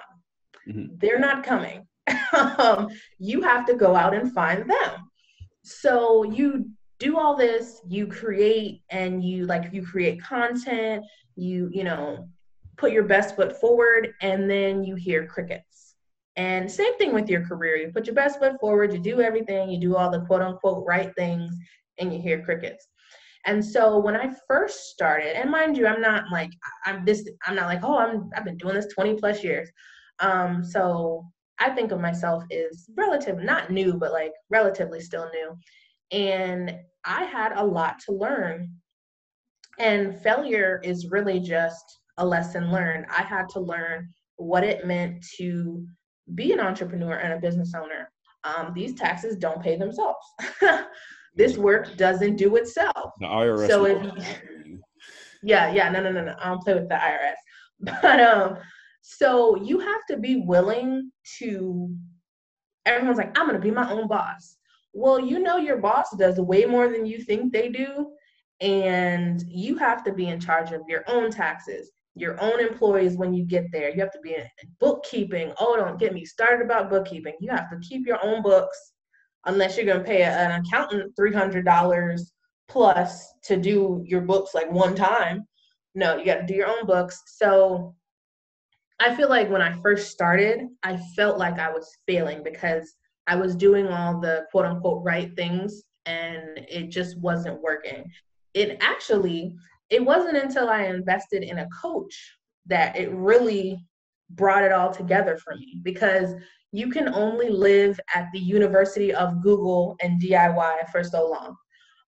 Mm-hmm. 0.68 0.96
they're 0.98 1.18
not 1.18 1.44
coming. 1.44 1.86
Um, 2.32 2.88
you 3.18 3.42
have 3.42 3.66
to 3.66 3.74
go 3.74 3.96
out 3.96 4.14
and 4.14 4.32
find 4.32 4.70
them. 4.70 5.10
So 5.64 6.22
you 6.22 6.70
do 7.00 7.18
all 7.18 7.34
this 7.36 7.80
you 7.88 8.06
create 8.06 8.82
and 8.90 9.24
you 9.24 9.46
like 9.46 9.72
you 9.72 9.84
create 9.84 10.22
content 10.22 11.04
you 11.34 11.70
you 11.72 11.82
know 11.82 12.28
put 12.76 12.92
your 12.92 13.04
best 13.04 13.34
foot 13.34 13.58
forward 13.60 14.12
and 14.22 14.48
then 14.48 14.84
you 14.84 14.94
hear 14.94 15.26
crickets. 15.26 15.94
And 16.36 16.70
same 16.70 16.96
thing 16.98 17.12
with 17.12 17.28
your 17.28 17.44
career. 17.44 17.76
You 17.76 17.90
put 17.92 18.06
your 18.06 18.14
best 18.14 18.38
foot 18.38 18.60
forward 18.60 18.92
you 18.92 19.00
do 19.00 19.20
everything 19.20 19.70
you 19.70 19.80
do 19.80 19.96
all 19.96 20.10
the 20.10 20.20
quote 20.20 20.42
unquote 20.42 20.86
right 20.86 21.12
things 21.16 21.56
and 21.98 22.12
you 22.12 22.20
hear 22.20 22.42
crickets 22.42 22.86
and 23.46 23.64
so 23.64 23.98
when 23.98 24.16
i 24.16 24.30
first 24.46 24.90
started 24.90 25.36
and 25.36 25.50
mind 25.50 25.76
you 25.76 25.86
i'm 25.86 26.00
not 26.00 26.24
like 26.30 26.50
i'm 26.84 27.04
this 27.04 27.28
i'm 27.46 27.54
not 27.54 27.66
like 27.66 27.80
oh 27.82 27.98
i'm 27.98 28.30
i've 28.36 28.44
been 28.44 28.58
doing 28.58 28.74
this 28.74 28.92
20 28.92 29.14
plus 29.14 29.42
years 29.42 29.68
um 30.20 30.62
so 30.62 31.24
i 31.58 31.70
think 31.70 31.92
of 31.92 32.00
myself 32.00 32.42
as 32.52 32.86
relative 32.96 33.38
not 33.38 33.70
new 33.70 33.94
but 33.94 34.12
like 34.12 34.32
relatively 34.50 35.00
still 35.00 35.28
new 35.32 35.56
and 36.12 36.74
I 37.04 37.24
had 37.24 37.52
a 37.52 37.64
lot 37.64 37.98
to 38.06 38.12
learn. 38.12 38.70
And 39.78 40.20
failure 40.20 40.80
is 40.84 41.10
really 41.10 41.40
just 41.40 41.84
a 42.18 42.26
lesson 42.26 42.70
learned. 42.70 43.06
I 43.10 43.22
had 43.22 43.48
to 43.50 43.60
learn 43.60 44.12
what 44.36 44.64
it 44.64 44.86
meant 44.86 45.24
to 45.38 45.86
be 46.34 46.52
an 46.52 46.60
entrepreneur 46.60 47.14
and 47.14 47.32
a 47.32 47.40
business 47.40 47.72
owner. 47.74 48.10
Um, 48.44 48.72
these 48.74 48.94
taxes 48.94 49.36
don't 49.36 49.62
pay 49.62 49.76
themselves. 49.76 50.24
this 51.34 51.56
work 51.56 51.96
doesn't 51.96 52.36
do 52.36 52.56
itself. 52.56 53.12
The 53.20 53.26
IRS. 53.26 53.68
So 53.68 53.84
if 53.86 54.80
yeah, 55.42 55.72
yeah, 55.72 55.88
no, 55.90 56.02
no, 56.02 56.12
no, 56.12 56.24
no. 56.24 56.34
I 56.38 56.48
don't 56.48 56.62
play 56.62 56.74
with 56.74 56.88
the 56.88 56.94
IRS. 56.94 57.34
But 58.02 58.20
um, 58.20 58.58
so 59.00 59.56
you 59.56 59.78
have 59.78 60.04
to 60.10 60.18
be 60.18 60.36
willing 60.36 61.10
to. 61.38 61.94
Everyone's 62.84 63.18
like, 63.18 63.38
I'm 63.38 63.46
gonna 63.46 63.58
be 63.58 63.70
my 63.70 63.90
own 63.90 64.06
boss. 64.06 64.56
Well, 64.92 65.18
you 65.20 65.38
know 65.38 65.56
your 65.56 65.78
boss 65.78 66.14
does 66.18 66.38
way 66.38 66.64
more 66.64 66.88
than 66.88 67.06
you 67.06 67.22
think 67.22 67.52
they 67.52 67.68
do, 67.68 68.10
and 68.60 69.42
you 69.46 69.78
have 69.78 70.04
to 70.04 70.12
be 70.12 70.26
in 70.26 70.40
charge 70.40 70.72
of 70.72 70.82
your 70.88 71.04
own 71.06 71.30
taxes, 71.30 71.90
your 72.14 72.38
own 72.42 72.60
employees 72.60 73.16
when 73.16 73.32
you 73.32 73.44
get 73.44 73.64
there. 73.72 73.90
You 73.90 74.00
have 74.00 74.12
to 74.12 74.20
be 74.20 74.34
in 74.34 74.44
bookkeeping. 74.78 75.52
Oh, 75.58 75.76
don't 75.76 75.98
get 75.98 76.12
me 76.12 76.24
started 76.26 76.64
about 76.64 76.90
bookkeeping. 76.90 77.34
You 77.40 77.50
have 77.50 77.70
to 77.70 77.78
keep 77.78 78.06
your 78.06 78.22
own 78.22 78.42
books 78.42 78.92
unless 79.46 79.76
you're 79.76 79.86
going 79.86 79.98
to 79.98 80.04
pay 80.04 80.22
an 80.22 80.62
accountant 80.62 81.14
$300 81.18 82.20
plus 82.68 83.32
to 83.44 83.56
do 83.56 84.02
your 84.06 84.20
books 84.20 84.54
like 84.54 84.70
one 84.70 84.94
time. 84.94 85.46
No, 85.94 86.16
you 86.16 86.24
got 86.24 86.36
to 86.36 86.46
do 86.46 86.54
your 86.54 86.68
own 86.68 86.86
books. 86.86 87.20
So 87.26 87.94
I 89.00 89.14
feel 89.14 89.28
like 89.28 89.50
when 89.50 89.62
I 89.62 89.80
first 89.80 90.10
started, 90.10 90.68
I 90.82 90.98
felt 91.16 91.38
like 91.38 91.58
I 91.58 91.70
was 91.70 91.96
failing 92.06 92.42
because 92.42 92.94
I 93.26 93.36
was 93.36 93.56
doing 93.56 93.88
all 93.88 94.20
the 94.20 94.46
quote 94.50 94.66
unquote 94.66 95.02
right 95.04 95.34
things 95.34 95.82
and 96.06 96.58
it 96.68 96.90
just 96.90 97.18
wasn't 97.18 97.62
working. 97.62 98.04
It 98.54 98.78
actually, 98.80 99.54
it 99.88 100.04
wasn't 100.04 100.36
until 100.36 100.68
I 100.68 100.84
invested 100.84 101.42
in 101.42 101.58
a 101.58 101.68
coach 101.82 102.14
that 102.66 102.96
it 102.96 103.10
really 103.12 103.84
brought 104.30 104.62
it 104.62 104.72
all 104.72 104.92
together 104.92 105.38
for 105.38 105.56
me 105.56 105.80
because 105.82 106.34
you 106.72 106.90
can 106.90 107.12
only 107.14 107.48
live 107.48 107.98
at 108.14 108.28
the 108.32 108.38
University 108.38 109.12
of 109.12 109.42
Google 109.42 109.96
and 110.02 110.20
DIY 110.20 110.88
for 110.90 111.02
so 111.02 111.28
long. 111.28 111.56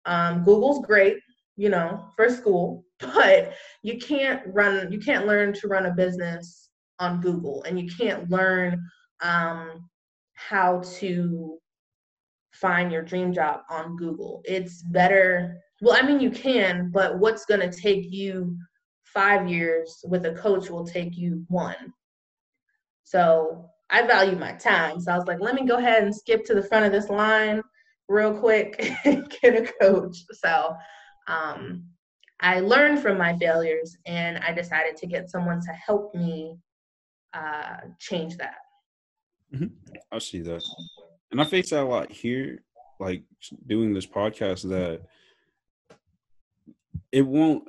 Um, 0.05 0.43
Google's 0.43 0.85
great, 0.85 1.17
you 1.57 1.69
know, 1.69 2.09
for 2.15 2.29
school, 2.29 2.85
but 2.99 3.53
you 3.81 3.97
can't 3.97 4.41
run, 4.47 4.91
you 4.91 4.99
can't 4.99 5.27
learn 5.27 5.53
to 5.53 5.67
run 5.67 5.85
a 5.85 5.93
business 5.93 6.69
on 6.99 7.21
Google 7.21 7.63
and 7.63 7.79
you 7.79 7.89
can't 7.89 8.29
learn 8.29 8.81
um, 9.21 9.89
how 10.33 10.81
to 10.99 11.57
find 12.53 12.91
your 12.91 13.01
dream 13.01 13.33
job 13.33 13.61
on 13.69 13.97
Google. 13.97 14.41
It's 14.45 14.83
better. 14.83 15.57
Well, 15.81 15.97
I 16.01 16.05
mean, 16.05 16.19
you 16.19 16.31
can, 16.31 16.91
but 16.93 17.19
what's 17.19 17.45
going 17.45 17.59
to 17.69 17.75
take 17.75 18.05
you 18.09 18.55
five 19.03 19.49
years 19.49 19.99
with 20.07 20.25
a 20.25 20.33
coach 20.33 20.69
will 20.69 20.85
take 20.85 21.17
you 21.17 21.43
one. 21.49 21.93
So 23.03 23.69
I 23.93 24.01
value 24.01 24.35
my 24.35 24.53
time. 24.53 24.99
So 24.99 25.11
I 25.11 25.17
was 25.17 25.27
like, 25.27 25.39
let 25.39 25.53
me 25.53 25.67
go 25.67 25.77
ahead 25.77 26.03
and 26.03 26.13
skip 26.13 26.43
to 26.45 26.55
the 26.55 26.63
front 26.63 26.83
of 26.85 26.91
this 26.91 27.09
line 27.09 27.61
real 28.09 28.35
quick 28.35 28.91
and 29.05 29.31
get 29.39 29.55
a 29.55 29.71
coach. 29.79 30.17
So 30.31 30.75
um, 31.27 31.85
I 32.39 32.59
learned 32.59 32.99
from 32.99 33.19
my 33.19 33.37
failures 33.37 33.95
and 34.07 34.39
I 34.39 34.51
decided 34.51 34.97
to 34.97 35.05
get 35.05 35.29
someone 35.29 35.61
to 35.61 35.71
help 35.73 36.15
me 36.15 36.57
uh, 37.35 37.77
change 37.99 38.35
that. 38.37 38.55
Mm-hmm. 39.53 39.67
I 40.11 40.17
see 40.17 40.41
that. 40.41 40.63
And 41.31 41.39
I 41.39 41.45
face 41.45 41.69
that 41.69 41.83
a 41.83 41.85
lot 41.85 42.11
here, 42.11 42.63
like 42.99 43.21
doing 43.67 43.93
this 43.93 44.07
podcast, 44.07 44.67
that 44.69 45.01
it 47.11 47.21
won't, 47.21 47.67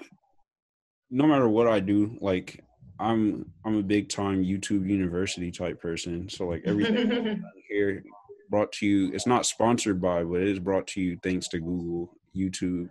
no 1.11 1.27
matter 1.27 1.51
what 1.51 1.69
I 1.69 1.81
do, 1.81 2.17
like 2.23 2.64
I'm 2.99 3.51
I'm 3.65 3.77
a 3.77 3.83
big 3.83 4.09
time 4.09 4.45
YouTube 4.45 4.89
University 4.89 5.51
type 5.51 5.81
person. 5.81 6.29
So 6.29 6.47
like 6.47 6.63
everything 6.65 7.43
here 7.69 8.03
brought 8.51 8.73
to 8.73 8.87
you. 8.87 9.13
It's 9.13 9.27
not 9.27 9.47
sponsored 9.47 10.01
by, 10.01 10.23
but 10.23 10.43
it 10.43 10.49
is 10.49 10.59
brought 10.59 10.87
to 10.89 11.01
you 11.01 11.19
thanks 11.23 11.49
to 11.49 11.59
Google, 11.59 12.17
YouTube. 12.37 12.89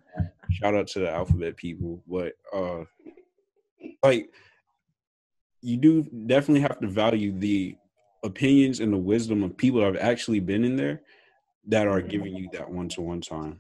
Shout 0.52 0.76
out 0.76 0.88
to 0.88 1.00
the 1.00 1.10
alphabet 1.10 1.56
people. 1.56 2.02
But 2.08 2.34
uh 2.54 2.84
like 4.04 4.30
you 5.62 5.78
do 5.78 6.04
definitely 6.26 6.62
have 6.62 6.80
to 6.82 6.88
value 6.88 7.32
the 7.32 7.78
opinions 8.24 8.82
and 8.82 8.92
the 8.92 8.98
wisdom 8.98 9.44
of 9.44 9.56
people 9.56 9.80
that 9.80 9.86
have 9.86 9.98
actually 9.98 10.40
been 10.40 10.66
in 10.66 10.76
there 10.76 11.02
that 11.68 11.88
are 11.88 12.02
giving 12.02 12.36
you 12.36 12.50
that 12.52 12.70
one 12.70 12.90
to 12.90 13.02
one 13.02 13.22
time. 13.22 13.60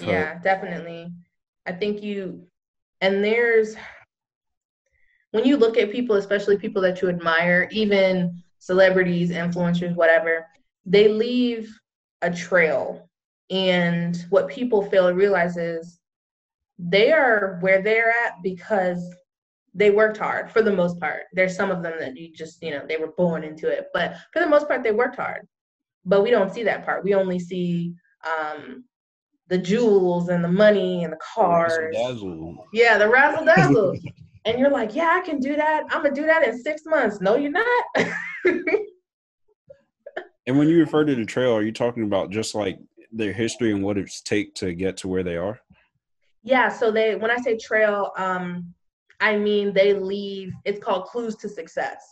Yeah, 0.00 0.38
definitely. 0.38 1.12
I 1.66 1.72
think 1.72 2.02
you 2.02 2.46
and 3.06 3.22
there's 3.22 3.76
when 5.30 5.44
you 5.44 5.56
look 5.56 5.76
at 5.76 5.92
people, 5.92 6.16
especially 6.16 6.56
people 6.56 6.82
that 6.82 7.00
you 7.00 7.08
admire, 7.08 7.68
even 7.70 8.42
celebrities, 8.58 9.30
influencers, 9.30 9.94
whatever, 9.94 10.46
they 10.84 11.08
leave 11.08 11.78
a 12.22 12.32
trail. 12.32 13.08
And 13.50 14.24
what 14.30 14.48
people 14.48 14.82
fail 14.82 15.08
to 15.08 15.14
realize 15.14 15.56
is 15.56 16.00
they 16.78 17.12
are 17.12 17.58
where 17.60 17.80
they're 17.80 18.10
at 18.10 18.42
because 18.42 19.14
they 19.74 19.90
worked 19.90 20.16
hard 20.16 20.50
for 20.50 20.62
the 20.62 20.72
most 20.72 20.98
part. 20.98 21.24
There's 21.32 21.54
some 21.54 21.70
of 21.70 21.82
them 21.82 21.94
that 22.00 22.16
you 22.16 22.32
just, 22.32 22.60
you 22.62 22.70
know, 22.70 22.84
they 22.88 22.96
were 22.96 23.12
born 23.12 23.44
into 23.44 23.68
it, 23.68 23.88
but 23.92 24.16
for 24.32 24.40
the 24.40 24.48
most 24.48 24.66
part, 24.66 24.82
they 24.82 24.92
worked 24.92 25.16
hard. 25.16 25.46
But 26.04 26.22
we 26.22 26.30
don't 26.30 26.52
see 26.52 26.64
that 26.64 26.84
part. 26.84 27.04
We 27.04 27.14
only 27.14 27.38
see 27.38 27.94
um, 28.24 28.84
the 29.48 29.58
jewels 29.58 30.28
and 30.28 30.42
the 30.42 30.48
money 30.48 31.04
and 31.04 31.12
the 31.12 31.18
cars. 31.34 31.72
Dazzle. 31.92 32.66
Yeah, 32.72 32.98
the 32.98 33.08
razzle 33.08 33.44
dazzle. 33.56 33.96
and 34.44 34.58
you're 34.58 34.70
like, 34.70 34.94
yeah, 34.94 35.18
I 35.20 35.24
can 35.24 35.38
do 35.38 35.56
that. 35.56 35.84
I'm 35.90 36.02
gonna 36.02 36.14
do 36.14 36.26
that 36.26 36.46
in 36.46 36.60
six 36.60 36.82
months. 36.84 37.20
No, 37.20 37.36
you're 37.36 37.50
not. 37.50 37.84
and 40.46 40.58
when 40.58 40.68
you 40.68 40.78
refer 40.78 41.04
to 41.04 41.14
the 41.14 41.24
trail, 41.24 41.52
are 41.52 41.62
you 41.62 41.72
talking 41.72 42.02
about 42.04 42.30
just 42.30 42.54
like 42.54 42.78
their 43.12 43.32
history 43.32 43.72
and 43.72 43.82
what 43.82 43.98
it's 43.98 44.20
take 44.20 44.54
to 44.56 44.74
get 44.74 44.96
to 44.98 45.08
where 45.08 45.22
they 45.22 45.36
are? 45.36 45.60
Yeah. 46.42 46.68
So 46.68 46.90
they, 46.90 47.16
when 47.16 47.30
I 47.30 47.36
say 47.36 47.56
trail, 47.56 48.12
um, 48.16 48.74
I 49.20 49.36
mean 49.36 49.72
they 49.72 49.94
leave. 49.94 50.52
It's 50.64 50.82
called 50.82 51.06
clues 51.06 51.36
to 51.36 51.48
success. 51.48 52.04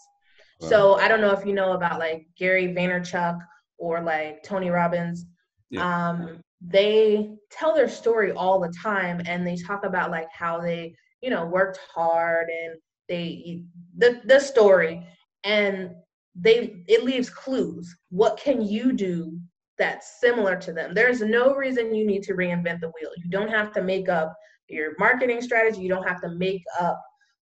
So 0.61 0.95
I 0.95 1.09
don't 1.09 1.21
know 1.21 1.33
if 1.33 1.45
you 1.45 1.53
know 1.53 1.73
about 1.73 1.99
like 1.99 2.27
Gary 2.39 2.69
Vaynerchuk 2.69 3.39
or 3.77 4.01
like 4.01 4.43
Tony 4.43 4.71
Robbins. 4.71 5.27
Yeah. 5.69 6.09
Um, 6.09 6.41
they 6.67 7.31
tell 7.51 7.75
their 7.75 7.89
story 7.89 8.33
all 8.33 8.59
the 8.59 8.73
time 8.83 9.21
and 9.27 9.47
they 9.47 9.57
talk 9.57 9.85
about 9.85 10.11
like 10.11 10.29
how 10.33 10.61
they 10.61 10.95
you 11.21 11.31
know 11.31 11.45
worked 11.47 11.79
hard 11.95 12.49
and 12.49 12.79
they 13.09 13.63
the 13.97 14.21
the 14.25 14.41
story. 14.41 15.07
And 15.45 15.91
they 16.35 16.85
it 16.89 17.05
leaves 17.05 17.31
clues. 17.31 17.95
What 18.11 18.39
can 18.39 18.63
you 18.63 18.93
do 18.93 19.39
that's 19.79 20.21
similar 20.21 20.57
to 20.57 20.73
them? 20.73 20.95
There's 20.95 21.21
no 21.21 21.55
reason 21.55 21.95
you 21.95 22.07
need 22.07 22.23
to 22.25 22.35
reinvent 22.35 22.81
the 22.81 22.89
wheel. 22.89 23.11
You 23.23 23.31
don't 23.31 23.51
have 23.51 23.73
to 23.73 23.83
make 23.83 24.09
up 24.09 24.35
your 24.69 24.93
marketing 24.99 25.43
strategy. 25.43 25.81
You 25.83 25.89
don't 25.89 26.09
have 26.09 26.21
to 26.23 26.31
make 26.31 26.63
up 26.81 27.01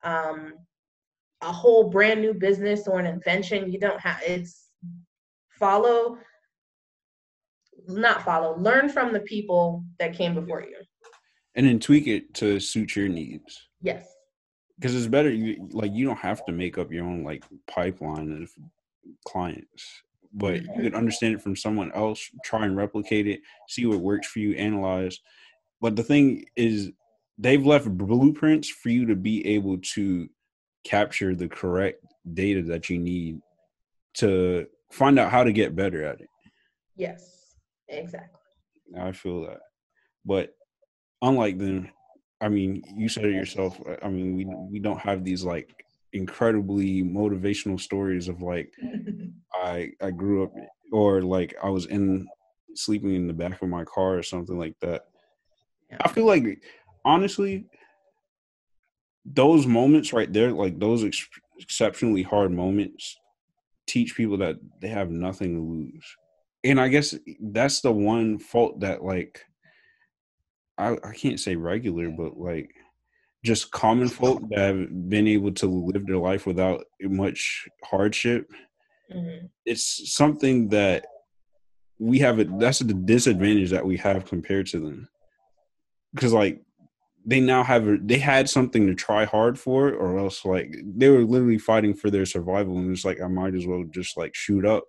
um, 0.04 0.54
a 1.42 1.52
whole 1.52 1.90
brand 1.90 2.22
new 2.22 2.34
business 2.34 2.88
or 2.88 3.00
an 3.00 3.06
invention. 3.06 3.72
You 3.72 3.80
don't 3.80 4.00
have 4.00 4.22
it's 4.26 4.70
follow 5.50 6.18
not 7.98 8.24
follow, 8.24 8.58
learn 8.58 8.90
from 8.90 9.14
the 9.14 9.20
people 9.22 9.84
that 10.00 10.14
came 10.14 10.34
before 10.34 10.62
you. 10.62 10.78
And 11.56 11.66
then 11.66 11.80
tweak 11.80 12.08
it 12.08 12.34
to 12.36 12.60
suit 12.60 12.96
your 12.96 13.10
needs. 13.10 13.68
Yes. 13.82 14.08
Because 14.80 14.96
it's 14.96 15.08
better 15.08 15.30
you 15.30 15.70
like 15.72 15.92
you 15.94 16.06
don't 16.06 16.18
have 16.18 16.46
to 16.46 16.52
make 16.52 16.78
up 16.78 16.92
your 16.92 17.06
own 17.06 17.24
like 17.24 17.44
pipeline 17.68 18.42
of 18.42 18.50
clients. 19.26 19.86
But 20.34 20.62
you 20.62 20.70
mm-hmm. 20.70 20.82
could 20.82 20.96
understand 20.96 21.36
it 21.36 21.42
from 21.42 21.56
someone 21.56 21.92
else, 21.92 22.26
try 22.46 22.66
and 22.66 22.78
replicate 22.78 23.28
it, 23.28 23.42
see 23.68 23.86
what 23.86 24.00
works 24.00 24.28
for 24.28 24.40
you, 24.40 24.56
analyze. 24.56 25.20
But 25.82 25.96
the 25.96 26.04
thing 26.04 26.46
is 26.56 26.92
they've 27.38 27.66
left 27.66 27.90
blueprints 27.90 28.70
for 28.70 28.90
you 28.90 29.08
to 29.08 29.16
be 29.16 29.46
able 29.48 29.80
to 29.96 30.30
capture 30.84 31.36
the 31.36 31.50
correct 31.50 32.04
data 32.34 32.62
that 32.64 32.90
you 32.90 32.98
need 32.98 33.42
to 34.14 34.68
find 34.92 35.20
out 35.20 35.32
how 35.32 35.44
to 35.44 35.52
get 35.52 35.76
better 35.76 36.04
at 36.04 36.22
it. 36.22 36.30
Yes. 36.96 37.41
Exactly. 37.92 38.40
I 39.00 39.12
feel 39.12 39.42
that. 39.48 39.62
But 40.26 40.56
unlike 41.22 41.60
them, 41.60 41.90
I 42.42 42.50
mean, 42.50 42.84
you 42.98 43.10
said 43.10 43.26
it 43.26 43.36
yourself. 43.36 43.82
Uh, 43.88 43.98
I 44.04 44.10
mean, 44.10 44.36
we 44.36 44.46
we 44.46 44.80
don't 44.80 45.00
have 45.02 45.24
these 45.24 45.44
like 45.44 45.86
incredibly 46.14 47.04
motivational 47.04 47.80
stories 47.80 48.28
of 48.30 48.42
like 48.42 48.74
I 49.54 49.92
I 50.02 50.12
grew 50.12 50.46
up 50.46 50.54
or 50.92 51.22
like 51.22 51.56
I 51.64 51.70
was 51.70 51.88
in 51.88 52.28
sleeping 52.76 53.16
in 53.16 53.28
the 53.28 53.34
back 53.34 53.62
of 53.62 53.70
my 53.70 53.86
car 53.86 54.18
or 54.18 54.24
something 54.24 54.58
like 54.60 54.80
that. 54.82 55.04
I 56.02 56.10
feel 56.10 56.26
like 56.26 56.46
honestly 57.06 57.66
those 59.26 59.68
moments 59.68 60.14
right 60.14 60.32
there 60.34 60.52
like 60.52 60.80
those 60.80 61.04
ex- 61.04 61.28
exceptionally 61.60 62.24
hard 62.24 62.52
moments 62.52 63.18
teach 63.88 64.16
people 64.16 64.38
that 64.38 64.58
they 64.82 64.90
have 64.90 65.12
nothing 65.12 65.56
to 65.56 65.62
lose 65.62 66.18
and 66.64 66.80
I 66.80 66.88
guess 66.90 67.16
that's 67.40 67.82
the 67.82 67.92
one 67.92 68.40
fault 68.40 68.82
that 68.82 69.04
like 69.04 69.44
I 70.78 70.98
I 71.04 71.14
can't 71.14 71.40
say 71.40 71.56
regular, 71.56 72.10
but 72.10 72.38
like 72.38 72.74
just 73.44 73.72
common 73.72 74.08
folk 74.08 74.42
that 74.50 74.60
have 74.60 75.10
been 75.10 75.28
able 75.28 75.52
to 75.54 75.68
live 75.68 76.06
their 76.06 76.18
life 76.18 76.46
without 76.46 76.86
much 77.02 77.68
hardship. 77.84 78.52
Mm-hmm. 79.12 79.48
It's 79.66 80.14
something 80.14 80.70
that 80.70 81.06
we 81.98 82.20
have 82.20 82.40
a 82.40 82.46
that's 82.46 82.80
the 82.80 82.94
disadvantage 82.94 83.72
that 83.72 83.86
we 83.86 83.98
have 83.98 84.26
compared 84.26 84.68
to 84.68 84.80
them. 84.80 85.08
Because 86.14 86.34
like 86.34 86.62
they 87.26 87.40
now 87.40 87.64
have 87.64 87.88
a, 87.88 87.98
they 87.98 88.18
had 88.18 88.50
something 88.50 88.88
to 88.88 88.96
try 88.96 89.26
hard 89.26 89.58
for, 89.60 89.90
or 89.90 90.18
else 90.18 90.46
like 90.46 90.76
they 90.84 91.10
were 91.10 91.24
literally 91.24 91.58
fighting 91.58 91.94
for 91.94 92.10
their 92.10 92.26
survival, 92.26 92.78
and 92.78 92.92
it's 92.92 93.06
like 93.06 93.22
I 93.22 93.28
might 93.28 93.56
as 93.56 93.66
well 93.66 93.84
just 93.90 94.18
like 94.18 94.36
shoot 94.36 94.66
up. 94.66 94.84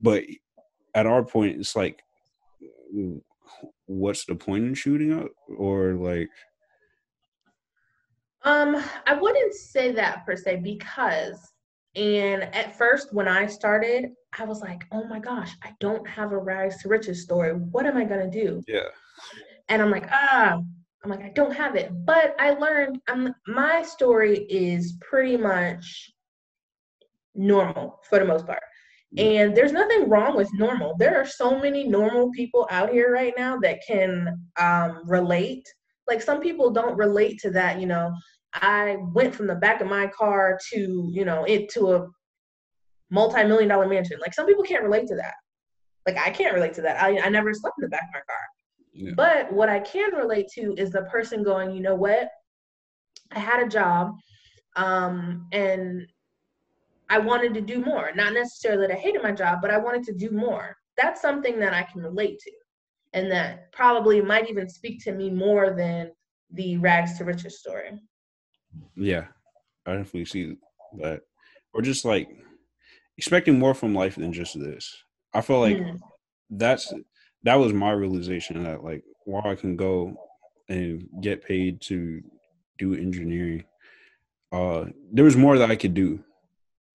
But 0.00 0.24
at 0.96 1.06
our 1.06 1.22
point, 1.22 1.60
it's 1.60 1.76
like, 1.76 2.02
what's 3.84 4.24
the 4.24 4.34
point 4.34 4.64
in 4.64 4.74
shooting 4.74 5.12
up, 5.12 5.28
or 5.56 5.92
like? 5.92 6.30
Um, 8.42 8.82
I 9.06 9.14
wouldn't 9.14 9.54
say 9.54 9.92
that 9.92 10.24
per 10.24 10.36
se 10.36 10.60
because, 10.62 11.52
and 11.94 12.44
at 12.54 12.76
first 12.78 13.12
when 13.12 13.28
I 13.28 13.46
started, 13.46 14.12
I 14.38 14.44
was 14.44 14.62
like, 14.62 14.86
oh 14.90 15.04
my 15.04 15.18
gosh, 15.18 15.52
I 15.62 15.72
don't 15.80 16.08
have 16.08 16.32
a 16.32 16.38
rise 16.38 16.78
to 16.78 16.88
riches 16.88 17.22
story. 17.22 17.52
What 17.52 17.84
am 17.84 17.98
I 17.98 18.04
gonna 18.04 18.30
do? 18.30 18.62
Yeah. 18.66 18.88
And 19.68 19.82
I'm 19.82 19.90
like, 19.90 20.08
ah, 20.10 20.60
I'm 21.04 21.10
like, 21.10 21.22
I 21.22 21.32
don't 21.34 21.54
have 21.54 21.76
it. 21.76 21.90
But 22.06 22.34
I 22.38 22.50
learned 22.50 23.00
I'm, 23.06 23.34
my 23.46 23.82
story 23.82 24.38
is 24.44 24.96
pretty 25.00 25.36
much 25.36 26.10
normal 27.34 28.00
for 28.08 28.18
the 28.18 28.24
most 28.24 28.46
part. 28.46 28.62
And 29.16 29.56
there's 29.56 29.72
nothing 29.72 30.08
wrong 30.08 30.36
with 30.36 30.52
normal. 30.52 30.96
There 30.98 31.16
are 31.16 31.26
so 31.26 31.58
many 31.58 31.84
normal 31.84 32.30
people 32.32 32.66
out 32.70 32.90
here 32.90 33.12
right 33.12 33.32
now 33.36 33.58
that 33.58 33.80
can 33.86 34.48
um, 34.60 35.00
relate. 35.04 35.66
Like 36.06 36.20
some 36.20 36.40
people 36.40 36.70
don't 36.70 36.96
relate 36.96 37.38
to 37.40 37.50
that, 37.50 37.80
you 37.80 37.86
know. 37.86 38.14
I 38.52 38.96
went 39.12 39.34
from 39.34 39.46
the 39.46 39.54
back 39.54 39.80
of 39.80 39.86
my 39.86 40.06
car 40.08 40.58
to, 40.72 41.10
you 41.12 41.24
know, 41.24 41.44
it 41.44 41.68
to 41.70 41.94
a 41.94 42.06
multi-million 43.10 43.68
dollar 43.68 43.88
mansion. 43.88 44.18
Like 44.20 44.34
some 44.34 44.46
people 44.46 44.64
can't 44.64 44.84
relate 44.84 45.06
to 45.08 45.16
that. 45.16 45.34
Like 46.06 46.18
I 46.18 46.30
can't 46.30 46.54
relate 46.54 46.74
to 46.74 46.82
that. 46.82 47.02
I, 47.02 47.18
I 47.18 47.28
never 47.28 47.52
slept 47.52 47.76
in 47.78 47.82
the 47.82 47.88
back 47.88 48.02
of 48.02 48.14
my 48.14 48.20
car. 48.20 48.46
Yeah. 48.92 49.12
But 49.16 49.52
what 49.52 49.68
I 49.68 49.80
can 49.80 50.14
relate 50.14 50.48
to 50.54 50.74
is 50.76 50.90
the 50.90 51.02
person 51.02 51.42
going, 51.42 51.74
you 51.74 51.82
know 51.82 51.94
what? 51.94 52.28
I 53.32 53.38
had 53.38 53.62
a 53.62 53.68
job 53.68 54.12
um, 54.76 55.48
and 55.52 56.06
I 57.08 57.18
wanted 57.18 57.54
to 57.54 57.60
do 57.60 57.84
more. 57.84 58.10
Not 58.14 58.32
necessarily 58.32 58.86
that 58.86 58.96
I 58.96 58.98
hated 58.98 59.22
my 59.22 59.32
job, 59.32 59.60
but 59.62 59.70
I 59.70 59.78
wanted 59.78 60.02
to 60.04 60.12
do 60.12 60.30
more. 60.30 60.76
That's 60.96 61.20
something 61.20 61.58
that 61.60 61.74
I 61.74 61.84
can 61.84 62.02
relate 62.02 62.38
to. 62.40 62.52
And 63.12 63.30
that 63.30 63.72
probably 63.72 64.20
might 64.20 64.50
even 64.50 64.68
speak 64.68 65.02
to 65.04 65.12
me 65.12 65.30
more 65.30 65.74
than 65.74 66.10
the 66.50 66.76
rags 66.78 67.16
to 67.18 67.24
riches 67.24 67.60
story. 67.60 68.00
Yeah, 68.94 69.26
I 69.86 69.92
definitely 69.92 70.26
see 70.26 70.56
that. 70.98 71.20
or 71.72 71.82
just 71.82 72.04
like 72.04 72.28
expecting 73.16 73.58
more 73.58 73.74
from 73.74 73.94
life 73.94 74.16
than 74.16 74.32
just 74.32 74.58
this. 74.58 74.94
I 75.34 75.40
feel 75.40 75.60
like 75.60 75.76
mm. 75.76 75.98
that's 76.50 76.92
that 77.44 77.56
was 77.56 77.72
my 77.72 77.92
realization 77.92 78.64
that 78.64 78.82
like 78.82 79.04
while 79.24 79.46
I 79.46 79.54
can 79.54 79.76
go 79.76 80.14
and 80.68 81.08
get 81.20 81.44
paid 81.44 81.80
to 81.82 82.22
do 82.78 82.94
engineering, 82.94 83.64
uh, 84.52 84.86
there 85.12 85.24
was 85.24 85.36
more 85.36 85.58
that 85.58 85.70
I 85.70 85.76
could 85.76 85.94
do. 85.94 86.22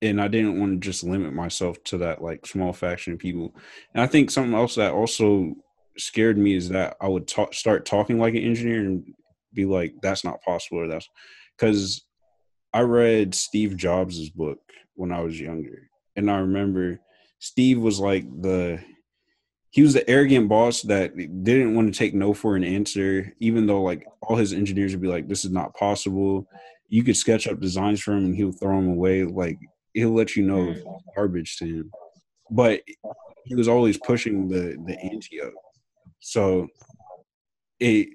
And 0.01 0.19
I 0.19 0.27
didn't 0.27 0.59
want 0.59 0.73
to 0.73 0.85
just 0.85 1.03
limit 1.03 1.33
myself 1.33 1.83
to 1.85 1.97
that 1.99 2.21
like 2.21 2.45
small 2.45 2.73
faction 2.73 3.13
of 3.13 3.19
people. 3.19 3.55
And 3.93 4.01
I 4.01 4.07
think 4.07 4.31
something 4.31 4.55
else 4.55 4.75
that 4.75 4.93
also 4.93 5.53
scared 5.97 6.37
me 6.37 6.55
is 6.55 6.69
that 6.69 6.97
I 6.99 7.07
would 7.07 7.27
talk, 7.27 7.53
start 7.53 7.85
talking 7.85 8.19
like 8.19 8.33
an 8.33 8.41
engineer 8.41 8.79
and 8.81 9.03
be 9.53 9.65
like, 9.65 9.93
that's 10.01 10.23
not 10.23 10.41
possible 10.41 10.79
or 10.79 10.87
that's 10.87 11.07
because 11.57 12.03
I 12.73 12.81
read 12.81 13.35
Steve 13.35 13.77
Jobs' 13.77 14.29
book 14.29 14.59
when 14.95 15.11
I 15.11 15.19
was 15.21 15.39
younger. 15.39 15.89
And 16.15 16.31
I 16.31 16.39
remember 16.39 16.99
Steve 17.39 17.79
was 17.79 17.99
like 17.99 18.25
the 18.41 18.79
he 19.71 19.81
was 19.81 19.93
the 19.93 20.07
arrogant 20.09 20.49
boss 20.49 20.81
that 20.83 21.15
didn't 21.15 21.75
want 21.75 21.91
to 21.91 21.97
take 21.97 22.13
no 22.13 22.33
for 22.33 22.57
an 22.57 22.63
answer, 22.63 23.33
even 23.39 23.65
though 23.65 23.81
like 23.81 24.05
all 24.21 24.35
his 24.35 24.51
engineers 24.51 24.91
would 24.91 25.01
be 25.01 25.07
like, 25.07 25.27
"This 25.27 25.45
is 25.45 25.51
not 25.51 25.73
possible." 25.75 26.45
You 26.89 27.03
could 27.03 27.15
sketch 27.15 27.47
up 27.47 27.61
designs 27.61 28.01
for 28.01 28.11
him, 28.11 28.25
and 28.25 28.35
he 28.35 28.43
would 28.43 28.59
throw 28.59 28.75
them 28.75 28.89
away. 28.89 29.23
Like 29.23 29.57
he'll 29.93 30.13
let 30.13 30.35
you 30.35 30.43
know 30.43 30.67
mm. 30.67 31.01
garbage 31.15 31.57
to 31.57 31.65
him, 31.65 31.91
but 32.49 32.81
he 33.45 33.55
was 33.55 33.67
always 33.67 33.97
pushing 33.97 34.47
the 34.47 34.77
the 34.85 34.97
ante 34.99 35.41
up. 35.41 35.53
So 36.19 36.67
it 37.79 38.09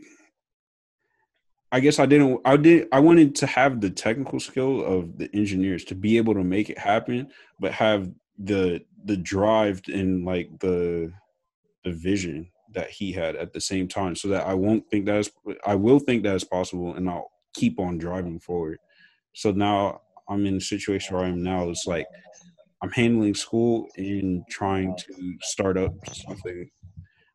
I 1.73 1.81
guess 1.81 1.99
I 1.99 2.07
didn't 2.07 2.41
I 2.45 2.57
did 2.57 2.89
I 2.93 3.01
wanted 3.01 3.35
to 3.37 3.47
have 3.47 3.81
the 3.81 3.91
technical 3.91 4.41
skill 4.41 4.85
of 4.85 5.19
the 5.19 5.29
engineers 5.35 5.85
to 5.87 5.95
be 5.95 6.17
able 6.17 6.35
to 6.35 6.45
make 6.45 6.71
it 6.71 6.79
happen, 6.79 7.29
but 7.61 7.73
have 7.73 8.11
the 8.39 8.83
the 9.05 9.17
drive 9.17 9.83
and 9.89 10.25
like 10.25 10.49
the 10.61 11.13
the 11.85 11.93
vision 11.93 12.51
that 12.75 12.91
he 12.91 13.13
had 13.13 13.37
at 13.37 13.53
the 13.53 13.61
same 13.61 13.89
time 13.89 14.15
so 14.15 14.29
that 14.29 14.47
I 14.47 14.55
won't 14.55 14.89
think 14.91 15.07
that 15.07 15.19
is 15.19 15.31
I 15.67 15.75
will 15.75 15.99
think 15.99 16.23
that 16.23 16.37
is 16.37 16.45
possible 16.45 16.95
and 16.95 17.09
I'll 17.09 17.31
keep 17.55 17.81
on 17.81 17.99
driving 17.99 18.39
forward. 18.39 18.79
So 19.35 19.51
now 19.51 20.03
I'm 20.29 20.47
in 20.47 20.57
a 20.57 20.61
situation 20.61 21.17
where 21.17 21.25
I 21.25 21.29
am 21.29 21.43
now. 21.43 21.69
It's 21.69 21.87
like 21.87 22.07
I'm 22.83 22.91
handling 22.91 23.35
school 23.35 23.87
and 23.97 24.43
trying 24.49 24.97
to 24.97 25.35
start 25.41 25.77
up 25.77 25.93
something 26.13 26.69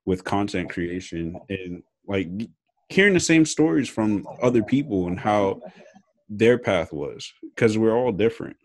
with 0.05 0.23
content 0.23 0.69
creation 0.69 1.39
and 1.49 1.83
like 2.07 2.27
hearing 2.89 3.13
the 3.13 3.19
same 3.19 3.45
stories 3.45 3.89
from 3.89 4.27
other 4.41 4.63
people 4.63 5.07
and 5.07 5.19
how 5.19 5.61
their 6.29 6.57
path 6.57 6.91
was 6.91 7.31
because 7.55 7.77
we're 7.77 7.95
all 7.95 8.11
different 8.11 8.55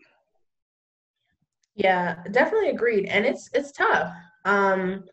yeah 1.75 2.15
definitely 2.31 2.69
agreed 2.69 3.05
and 3.05 3.25
it's 3.25 3.49
it's 3.53 3.71
tough 3.71 4.11
um 4.45 5.03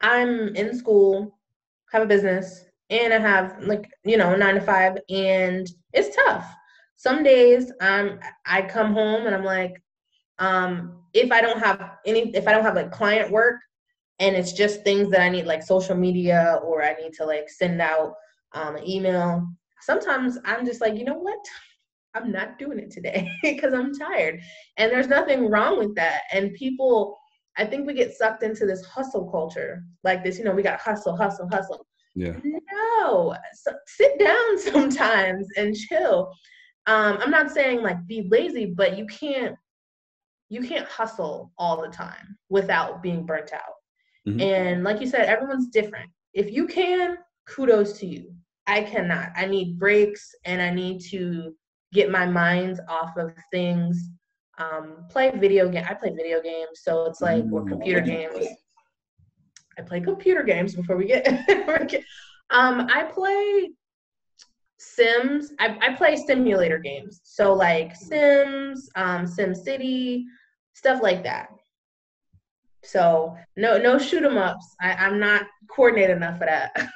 i'm 0.00 0.54
in 0.56 0.76
school 0.76 1.38
have 1.92 2.02
a 2.02 2.06
business 2.06 2.64
and 2.90 3.12
i 3.12 3.18
have 3.18 3.56
like 3.62 3.88
you 4.04 4.16
know 4.16 4.34
nine 4.36 4.54
to 4.54 4.60
five 4.60 4.98
and 5.08 5.70
it's 5.92 6.14
tough 6.16 6.46
some 7.04 7.22
days 7.22 7.72
um 7.80 8.18
i 8.46 8.58
come 8.62 8.92
home 8.92 9.26
and 9.26 9.34
i'm 9.34 9.44
like 9.44 9.74
um 10.38 10.70
if 11.12 11.30
i 11.30 11.40
don't 11.40 11.60
have 11.60 11.78
any 12.06 12.22
if 12.34 12.48
i 12.48 12.52
don't 12.52 12.66
have 12.68 12.76
like 12.80 12.90
client 12.90 13.30
work 13.30 13.56
and 14.18 14.34
it's 14.34 14.52
just 14.52 14.82
things 14.82 15.10
that 15.10 15.20
i 15.20 15.28
need 15.28 15.46
like 15.46 15.62
social 15.62 15.96
media 16.06 16.58
or 16.64 16.82
i 16.82 16.92
need 17.00 17.12
to 17.12 17.24
like 17.24 17.48
send 17.48 17.80
out 17.80 18.14
um, 18.54 18.76
an 18.76 18.88
email. 18.88 19.46
Sometimes 19.80 20.38
I'm 20.44 20.64
just 20.64 20.80
like, 20.80 20.94
you 20.94 21.04
know 21.04 21.18
what? 21.18 21.38
I'm 22.14 22.30
not 22.30 22.58
doing 22.58 22.78
it 22.78 22.90
today 22.90 23.30
because 23.42 23.74
I'm 23.74 23.92
tired. 23.92 24.40
And 24.76 24.90
there's 24.90 25.08
nothing 25.08 25.50
wrong 25.50 25.78
with 25.78 25.94
that. 25.96 26.22
And 26.32 26.54
people, 26.54 27.18
I 27.58 27.64
think 27.64 27.86
we 27.86 27.94
get 27.94 28.14
sucked 28.14 28.42
into 28.42 28.66
this 28.66 28.84
hustle 28.84 29.30
culture 29.30 29.82
like 30.04 30.24
this, 30.24 30.38
you 30.38 30.44
know, 30.44 30.52
we 30.52 30.62
got 30.62 30.80
hustle, 30.80 31.16
hustle, 31.16 31.48
hustle. 31.48 31.86
Yeah. 32.14 32.36
No, 32.44 33.36
so 33.54 33.72
sit 33.86 34.18
down 34.18 34.58
sometimes 34.72 35.48
and 35.56 35.74
chill. 35.74 36.32
Um, 36.86 37.18
I'm 37.20 37.30
not 37.30 37.50
saying 37.50 37.82
like 37.82 38.06
be 38.06 38.28
lazy, 38.30 38.66
but 38.66 38.98
you 38.98 39.06
can't 39.06 39.56
you 40.50 40.62
can't 40.62 40.86
hustle 40.86 41.52
all 41.58 41.80
the 41.80 41.88
time 41.88 42.36
without 42.48 43.02
being 43.02 43.24
burnt 43.24 43.52
out. 43.52 43.62
Mm-hmm. 44.28 44.40
And 44.40 44.84
like 44.84 45.00
you 45.00 45.06
said, 45.06 45.26
everyone's 45.28 45.68
different. 45.68 46.10
If 46.32 46.52
you 46.52 46.66
can, 46.66 47.18
kudos 47.46 47.98
to 48.00 48.06
you. 48.06 48.34
I 48.66 48.82
cannot. 48.82 49.30
I 49.36 49.46
need 49.46 49.78
breaks 49.78 50.34
and 50.44 50.60
I 50.62 50.70
need 50.70 51.00
to 51.10 51.54
get 51.92 52.10
my 52.10 52.26
mind 52.26 52.80
off 52.88 53.16
of 53.16 53.32
things. 53.50 54.10
Um, 54.58 55.06
play 55.10 55.30
video 55.30 55.68
game. 55.68 55.84
I 55.88 55.94
play 55.94 56.10
video 56.10 56.40
games, 56.40 56.80
so 56.82 57.06
it's 57.06 57.20
like 57.20 57.44
or 57.52 57.64
computer 57.64 58.00
games. 58.00 58.46
I 59.78 59.82
play 59.82 60.00
computer 60.00 60.42
games 60.42 60.74
before 60.74 60.96
we 60.96 61.06
get. 61.06 61.26
um, 62.50 62.88
I 62.90 63.10
play 63.12 63.72
Sims. 64.84 65.52
I, 65.58 65.76
I 65.80 65.94
play 65.94 66.16
simulator 66.16 66.78
games, 66.78 67.20
so 67.24 67.54
like 67.54 67.96
Sims, 67.96 68.88
um, 68.96 69.26
Sim 69.26 69.54
City, 69.54 70.26
stuff 70.74 71.02
like 71.02 71.22
that. 71.24 71.48
So 72.82 73.36
no 73.56 73.78
no 73.78 73.98
shoot 73.98 74.22
'em 74.24 74.36
ups. 74.36 74.76
I, 74.80 74.92
I'm 74.92 75.18
not 75.18 75.46
coordinated 75.68 76.16
enough 76.16 76.38
for 76.38 76.46
that. 76.46 76.72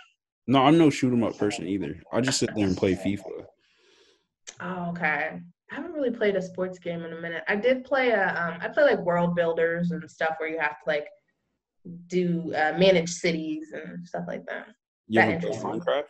No, 0.51 0.62
I'm 0.62 0.78
no 0.78 0.89
shoot 0.89 1.12
'em 1.12 1.22
up 1.24 1.36
person 1.36 1.66
either. 1.68 2.01
I 2.11 2.22
just 2.22 2.39
sit 2.39 2.55
there 2.57 2.64
and 2.66 2.74
play 2.74 2.95
FIFA. 2.95 3.45
Oh, 4.62 4.89
okay. 4.93 5.39
I 5.70 5.74
haven't 5.74 5.93
really 5.93 6.11
played 6.11 6.36
a 6.36 6.41
sports 6.41 6.78
game 6.78 7.05
in 7.05 7.12
a 7.12 7.20
minute. 7.20 7.45
I 7.49 7.55
did 7.57 7.84
play 7.84 8.12
a, 8.12 8.28
um, 8.28 8.59
I 8.62 8.68
play 8.68 8.84
like 8.84 8.99
world 9.01 9.36
builders 9.36 9.91
and 9.91 10.11
stuff 10.11 10.36
where 10.39 10.49
you 10.49 10.59
have 10.59 10.78
to 10.82 10.84
like 10.86 11.07
do 12.07 12.51
uh, 12.55 12.78
manage 12.78 13.11
cities 13.11 13.72
and 13.72 14.09
stuff 14.09 14.24
like 14.26 14.47
that. 14.47 14.68
You 15.09 15.20
that 15.20 15.45
ever 15.45 15.47
play 15.49 15.59
Minecraft? 15.59 16.05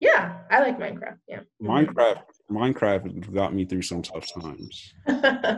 Yeah, 0.00 0.38
I 0.50 0.60
like 0.60 0.78
Minecraft. 0.78 1.18
Yeah. 1.26 1.40
Minecraft, 1.62 2.22
Minecraft 2.50 3.32
got 3.32 3.54
me 3.54 3.64
through 3.64 3.82
some 3.82 4.02
tough 4.02 4.30
times. 4.32 4.94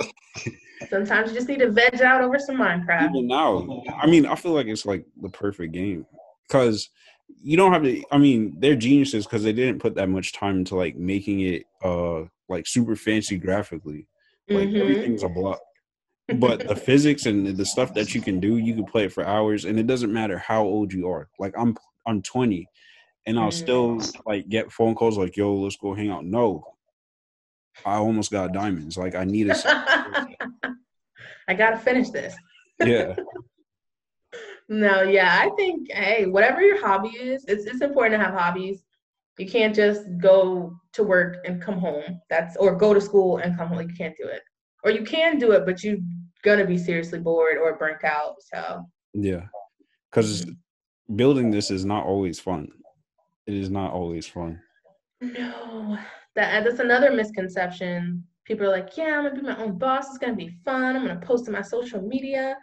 Sometimes 0.88 1.30
you 1.30 1.36
just 1.36 1.48
need 1.48 1.58
to 1.58 1.70
veg 1.70 2.00
out 2.00 2.22
over 2.22 2.38
some 2.38 2.56
Minecraft. 2.56 3.10
Even 3.10 3.26
now, 3.26 3.82
I 4.00 4.06
mean, 4.06 4.26
I 4.26 4.36
feel 4.36 4.52
like 4.52 4.68
it's 4.68 4.86
like 4.86 5.04
the 5.20 5.28
perfect 5.28 5.72
game 5.72 6.06
because 6.46 6.88
you 7.42 7.56
don't 7.56 7.72
have 7.72 7.82
to 7.82 8.02
i 8.10 8.18
mean 8.18 8.54
they're 8.58 8.74
geniuses 8.74 9.26
because 9.26 9.42
they 9.42 9.52
didn't 9.52 9.80
put 9.80 9.94
that 9.94 10.08
much 10.08 10.32
time 10.32 10.58
into 10.58 10.74
like 10.74 10.96
making 10.96 11.40
it 11.40 11.64
uh 11.84 12.22
like 12.48 12.66
super 12.66 12.96
fancy 12.96 13.36
graphically 13.36 14.06
like 14.48 14.68
mm-hmm. 14.68 14.80
everything's 14.80 15.22
a 15.22 15.28
block 15.28 15.60
but 16.36 16.66
the 16.66 16.76
physics 16.88 17.26
and 17.26 17.46
the 17.56 17.64
stuff 17.64 17.94
that 17.94 18.14
you 18.14 18.20
can 18.20 18.40
do 18.40 18.56
you 18.56 18.74
can 18.74 18.84
play 18.84 19.04
it 19.04 19.12
for 19.12 19.24
hours 19.24 19.64
and 19.64 19.78
it 19.78 19.86
doesn't 19.86 20.12
matter 20.12 20.38
how 20.38 20.62
old 20.62 20.92
you 20.92 21.08
are 21.08 21.28
like 21.38 21.52
i'm 21.56 21.76
i'm 22.06 22.22
20 22.22 22.66
and 23.28 23.38
i'll 23.38 23.50
still 23.50 23.96
mm. 23.96 24.20
like 24.26 24.48
get 24.48 24.72
phone 24.72 24.94
calls 24.94 25.18
like 25.18 25.36
yo 25.36 25.54
let's 25.54 25.76
go 25.76 25.94
hang 25.94 26.10
out 26.10 26.24
no 26.24 26.64
i 27.84 27.94
almost 27.96 28.30
got 28.30 28.52
diamonds 28.52 28.96
like 28.96 29.14
i 29.14 29.24
need 29.24 29.48
a 29.48 29.56
i 31.48 31.54
gotta 31.54 31.78
finish 31.78 32.10
this 32.10 32.34
yeah 32.84 33.14
no, 34.68 35.02
yeah, 35.02 35.38
I 35.40 35.50
think 35.56 35.90
hey, 35.90 36.26
whatever 36.26 36.60
your 36.60 36.80
hobby 36.80 37.08
is, 37.08 37.44
it's 37.48 37.64
it's 37.64 37.80
important 37.80 38.20
to 38.20 38.24
have 38.24 38.34
hobbies. 38.34 38.84
You 39.38 39.48
can't 39.48 39.74
just 39.74 40.02
go 40.18 40.76
to 40.92 41.02
work 41.02 41.38
and 41.46 41.62
come 41.62 41.78
home. 41.78 42.20
That's 42.28 42.56
or 42.56 42.76
go 42.76 42.92
to 42.92 43.00
school 43.00 43.38
and 43.38 43.56
come 43.56 43.68
home. 43.68 43.80
You 43.80 43.94
can't 43.94 44.16
do 44.16 44.28
it. 44.28 44.42
Or 44.84 44.90
you 44.90 45.04
can 45.04 45.38
do 45.38 45.52
it, 45.52 45.64
but 45.64 45.82
you're 45.82 45.96
gonna 46.44 46.66
be 46.66 46.76
seriously 46.76 47.18
bored 47.18 47.56
or 47.56 47.78
burnt 47.78 48.04
out. 48.04 48.34
So 48.40 48.84
yeah, 49.14 49.46
because 50.10 50.44
mm. 50.44 50.56
building 51.16 51.50
this 51.50 51.70
is 51.70 51.84
not 51.84 52.04
always 52.04 52.38
fun. 52.38 52.68
It 53.48 53.54
is 53.54 53.70
not 53.70 53.94
always 53.94 54.26
fun. 54.26 54.60
No, 55.22 55.96
that 56.34 56.60
uh, 56.60 56.64
that's 56.64 56.80
another 56.80 57.10
misconception. 57.10 58.22
People 58.44 58.66
are 58.66 58.70
like, 58.70 58.94
yeah, 58.94 59.18
I'm 59.18 59.24
gonna 59.24 59.36
be 59.36 59.40
my 59.40 59.56
own 59.56 59.78
boss. 59.78 60.08
It's 60.08 60.18
gonna 60.18 60.36
be 60.36 60.54
fun. 60.66 60.94
I'm 60.94 61.06
gonna 61.06 61.18
post 61.20 61.46
to 61.46 61.50
my 61.50 61.62
social 61.62 62.02
media. 62.02 62.58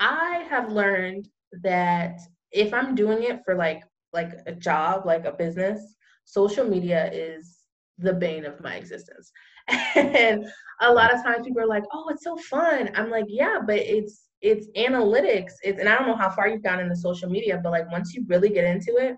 I 0.00 0.44
have 0.50 0.72
learned 0.72 1.28
that 1.62 2.18
if 2.50 2.74
I'm 2.74 2.96
doing 2.96 3.22
it 3.22 3.42
for 3.44 3.54
like 3.54 3.84
like 4.12 4.32
a 4.46 4.52
job, 4.52 5.06
like 5.06 5.24
a 5.24 5.32
business, 5.32 5.94
social 6.24 6.68
media 6.68 7.12
is 7.12 7.58
the 7.98 8.12
bane 8.12 8.44
of 8.44 8.60
my 8.60 8.74
existence. 8.74 9.30
and 9.94 10.44
a 10.80 10.92
lot 10.92 11.14
of 11.14 11.22
times 11.22 11.46
people 11.46 11.62
are 11.62 11.68
like, 11.68 11.84
"Oh, 11.92 12.08
it's 12.10 12.24
so 12.24 12.36
fun." 12.36 12.90
I'm 12.96 13.08
like, 13.08 13.26
"Yeah, 13.28 13.60
but 13.64 13.76
it's 13.76 14.24
it's 14.40 14.66
analytics. 14.76 15.52
It's 15.62 15.78
and 15.78 15.88
I 15.88 15.96
don't 15.96 16.08
know 16.08 16.16
how 16.16 16.30
far 16.30 16.48
you've 16.48 16.64
gone 16.64 16.80
into 16.80 16.96
social 16.96 17.30
media, 17.30 17.60
but 17.62 17.70
like 17.70 17.88
once 17.92 18.14
you 18.14 18.24
really 18.26 18.48
get 18.48 18.64
into 18.64 18.96
it, 18.96 19.16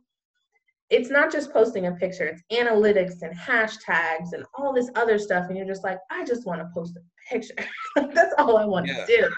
it's 0.90 1.08
not 1.08 1.30
just 1.30 1.52
posting 1.52 1.86
a 1.86 1.92
picture. 1.92 2.26
It's 2.26 2.42
analytics 2.52 3.22
and 3.22 3.36
hashtags 3.36 4.32
and 4.32 4.44
all 4.54 4.72
this 4.72 4.90
other 4.96 5.18
stuff 5.18 5.46
and 5.48 5.56
you're 5.56 5.66
just 5.66 5.84
like, 5.84 5.98
"I 6.10 6.24
just 6.24 6.46
want 6.46 6.60
to 6.60 6.68
post 6.74 6.96
a 6.96 7.32
picture." 7.32 7.54
That's 7.96 8.34
all 8.38 8.56
I 8.56 8.64
want 8.64 8.88
yeah. 8.88 9.04
to 9.04 9.06
do 9.06 9.30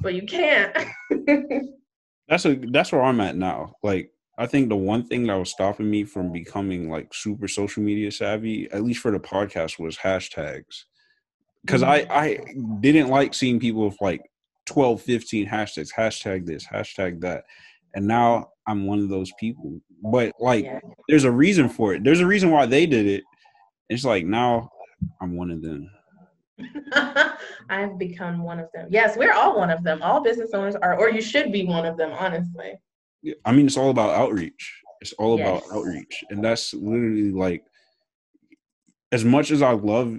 but 0.00 0.14
you 0.14 0.22
can't. 0.22 0.76
that's 2.28 2.44
a 2.44 2.54
that's 2.70 2.92
where 2.92 3.02
I'm 3.02 3.20
at 3.20 3.36
now. 3.36 3.74
Like 3.82 4.10
I 4.38 4.46
think 4.46 4.68
the 4.68 4.76
one 4.76 5.04
thing 5.04 5.26
that 5.26 5.34
was 5.34 5.50
stopping 5.50 5.90
me 5.90 6.04
from 6.04 6.32
becoming 6.32 6.90
like 6.90 7.12
super 7.14 7.48
social 7.48 7.82
media 7.82 8.10
savvy, 8.10 8.70
at 8.70 8.84
least 8.84 9.00
for 9.00 9.10
the 9.10 9.18
podcast, 9.18 9.78
was 9.78 9.96
hashtags. 9.96 10.84
because 11.64 11.82
I 11.82 12.02
mm-hmm. 12.02 12.12
I 12.12 12.80
didn't 12.80 13.08
like 13.08 13.34
seeing 13.34 13.60
people 13.60 13.84
with 13.86 14.00
like 14.00 14.22
12, 14.66 15.00
15 15.00 15.46
hashtags, 15.46 15.92
hashtag 15.96 16.46
this, 16.46 16.66
hashtag 16.66 17.20
that, 17.20 17.44
and 17.94 18.06
now 18.06 18.48
I'm 18.66 18.86
one 18.86 18.98
of 18.98 19.08
those 19.08 19.32
people. 19.38 19.80
But 20.02 20.32
like, 20.40 20.64
yeah. 20.64 20.80
there's 21.08 21.24
a 21.24 21.30
reason 21.30 21.68
for 21.68 21.94
it. 21.94 22.04
There's 22.04 22.20
a 22.20 22.26
reason 22.26 22.50
why 22.50 22.66
they 22.66 22.86
did 22.86 23.06
it. 23.06 23.24
It's 23.88 24.04
like 24.04 24.26
now 24.26 24.70
I'm 25.20 25.36
one 25.36 25.50
of 25.50 25.62
them. 25.62 25.90
I've 27.68 27.98
become 27.98 28.42
one 28.42 28.58
of 28.58 28.68
them. 28.74 28.88
Yes, 28.90 29.16
we're 29.16 29.32
all 29.32 29.56
one 29.56 29.70
of 29.70 29.82
them. 29.82 30.02
All 30.02 30.22
business 30.22 30.50
owners 30.54 30.74
are, 30.76 30.98
or 30.98 31.10
you 31.10 31.20
should 31.20 31.52
be 31.52 31.64
one 31.64 31.86
of 31.86 31.96
them, 31.96 32.12
honestly. 32.12 32.74
Yeah, 33.22 33.34
I 33.44 33.52
mean, 33.52 33.66
it's 33.66 33.76
all 33.76 33.90
about 33.90 34.10
outreach. 34.10 34.82
It's 35.00 35.12
all 35.14 35.38
yes. 35.38 35.48
about 35.48 35.76
outreach. 35.76 36.24
And 36.30 36.42
that's 36.42 36.72
literally 36.72 37.30
like, 37.30 37.62
as 39.12 39.24
much 39.24 39.50
as 39.50 39.62
I 39.62 39.72
love 39.72 40.18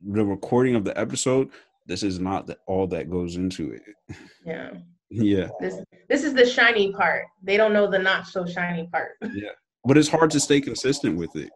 the 0.00 0.24
recording 0.24 0.74
of 0.74 0.84
the 0.84 0.98
episode, 0.98 1.50
this 1.86 2.02
is 2.02 2.18
not 2.18 2.46
the, 2.46 2.56
all 2.66 2.86
that 2.88 3.10
goes 3.10 3.36
into 3.36 3.72
it. 3.72 3.82
Yeah. 4.46 4.70
Yeah. 5.22 5.48
This 5.60 5.80
this 6.08 6.24
is 6.24 6.34
the 6.34 6.46
shiny 6.46 6.92
part. 6.92 7.26
They 7.42 7.56
don't 7.56 7.72
know 7.72 7.90
the 7.90 7.98
not 7.98 8.26
so 8.26 8.44
shiny 8.46 8.88
part. 8.92 9.12
yeah. 9.32 9.50
But 9.84 9.98
it's 9.98 10.08
hard 10.08 10.30
to 10.32 10.40
stay 10.40 10.60
consistent 10.60 11.16
with 11.16 11.34
it. 11.36 11.50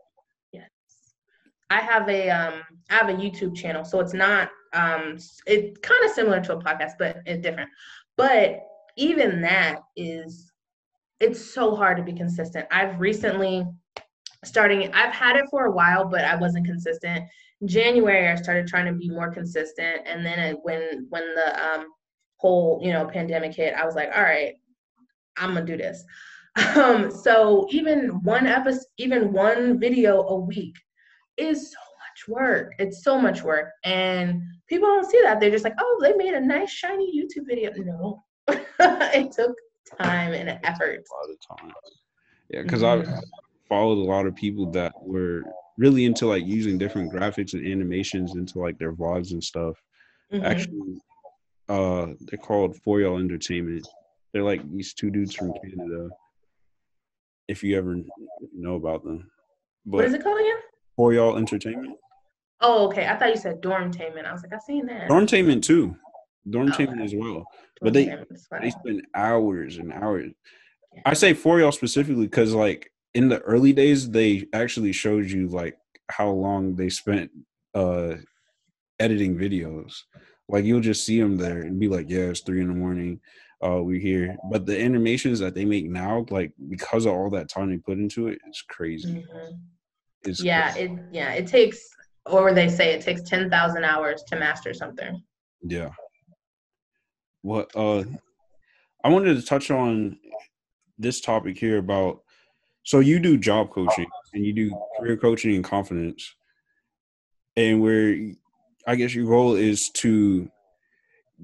Yes. 0.53 0.69
I 1.71 1.81
have 1.81 2.09
a 2.09 2.31
um 2.31 2.63
I 2.91 2.95
have 2.95 3.09
a 3.09 3.15
YouTube 3.15 3.57
channel, 3.57 3.85
so 3.85 4.01
it's 4.01 4.15
not 4.15 4.51
um 4.75 5.19
it's 5.47 5.79
kind 5.81 6.05
of 6.05 6.11
similar 6.13 6.41
to 6.43 6.57
a 6.57 6.63
podcast, 6.63 6.93
but 6.99 7.19
it's 7.27 7.43
different. 7.43 7.71
But 8.17 8.61
even 8.97 9.41
that 9.43 9.81
is 9.97 10.53
it's 11.21 11.53
so 11.53 11.75
hard 11.75 11.97
to 11.97 12.03
be 12.03 12.13
consistent. 12.13 12.67
I've 12.71 13.01
recently 13.01 13.67
starting 14.45 14.93
I've 14.95 15.13
had 15.13 15.37
it 15.37 15.47
for 15.51 15.67
a 15.67 15.73
while, 15.73 16.05
but 16.05 16.25
I 16.25 16.37
wasn't 16.37 16.67
consistent. 16.67 17.25
January 17.65 18.29
I 18.29 18.37
started 18.37 18.69
trying 18.69 18.87
to 18.87 18.93
be 18.93 19.11
more 19.11 19.33
consistent 19.33 20.03
and 20.07 20.25
then 20.25 20.39
it, 20.39 20.59
when 20.63 21.07
when 21.09 21.35
the 21.35 21.65
um 21.65 21.89
whole, 22.39 22.81
you 22.83 22.93
know, 22.93 23.07
pandemic 23.07 23.55
hit, 23.55 23.75
I 23.75 23.85
was 23.85 23.95
like, 23.95 24.11
all 24.15 24.23
right, 24.23 24.55
I'm 25.37 25.55
to 25.55 25.63
do 25.65 25.77
this. 25.77 26.05
Um 26.75 27.13
so 27.13 27.69
even 27.71 28.21
one 28.25 28.49
episode 28.49 28.87
even 28.97 29.33
one 29.33 29.79
video 29.79 30.23
a 30.23 30.41
week 30.41 30.75
is 31.37 31.71
so 31.71 31.79
much 31.79 32.29
work. 32.29 32.73
It's 32.81 33.05
so 33.05 33.21
much 33.21 33.43
work 33.43 33.69
and 33.85 34.43
people 34.69 34.89
don't 34.89 35.09
see 35.09 35.21
that. 35.23 35.39
They're 35.39 35.51
just 35.51 35.63
like, 35.63 35.77
"Oh, 35.79 35.99
they 36.03 36.15
made 36.15 36.35
a 36.35 36.41
nice 36.41 36.71
shiny 36.71 37.13
YouTube 37.17 37.47
video." 37.47 37.73
No. 37.77 38.25
it 38.49 39.33
took 39.33 39.57
time 40.01 40.33
and 40.33 40.59
effort. 40.65 41.05
A 41.05 41.15
lot 41.15 41.31
of 41.31 41.59
time. 41.59 41.73
Yeah, 42.51 42.63
because 42.63 42.83
mm-hmm. 42.83 43.11
I 43.13 43.21
followed 43.69 43.99
a 43.99 44.11
lot 44.11 44.27
of 44.27 44.35
people 44.35 44.71
that 44.73 44.93
were 45.01 45.43
really 45.77 46.05
into 46.05 46.27
like 46.27 46.45
using 46.47 46.79
different 46.79 47.13
graphics 47.13 47.55
and 47.55 47.67
animations 47.67 48.35
into 48.35 48.59
like 48.59 48.79
their 48.79 48.93
vlogs 48.93 49.33
and 49.33 49.43
stuff. 49.43 49.77
Mm-hmm. 50.33 50.45
Actually, 50.45 51.01
uh, 51.69 52.09
they're 52.21 52.39
called 52.39 52.77
For 52.77 53.01
Y'all 53.01 53.19
Entertainment. 53.19 53.87
They're 54.33 54.43
like 54.43 54.69
these 54.71 54.95
two 54.95 55.11
dudes 55.11 55.35
from 55.35 55.53
Canada. 55.63 56.09
If 57.49 57.63
you 57.63 57.79
ever 57.79 57.97
know 58.55 58.75
about 58.75 59.05
them, 59.05 59.31
but 59.87 59.97
what 59.97 60.05
is 60.05 60.15
it 60.15 60.23
called 60.23 60.41
again? 60.41 60.57
For 60.97 61.13
Y'all 61.15 61.37
Entertainment. 61.37 61.97
Oh, 62.61 62.89
okay. 62.89 63.07
I 63.07 63.17
thought 63.17 63.31
you 63.31 63.37
said 63.37 63.63
Dormtainment. 63.63 64.27
I 64.27 64.33
was 64.33 64.43
like, 64.43 64.53
I've 64.53 64.63
seen 64.63 64.87
that. 64.87 65.09
Dormtainment 65.09 65.63
too. 65.63 65.97
Dormtainment 66.49 67.01
oh, 67.01 67.05
as 67.05 67.15
well 67.15 67.45
but 67.81 67.93
they 67.93 68.17
they 68.61 68.71
spend 68.71 69.07
hours 69.15 69.79
and 69.79 69.93
hours. 69.93 70.33
I 71.05 71.15
say 71.15 71.35
for 71.35 71.61
y'all 71.61 71.73
specifically 71.73 72.27
because 72.27 72.55
like 72.55 72.91
in 73.15 73.29
the 73.29 73.41
early 73.41 73.73
days 73.73 74.11
they 74.11 74.47
actually 74.53 74.93
showed 74.93 75.31
you 75.31 75.49
like 75.49 75.77
how 76.11 76.31
long 76.31 76.77
they 76.77 76.89
spent 76.89 77.31
uh 77.75 78.15
editing 78.99 79.37
videos. 79.37 80.03
Like 80.49 80.65
you'll 80.65 80.81
just 80.81 81.05
see 81.05 81.21
them 81.21 81.37
there 81.37 81.63
and 81.63 81.79
be 81.79 81.89
like, 81.89 82.09
yeah, 82.09 82.27
it's 82.31 82.41
three 82.41 82.61
in 82.61 82.69
the 82.69 82.75
morning. 82.75 83.21
Uh, 83.63 83.83
we're 83.83 84.01
here. 84.01 84.37
But 84.51 84.67
the 84.67 84.81
animations 84.81 85.41
that 85.41 85.55
they 85.55 85.65
make 85.65 85.91
now, 85.91 86.25
like 86.31 86.53
because 86.69 87.07
of 87.07 87.13
all 87.13 87.31
that 87.31 87.49
time 87.49 87.71
they 87.71 87.79
put 87.79 87.99
into 87.99 88.29
it, 88.29 88.39
it's 88.47 88.63
crazy. 88.63 89.27
Mm-hmm. 89.33 89.57
It's 90.23 90.43
yeah, 90.43 90.73
crazy. 90.73 90.93
it 90.93 91.01
yeah, 91.13 91.33
it 91.33 91.47
takes 91.47 91.79
or 92.27 92.53
they 92.53 92.69
say 92.69 92.93
it 92.93 93.03
takes 93.03 93.23
ten 93.23 93.51
thousand 93.51 93.85
hours 93.85 94.23
to 94.29 94.37
master 94.37 94.73
something. 94.73 95.23
Yeah 95.63 95.91
what 97.43 97.71
uh 97.75 98.05
I 99.05 99.09
wanted 99.09 99.35
to 99.35 99.43
touch 99.43 99.71
on 99.71 100.19
this 100.99 101.21
topic 101.21 101.59
here 101.59 101.79
about 101.79 102.21
so 102.83 103.01
you 103.01 103.19
do 103.21 103.37
job 103.37 103.71
coaching 103.71 104.07
and 104.35 104.45
you 104.45 104.53
do 104.53 104.81
career 104.99 105.17
coaching 105.17 105.55
and 105.55 105.65
confidence 105.65 106.35
and 107.57 107.81
where 107.81 108.17
I 108.89 108.97
guess 108.97 109.15
your 109.15 109.27
goal 109.27 109.55
is 109.55 109.91
to 109.91 110.51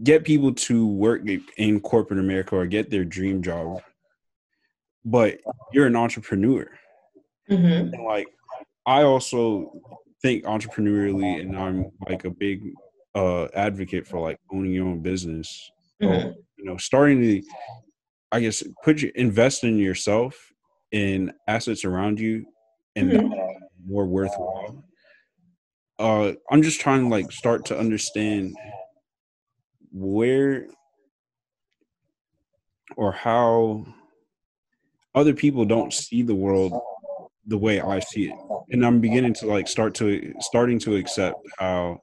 get 0.03 0.24
people 0.24 0.53
to 0.55 0.86
work 0.86 1.22
in 1.57 1.80
corporate 1.80 2.18
America 2.18 2.57
or 2.57 2.66
get 2.66 2.90
their 2.90 3.05
dream 3.05 3.42
job. 3.42 3.82
But 5.05 5.38
you're 5.72 5.86
an 5.86 5.97
entrepreneur. 5.97 6.68
Mm-hmm. 7.51 7.95
And 7.95 8.05
like 8.05 8.26
I 8.86 9.03
also 9.03 9.72
think 10.22 10.45
entrepreneurially 10.45 11.40
and 11.40 11.57
I'm 11.57 11.92
like 12.09 12.24
a 12.24 12.30
big 12.30 12.62
uh 13.14 13.45
advocate 13.55 14.07
for 14.07 14.18
like 14.18 14.40
owning 14.51 14.72
your 14.72 14.86
own 14.86 15.01
business 15.01 15.70
mm-hmm. 16.03 16.30
you 16.57 16.64
know, 16.64 16.76
starting 16.76 17.20
to, 17.22 17.42
I 18.32 18.40
guess, 18.40 18.62
put 18.82 19.03
you 19.03 19.12
invest 19.14 19.64
in 19.64 19.78
yourself 19.78 20.53
in 20.92 21.32
assets 21.49 21.84
around 21.84 22.20
you, 22.20 22.47
and 22.97 23.11
mm-hmm. 23.11 23.92
more 23.92 24.07
worthwhile. 24.07 24.84
Uh, 25.99 26.32
I'm 26.51 26.62
just 26.62 26.80
trying 26.80 27.03
to 27.03 27.09
like 27.09 27.30
start 27.30 27.66
to 27.66 27.78
understand 27.78 28.57
where 29.92 30.66
or 32.97 33.12
how 33.12 33.86
other 35.14 35.34
people 35.34 35.64
don't 35.64 35.92
see 35.92 36.22
the 36.22 36.34
world 36.34 36.72
the 37.47 37.59
way 37.59 37.80
I 37.80 38.01
see 38.01 38.28
it. 38.30 38.36
And 38.70 38.84
I'm 38.84 39.01
beginning 39.01 39.34
to 39.34 39.47
like 39.47 39.68
start 39.68 39.95
to 39.97 40.34
starting 40.40 40.78
to 40.80 40.97
accept 40.97 41.36
how 41.59 42.01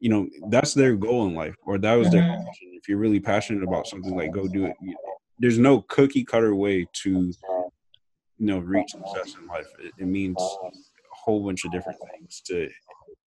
you 0.00 0.08
know 0.08 0.28
that's 0.48 0.74
their 0.74 0.96
goal 0.96 1.26
in 1.26 1.34
life 1.34 1.54
or 1.66 1.78
that 1.78 1.94
was 1.94 2.10
their 2.10 2.22
mm-hmm. 2.22 2.46
if 2.72 2.88
you're 2.88 2.98
really 2.98 3.20
passionate 3.20 3.62
about 3.62 3.86
something 3.86 4.16
like 4.16 4.32
go 4.32 4.46
do 4.46 4.64
it 4.64 4.76
you 4.80 4.92
know, 4.92 4.98
there's 5.38 5.58
no 5.58 5.82
cookie 5.82 6.24
cutter 6.24 6.54
way 6.54 6.86
to 6.92 7.10
you 7.10 8.46
know 8.46 8.58
reach 8.60 8.90
success 8.90 9.34
in 9.40 9.46
life 9.48 9.66
it, 9.80 9.92
it 9.98 10.06
means 10.06 10.36
a 10.38 10.70
whole 11.12 11.44
bunch 11.44 11.64
of 11.64 11.72
different 11.72 11.98
things 12.12 12.40
to 12.44 12.68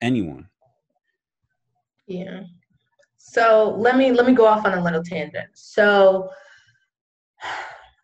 anyone 0.00 0.48
yeah 2.06 2.42
so 3.16 3.74
let 3.78 3.96
me 3.96 4.12
let 4.12 4.26
me 4.26 4.32
go 4.32 4.46
off 4.46 4.64
on 4.64 4.76
a 4.76 4.82
little 4.82 5.02
tangent 5.02 5.48
so 5.54 6.28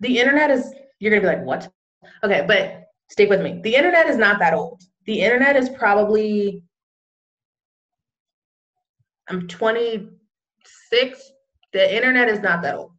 the 0.00 0.18
internet 0.18 0.50
is 0.50 0.72
you're 0.98 1.10
gonna 1.10 1.22
be 1.22 1.26
like 1.26 1.44
what 1.44 1.70
okay 2.22 2.44
but 2.46 2.84
stick 3.08 3.28
with 3.30 3.40
me 3.40 3.60
the 3.62 3.74
internet 3.74 4.06
is 4.06 4.16
not 4.16 4.38
that 4.38 4.54
old 4.54 4.82
the 5.06 5.20
internet 5.20 5.56
is 5.56 5.68
probably 5.68 6.62
I'm 9.28 9.48
26. 9.48 11.32
The 11.72 11.96
internet 11.96 12.28
is 12.28 12.40
not 12.40 12.62
that 12.62 12.74
old. 12.76 12.92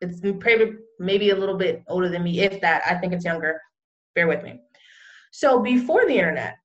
It's 0.00 0.22
maybe 0.22 0.76
maybe 0.98 1.30
a 1.30 1.36
little 1.36 1.56
bit 1.56 1.82
older 1.88 2.08
than 2.08 2.22
me, 2.22 2.40
if 2.40 2.60
that. 2.60 2.82
I 2.86 2.94
think 2.94 3.12
it's 3.12 3.24
younger. 3.24 3.60
Bear 4.14 4.26
with 4.26 4.42
me. 4.42 4.60
So 5.32 5.60
before 5.60 6.06
the 6.06 6.16
internet, 6.16 6.56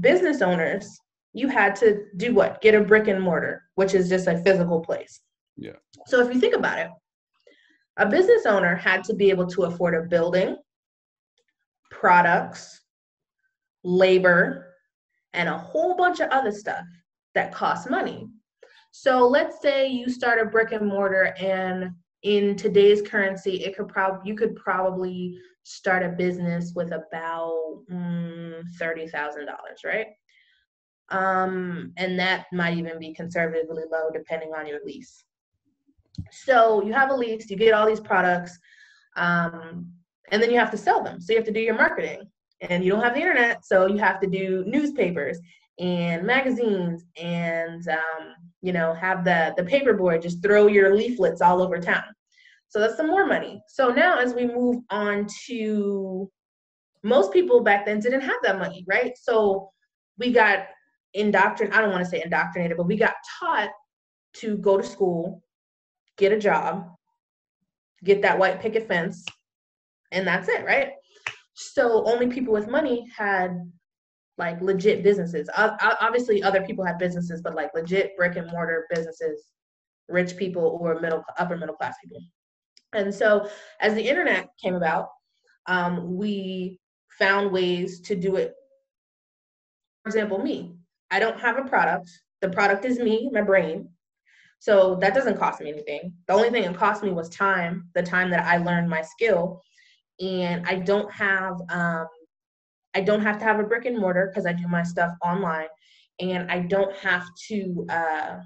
business 0.00 0.42
owners, 0.42 1.00
you 1.32 1.48
had 1.48 1.76
to 1.76 2.04
do 2.16 2.34
what? 2.34 2.60
Get 2.62 2.74
a 2.74 2.82
brick 2.82 3.08
and 3.08 3.22
mortar, 3.22 3.62
which 3.74 3.94
is 3.94 4.08
just 4.08 4.26
a 4.26 4.42
physical 4.42 4.80
place. 4.80 5.20
Yeah. 5.56 5.72
So 6.06 6.26
if 6.26 6.32
you 6.32 6.40
think 6.40 6.54
about 6.54 6.78
it, 6.78 6.90
a 7.98 8.06
business 8.06 8.46
owner 8.46 8.74
had 8.74 9.04
to 9.04 9.14
be 9.14 9.30
able 9.30 9.46
to 9.48 9.64
afford 9.64 9.94
a 9.94 10.08
building, 10.08 10.56
products, 11.90 12.82
labor, 13.84 14.74
and 15.32 15.48
a 15.48 15.58
whole 15.58 15.96
bunch 15.96 16.20
of 16.20 16.30
other 16.30 16.52
stuff 16.52 16.84
that 17.34 17.54
costs 17.54 17.88
money. 17.88 18.28
So 18.92 19.26
let's 19.26 19.60
say 19.60 19.88
you 19.88 20.08
start 20.08 20.40
a 20.40 20.46
brick 20.46 20.72
and 20.72 20.86
mortar 20.86 21.34
and 21.38 21.90
in 22.26 22.56
today's 22.56 23.02
currency, 23.02 23.62
it 23.64 23.76
could 23.76 23.86
probably 23.86 24.28
you 24.28 24.36
could 24.36 24.56
probably 24.56 25.38
start 25.62 26.02
a 26.02 26.08
business 26.08 26.72
with 26.74 26.88
about 26.92 27.82
mm, 27.88 28.62
thirty 28.80 29.06
thousand 29.06 29.46
dollars, 29.46 29.82
right? 29.84 30.08
Um, 31.10 31.92
and 31.96 32.18
that 32.18 32.46
might 32.52 32.76
even 32.78 32.98
be 32.98 33.14
conservatively 33.14 33.84
low 33.92 34.10
depending 34.12 34.50
on 34.58 34.66
your 34.66 34.80
lease. 34.84 35.22
So 36.32 36.82
you 36.82 36.92
have 36.94 37.10
a 37.10 37.14
lease, 37.14 37.48
you 37.48 37.56
get 37.56 37.74
all 37.74 37.86
these 37.86 38.00
products, 38.00 38.58
um, 39.16 39.86
and 40.32 40.42
then 40.42 40.50
you 40.50 40.58
have 40.58 40.72
to 40.72 40.76
sell 40.76 41.04
them. 41.04 41.20
So 41.20 41.32
you 41.32 41.38
have 41.38 41.46
to 41.46 41.52
do 41.52 41.60
your 41.60 41.76
marketing, 41.76 42.22
and 42.60 42.84
you 42.84 42.90
don't 42.90 43.04
have 43.04 43.14
the 43.14 43.20
internet, 43.20 43.64
so 43.64 43.86
you 43.86 43.98
have 43.98 44.18
to 44.20 44.26
do 44.26 44.64
newspapers 44.66 45.38
and 45.78 46.26
magazines 46.26 47.04
and 47.16 47.86
um, 47.88 48.34
you 48.62 48.72
know 48.72 48.94
have 48.94 49.24
the 49.24 49.54
the 49.56 49.62
paperboard 49.62 50.22
just 50.22 50.42
throw 50.42 50.66
your 50.66 50.96
leaflets 50.96 51.40
all 51.40 51.62
over 51.62 51.78
town 51.78 52.02
so 52.68 52.80
that's 52.80 52.96
some 52.96 53.08
more 53.08 53.26
money 53.26 53.62
so 53.68 53.88
now 53.88 54.18
as 54.18 54.34
we 54.34 54.46
move 54.46 54.82
on 54.90 55.26
to 55.46 56.30
most 57.02 57.32
people 57.32 57.60
back 57.60 57.86
then 57.86 58.00
didn't 58.00 58.20
have 58.20 58.36
that 58.42 58.58
money 58.58 58.84
right 58.88 59.12
so 59.16 59.70
we 60.18 60.32
got 60.32 60.66
indoctrinated, 61.16 61.76
I 61.76 61.82
don't 61.82 61.90
want 61.90 62.04
to 62.04 62.10
say 62.10 62.22
indoctrinated, 62.22 62.76
but 62.76 62.86
we 62.86 62.96
got 62.96 63.14
taught 63.40 63.70
to 64.34 64.56
go 64.58 64.76
to 64.76 64.84
school, 64.84 65.42
get 66.16 66.32
a 66.32 66.38
job, 66.38 66.88
get 68.04 68.22
that 68.22 68.38
white 68.38 68.60
picket 68.60 68.86
fence, 68.86 69.24
and 70.12 70.26
that's 70.26 70.48
it, 70.48 70.64
right? 70.64 70.90
So 71.54 72.04
only 72.06 72.26
people 72.28 72.52
with 72.52 72.68
money 72.68 73.06
had 73.16 73.70
like 74.38 74.60
legit 74.60 75.02
businesses. 75.02 75.48
Obviously, 75.56 76.42
other 76.42 76.62
people 76.62 76.84
had 76.84 76.98
businesses, 76.98 77.40
but 77.40 77.54
like 77.54 77.70
legit 77.74 78.14
brick 78.16 78.36
and 78.36 78.50
mortar 78.50 78.86
businesses, 78.94 79.46
rich 80.08 80.36
people 80.36 80.78
or 80.80 81.00
middle 81.00 81.24
upper 81.38 81.56
middle 81.56 81.74
class 81.74 81.96
people. 82.04 82.20
And 82.96 83.14
so, 83.14 83.48
as 83.80 83.94
the 83.94 84.08
internet 84.08 84.48
came 84.62 84.74
about, 84.74 85.10
um, 85.66 86.16
we 86.16 86.80
found 87.18 87.52
ways 87.52 88.00
to 88.02 88.16
do 88.16 88.36
it. 88.36 88.54
For 90.02 90.08
example, 90.08 90.38
me, 90.38 90.76
I 91.10 91.18
don't 91.18 91.40
have 91.40 91.58
a 91.58 91.64
product. 91.64 92.10
The 92.40 92.48
product 92.48 92.84
is 92.84 92.98
me, 92.98 93.30
my 93.32 93.42
brain. 93.42 93.88
So 94.58 94.96
that 94.96 95.14
doesn't 95.14 95.38
cost 95.38 95.60
me 95.60 95.70
anything. 95.70 96.12
The 96.26 96.34
only 96.34 96.50
thing 96.50 96.64
it 96.64 96.76
cost 96.76 97.02
me 97.02 97.10
was 97.10 97.28
time, 97.28 97.88
the 97.94 98.02
time 98.02 98.30
that 98.30 98.46
I 98.46 98.56
learned 98.56 98.88
my 98.88 99.02
skill. 99.02 99.60
And 100.20 100.66
I 100.66 100.76
don't 100.76 101.10
have 101.12 101.60
um, 101.68 102.06
I 102.96 103.00
don't 103.02 103.20
have 103.20 103.38
to 103.38 103.44
have 103.44 103.60
a 103.60 103.64
brick 103.64 103.84
and 103.84 103.98
mortar 103.98 104.28
because 104.28 104.46
I 104.46 104.54
do 104.54 104.66
my 104.68 104.82
stuff 104.82 105.12
online, 105.22 105.68
and 106.18 106.50
I 106.50 106.60
don't 106.60 106.96
have 106.96 107.26
to. 107.48 107.86
Uh, 107.90 108.36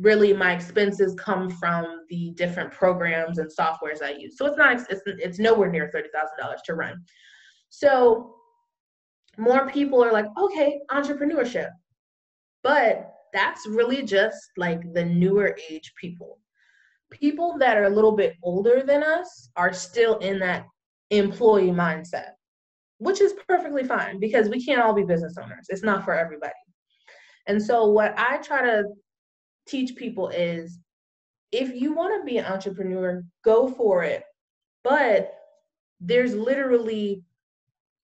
really, 0.00 0.32
my 0.32 0.52
expenses 0.52 1.14
come 1.18 1.50
from 1.50 2.04
the 2.08 2.32
different 2.36 2.72
programs 2.72 3.38
and 3.38 3.50
softwares 3.50 4.02
I 4.02 4.10
use. 4.10 4.36
So 4.36 4.46
it's 4.46 4.56
not 4.56 4.74
it's 4.90 5.02
it's 5.06 5.38
nowhere 5.38 5.70
near 5.70 5.90
thirty 5.92 6.08
thousand 6.12 6.36
dollars 6.38 6.60
to 6.66 6.74
run. 6.74 7.02
So 7.68 8.34
more 9.38 9.68
people 9.68 10.02
are 10.02 10.12
like, 10.12 10.26
okay, 10.38 10.80
entrepreneurship, 10.90 11.70
but 12.62 13.12
that's 13.32 13.66
really 13.66 14.02
just 14.02 14.38
like 14.56 14.80
the 14.94 15.04
newer 15.04 15.56
age 15.68 15.92
people. 16.00 16.38
People 17.10 17.56
that 17.58 17.76
are 17.76 17.84
a 17.84 17.90
little 17.90 18.16
bit 18.16 18.34
older 18.42 18.82
than 18.82 19.02
us 19.02 19.50
are 19.56 19.72
still 19.72 20.18
in 20.18 20.38
that 20.40 20.64
employee 21.10 21.70
mindset 21.70 22.30
which 22.98 23.20
is 23.20 23.34
perfectly 23.48 23.84
fine 23.84 24.18
because 24.18 24.48
we 24.48 24.64
can't 24.64 24.80
all 24.80 24.94
be 24.94 25.04
business 25.04 25.36
owners. 25.40 25.66
It's 25.68 25.82
not 25.82 26.04
for 26.04 26.14
everybody. 26.14 26.52
And 27.46 27.62
so, 27.62 27.86
what 27.86 28.14
I 28.18 28.38
try 28.38 28.62
to 28.62 28.84
teach 29.66 29.96
people 29.96 30.28
is 30.28 30.78
if 31.52 31.74
you 31.74 31.94
want 31.94 32.20
to 32.20 32.24
be 32.24 32.38
an 32.38 32.44
entrepreneur, 32.46 33.24
go 33.44 33.68
for 33.68 34.02
it. 34.02 34.24
But 34.82 35.34
there's 36.00 36.34
literally 36.34 37.22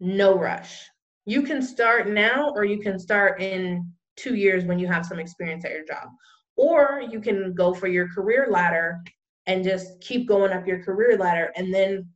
no 0.00 0.38
rush. 0.38 0.88
You 1.26 1.42
can 1.42 1.62
start 1.62 2.08
now, 2.08 2.52
or 2.54 2.64
you 2.64 2.80
can 2.80 2.98
start 2.98 3.40
in 3.40 3.92
two 4.16 4.34
years 4.34 4.64
when 4.64 4.78
you 4.78 4.86
have 4.88 5.06
some 5.06 5.18
experience 5.18 5.64
at 5.64 5.72
your 5.72 5.84
job. 5.84 6.08
Or 6.56 7.02
you 7.08 7.20
can 7.20 7.54
go 7.54 7.72
for 7.72 7.86
your 7.86 8.08
career 8.08 8.48
ladder 8.50 8.98
and 9.46 9.64
just 9.64 10.00
keep 10.00 10.28
going 10.28 10.52
up 10.52 10.66
your 10.66 10.82
career 10.82 11.16
ladder. 11.16 11.52
And 11.56 11.72
then, 11.72 12.08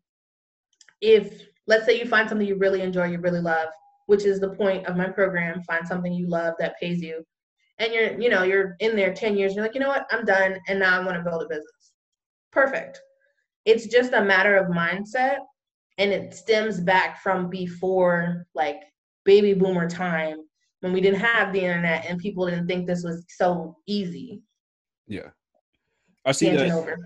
if 1.01 1.47
let's 1.67 1.85
say 1.85 1.99
you 1.99 2.07
find 2.07 2.29
something 2.29 2.47
you 2.47 2.57
really 2.57 2.81
enjoy, 2.81 3.07
you 3.07 3.19
really 3.19 3.41
love, 3.41 3.69
which 4.07 4.25
is 4.25 4.41
the 4.41 4.51
point 4.51 4.87
of 4.87 4.97
my 4.97 5.09
program, 5.09 5.63
find 5.63 5.87
something 5.87 6.13
you 6.13 6.29
love 6.29 6.55
that 6.59 6.79
pays 6.81 7.01
you. 7.01 7.25
And 7.79 7.93
you're, 7.93 8.19
you 8.21 8.31
know, 8.31 8.43
you're 8.43 8.77
in 8.81 8.97
there 8.97 9.13
10 9.13 9.37
years, 9.37 9.55
you're 9.55 9.65
like, 9.65 9.75
you 9.75 9.81
know 9.81 9.89
what, 9.89 10.07
I'm 10.11 10.25
done, 10.25 10.59
and 10.69 10.79
now 10.79 10.99
I 10.99 11.05
want 11.05 11.17
to 11.17 11.23
build 11.23 11.43
a 11.43 11.49
business. 11.49 11.93
Perfect. 12.53 13.01
It's 13.67 13.87
just 13.87 14.13
a 14.13 14.25
matter 14.25 14.57
of 14.57 14.69
mindset, 14.69 15.39
and 15.99 16.13
it 16.13 16.35
stems 16.35 16.81
back 16.81 17.23
from 17.23 17.51
before 17.51 18.47
like 18.55 18.81
baby 19.25 19.53
boomer 19.53 19.89
time 19.89 20.39
when 20.81 20.93
we 20.93 21.01
didn't 21.01 21.21
have 21.21 21.53
the 21.53 21.61
internet 21.61 22.07
and 22.07 22.19
people 22.19 22.47
didn't 22.47 22.67
think 22.67 22.87
this 22.87 23.03
was 23.03 23.25
so 23.29 23.77
easy. 23.87 24.41
Yeah. 25.07 25.31
I 26.25 26.33
see 26.33 26.51
that. 26.51 26.99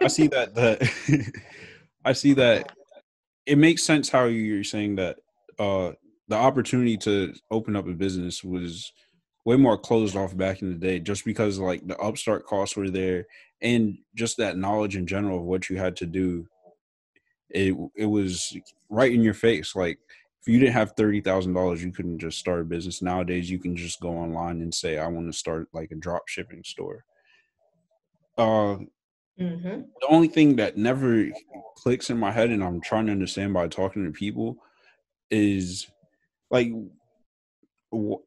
I 0.00 0.08
see 0.08 0.28
that 0.28 0.54
the 0.54 1.32
I 2.04 2.12
see 2.12 2.32
that 2.34 2.72
it 3.46 3.58
makes 3.58 3.82
sense 3.82 4.08
how 4.08 4.24
you're 4.24 4.64
saying 4.64 4.96
that 4.96 5.18
uh, 5.58 5.92
the 6.28 6.36
opportunity 6.36 6.96
to 6.98 7.34
open 7.50 7.74
up 7.76 7.88
a 7.88 7.92
business 7.92 8.44
was 8.44 8.92
way 9.44 9.56
more 9.56 9.78
closed 9.78 10.16
off 10.16 10.36
back 10.36 10.62
in 10.62 10.70
the 10.70 10.76
day 10.76 10.98
just 10.98 11.24
because 11.24 11.58
like 11.58 11.86
the 11.86 11.98
upstart 11.98 12.46
costs 12.46 12.76
were 12.76 12.90
there 12.90 13.26
and 13.60 13.98
just 14.14 14.36
that 14.36 14.56
knowledge 14.56 14.96
in 14.96 15.06
general 15.06 15.38
of 15.38 15.44
what 15.44 15.68
you 15.68 15.76
had 15.76 15.96
to 15.96 16.06
do 16.06 16.46
it 17.50 17.74
it 17.94 18.06
was 18.06 18.56
right 18.88 19.12
in 19.12 19.22
your 19.22 19.34
face 19.34 19.74
like 19.74 19.98
if 20.40 20.48
you 20.48 20.58
didn't 20.58 20.74
have 20.74 20.94
thirty 20.96 21.20
thousand 21.20 21.52
dollars, 21.52 21.84
you 21.84 21.92
couldn't 21.92 22.18
just 22.18 22.36
start 22.36 22.62
a 22.62 22.64
business. 22.64 23.00
Nowadays, 23.00 23.48
you 23.48 23.60
can 23.60 23.76
just 23.76 24.00
go 24.00 24.08
online 24.08 24.60
and 24.60 24.74
say, 24.74 24.98
"I 24.98 25.06
want 25.06 25.28
to 25.28 25.38
start 25.38 25.68
like 25.72 25.92
a 25.92 25.94
drop 25.94 26.26
shipping 26.26 26.64
store." 26.64 27.04
Uh, 28.36 28.78
Mm-hmm. 29.40 29.82
The 30.00 30.06
only 30.08 30.28
thing 30.28 30.56
that 30.56 30.76
never 30.76 31.26
clicks 31.76 32.10
in 32.10 32.18
my 32.18 32.30
head, 32.30 32.50
and 32.50 32.62
I'm 32.62 32.80
trying 32.80 33.06
to 33.06 33.12
understand 33.12 33.54
by 33.54 33.68
talking 33.68 34.04
to 34.04 34.10
people, 34.12 34.58
is 35.30 35.88
like 36.50 36.70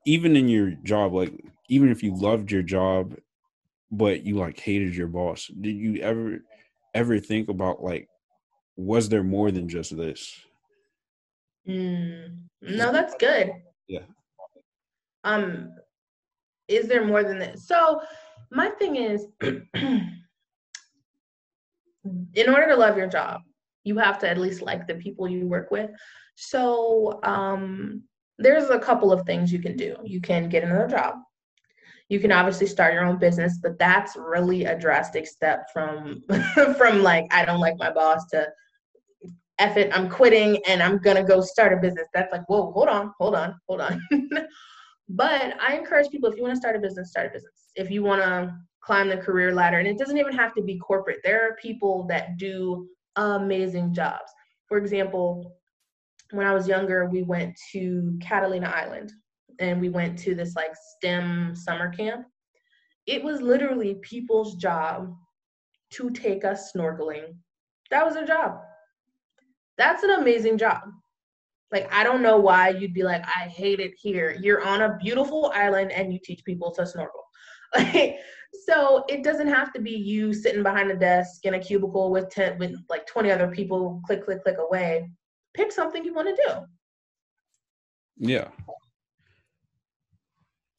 even 0.05 0.36
in 0.36 0.47
your 0.47 0.72
job, 0.72 1.13
like 1.13 1.34
even 1.70 1.89
if 1.89 2.03
you 2.03 2.16
loved 2.16 2.51
your 2.51 2.61
job, 2.61 3.16
but 3.91 4.26
you 4.26 4.36
like 4.36 4.59
hated 4.59 4.95
your 4.95 5.07
boss, 5.07 5.47
did 5.47 5.76
you 5.76 6.01
ever 6.01 6.39
ever 6.93 7.20
think 7.20 7.49
about 7.49 7.84
like 7.84 8.07
was 8.78 9.09
there 9.09 9.24
more 9.24 9.51
than 9.51 9.70
just 9.70 9.95
this? 9.95 10.38
Mm, 11.68 12.41
no, 12.61 12.91
that's 12.91 13.16
good. 13.16 13.51
Yeah. 13.88 14.01
Um, 15.24 15.72
is 16.68 16.88
there 16.88 17.05
more 17.05 17.24
than 17.24 17.39
this? 17.39 17.68
So 17.68 18.01
my 18.51 18.70
thing 18.70 18.97
is 18.97 19.28
in 19.41 20.20
order 22.49 22.68
to 22.68 22.76
love 22.76 22.97
your 22.97 23.07
job, 23.07 23.41
you 23.84 23.97
have 23.97 24.20
to 24.20 24.30
at 24.30 24.38
least 24.38 24.61
like 24.61 24.88
the 24.88 24.95
people 24.95 25.28
you 25.28 25.47
work 25.47 25.72
with. 25.72 25.89
So 26.36 27.20
um, 27.24 28.03
there's 28.38 28.69
a 28.69 28.79
couple 28.79 29.11
of 29.11 29.25
things 29.25 29.51
you 29.51 29.59
can 29.59 29.75
do. 29.75 29.95
You 30.03 30.21
can 30.21 30.49
get 30.49 30.63
another 30.63 30.88
job. 30.88 31.15
You 32.09 32.19
can 32.19 32.31
obviously 32.31 32.67
start 32.67 32.93
your 32.93 33.05
own 33.05 33.17
business, 33.17 33.59
but 33.61 33.79
that's 33.79 34.15
really 34.15 34.65
a 34.65 34.77
drastic 34.77 35.25
step 35.25 35.65
from 35.73 36.21
from 36.77 37.01
like 37.01 37.25
I 37.31 37.45
don't 37.45 37.59
like 37.59 37.77
my 37.77 37.91
boss 37.91 38.27
to 38.27 38.47
F 39.57 39.77
it, 39.77 39.89
I'm 39.97 40.09
quitting 40.09 40.59
and 40.67 40.83
I'm 40.83 40.97
gonna 40.97 41.23
go 41.23 41.41
start 41.41 41.73
a 41.73 41.77
business. 41.77 42.07
That's 42.13 42.31
like, 42.31 42.47
whoa, 42.47 42.71
hold 42.71 42.89
on, 42.89 43.13
hold 43.19 43.36
on, 43.36 43.55
hold 43.67 43.81
on. 43.81 44.01
but 45.09 45.55
I 45.59 45.77
encourage 45.77 46.09
people 46.09 46.29
if 46.29 46.36
you 46.36 46.43
want 46.43 46.53
to 46.53 46.59
start 46.59 46.75
a 46.75 46.79
business, 46.79 47.09
start 47.09 47.27
a 47.27 47.29
business. 47.29 47.71
If 47.75 47.89
you 47.89 48.03
want 48.03 48.21
to 48.21 48.55
climb 48.86 49.09
the 49.09 49.17
career 49.17 49.53
ladder. 49.53 49.79
And 49.79 49.88
it 49.88 49.97
doesn't 49.97 50.17
even 50.17 50.36
have 50.36 50.53
to 50.55 50.61
be 50.61 50.77
corporate. 50.77 51.19
There 51.23 51.47
are 51.47 51.55
people 51.55 52.05
that 52.07 52.38
do 52.38 52.88
amazing 53.15 53.93
jobs. 53.93 54.31
For 54.67 54.77
example, 54.77 55.53
when 56.32 56.47
I 56.47 56.53
was 56.53 56.67
younger, 56.67 57.05
we 57.05 57.23
went 57.23 57.57
to 57.71 58.17
Catalina 58.21 58.67
Island 58.67 59.11
and 59.59 59.80
we 59.80 59.89
went 59.89 60.17
to 60.19 60.36
this 60.36 60.55
like 60.55 60.73
STEM 60.97 61.55
summer 61.55 61.89
camp. 61.89 62.26
It 63.05 63.23
was 63.23 63.41
literally 63.41 63.95
people's 64.01 64.55
job 64.55 65.13
to 65.91 66.09
take 66.09 66.43
us 66.43 66.71
snorkeling. 66.76 67.36
That 67.91 68.05
was 68.05 68.15
their 68.15 68.26
job. 68.26 68.59
That's 69.78 70.03
an 70.03 70.11
amazing 70.11 70.57
job. 70.57 70.82
Like, 71.71 71.91
I 71.93 72.03
don't 72.03 72.21
know 72.21 72.38
why 72.38 72.69
you'd 72.69 72.93
be 72.93 73.03
like, 73.03 73.23
I 73.26 73.47
hate 73.47 73.80
it 73.80 73.93
here. 73.97 74.38
You're 74.41 74.65
on 74.65 74.82
a 74.82 74.97
beautiful 74.97 75.51
island 75.53 75.91
and 75.91 76.11
you 76.11 76.19
teach 76.23 76.43
people 76.43 76.71
to 76.71 76.86
snorkel. 76.86 77.23
Like, 77.76 78.17
so 78.65 79.03
it 79.07 79.23
doesn't 79.23 79.47
have 79.47 79.73
to 79.73 79.82
be 79.82 79.91
you 79.91 80.34
sitting 80.34 80.63
behind 80.63 80.89
a 80.89 80.95
desk 80.95 81.45
in 81.45 81.55
a 81.55 81.59
cubicle 81.59 82.11
with 82.11 82.30
10 82.30 82.57
with 82.57 82.76
like 82.89 83.05
20 83.05 83.32
other 83.32 83.49
people 83.49 84.01
click 84.05 84.23
click 84.23 84.43
click 84.43 84.55
away 84.59 85.09
pick 85.56 85.72
something 85.72 86.03
you 86.03 86.14
want 86.14 86.28
to 86.28 86.43
do 86.47 86.53
yeah 88.18 88.47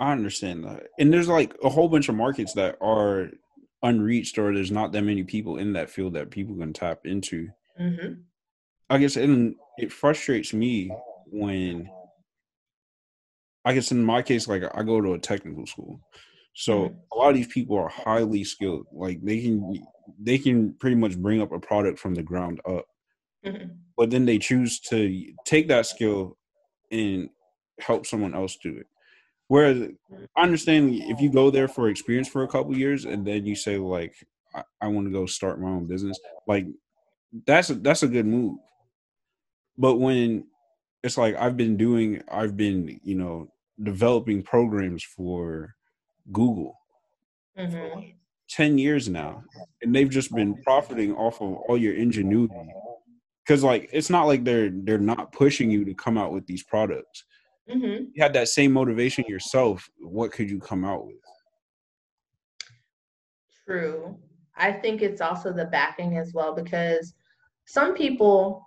i 0.01 0.13
understand 0.13 0.65
that 0.65 0.85
and 0.99 1.13
there's 1.13 1.29
like 1.29 1.55
a 1.63 1.69
whole 1.69 1.89
bunch 1.89 2.09
of 2.09 2.15
markets 2.15 2.53
that 2.53 2.77
are 2.81 3.29
unreached 3.83 4.39
or 4.39 4.55
there's 4.55 4.71
not 4.71 4.93
that 4.93 5.03
many 5.03 5.23
people 5.23 5.59
in 5.59 5.73
that 5.73 5.91
field 5.91 6.15
that 6.15 6.31
people 6.31 6.57
can 6.57 6.73
tap 6.73 7.01
into 7.05 7.49
mm-hmm. 7.81 8.15
i 8.91 8.99
guess 8.99 9.17
and 9.17 9.55
it 9.79 9.93
frustrates 9.93 10.53
me 10.53 10.91
when 11.27 11.89
i 13.65 13.75
guess 13.75 13.91
in 13.91 14.05
my 14.05 14.23
case 14.23 14.49
like 14.49 14.63
i 14.75 14.83
go 14.83 15.01
to 15.01 15.15
a 15.15 15.19
technical 15.19 15.67
school 15.67 16.01
so 16.59 16.87
mm-hmm. 16.87 16.95
a 17.13 17.17
lot 17.17 17.29
of 17.29 17.37
these 17.37 17.47
people 17.47 17.77
are 17.77 17.89
highly 17.89 18.43
skilled. 18.43 18.87
Like 18.91 19.21
they 19.23 19.43
can 19.43 19.87
they 20.19 20.39
can 20.39 20.73
pretty 20.75 20.97
much 20.97 21.17
bring 21.19 21.43
up 21.43 21.53
a 21.53 21.61
product 21.61 21.99
from 21.99 22.15
the 22.15 22.23
ground 22.23 22.61
up. 22.67 22.87
Mm-hmm. 23.47 23.69
But 23.97 24.11
then 24.11 24.27
they 24.27 24.39
choose 24.39 24.81
to 24.81 25.33
take 25.45 25.69
that 25.69 25.87
skill 25.87 26.37
and 26.91 27.31
help 27.81 28.07
someone 28.07 28.35
else 28.35 28.59
do 28.63 28.77
it. 28.77 28.87
Whereas 29.49 29.89
I 30.37 30.43
understand 30.43 30.95
if 30.95 31.21
you 31.21 31.31
go 31.31 31.51
there 31.51 31.69
for 31.69 31.89
experience 31.89 32.29
for 32.29 32.43
a 32.43 32.49
couple 32.49 32.77
years 32.77 33.05
and 33.05 33.27
then 33.27 33.47
you 33.47 33.55
say 33.55 33.79
like 33.79 34.15
I, 34.55 34.63
I 34.81 34.89
want 34.89 35.07
to 35.07 35.13
go 35.13 35.27
start 35.27 35.61
my 35.61 35.69
own 35.69 35.87
business, 35.87 36.19
like 36.47 36.67
that's 37.47 37.71
a, 37.71 37.75
that's 37.77 38.03
a 38.03 38.09
good 38.09 38.27
move. 38.27 38.59
But 39.79 39.97
when 39.97 40.47
it's 41.03 41.17
like 41.17 41.37
I've 41.37 41.57
been 41.57 41.77
doing, 41.77 42.23
I've 42.31 42.57
been 42.57 43.01
you 43.05 43.15
know 43.15 43.49
developing 43.83 44.43
programs 44.43 45.05
for 45.05 45.75
Google 46.33 46.77
mm-hmm. 47.59 47.73
for 47.73 48.05
10 48.51 48.79
years 48.79 49.09
now. 49.09 49.43
And 49.83 49.95
they've 49.95 50.11
just 50.11 50.35
been 50.35 50.61
profiting 50.63 51.15
off 51.15 51.41
of 51.41 51.55
all 51.69 51.77
your 51.77 51.95
ingenuity. 51.95 52.55
Cause 53.47 53.63
like 53.63 53.89
it's 53.93 54.11
not 54.11 54.27
like 54.27 54.43
they're 54.43 54.71
they're 54.71 54.99
not 54.99 55.33
pushing 55.33 55.71
you 55.71 55.85
to 55.85 55.95
come 55.95 56.19
out 56.19 56.33
with 56.33 56.47
these 56.47 56.65
products. 56.65 57.25
Mm-hmm. 57.71 58.07
You 58.13 58.23
had 58.23 58.33
that 58.33 58.49
same 58.49 58.73
motivation 58.73 59.25
yourself. 59.29 59.89
What 59.99 60.33
could 60.33 60.51
you 60.51 60.59
come 60.59 60.85
out 60.85 61.07
with? 61.07 61.17
True. 63.65 64.19
I 64.57 64.73
think 64.73 65.03
it's 65.03 65.21
also 65.21 65.53
the 65.53 65.67
backing 65.67 66.17
as 66.17 66.33
well 66.33 66.55
because 66.55 67.15
some 67.67 67.95
people 67.95 68.67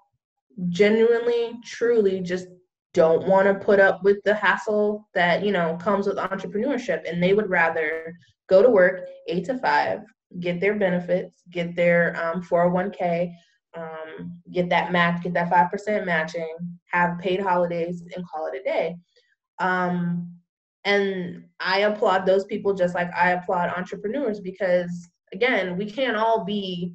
genuinely, 0.69 1.53
truly 1.65 2.19
just 2.19 2.47
don't 2.93 3.27
want 3.27 3.47
to 3.47 3.53
put 3.53 3.79
up 3.79 4.03
with 4.03 4.17
the 4.25 4.33
hassle 4.33 5.07
that 5.13 5.43
you 5.43 5.51
know 5.51 5.77
comes 5.77 6.07
with 6.07 6.17
entrepreneurship 6.17 7.07
and 7.09 7.21
they 7.21 7.33
would 7.33 7.49
rather 7.49 8.13
go 8.49 8.61
to 8.63 8.69
work 8.69 9.07
eight 9.27 9.45
to 9.45 9.57
five 9.59 10.01
get 10.39 10.59
their 10.59 10.75
benefits 10.75 11.43
get 11.51 11.75
their 11.75 12.15
um, 12.21 12.41
401k 12.41 13.31
um, 13.77 14.39
get 14.51 14.69
that 14.69 14.91
match 14.91 15.21
get 15.23 15.33
that 15.33 15.49
5% 15.49 16.05
matching 16.05 16.55
have 16.91 17.19
paid 17.19 17.39
holidays 17.39 18.03
and 18.15 18.25
call 18.27 18.47
it 18.47 18.59
a 18.59 18.63
day. 18.63 18.95
Um, 19.59 20.35
and 20.85 21.43
i 21.59 21.79
applaud 21.79 22.25
those 22.25 22.45
people 22.45 22.73
just 22.73 22.95
like 22.95 23.13
i 23.13 23.31
applaud 23.31 23.69
entrepreneurs 23.75 24.39
because 24.39 25.09
again 25.33 25.75
we 25.75 25.85
can't 25.85 26.15
all 26.15 26.45
be 26.45 26.93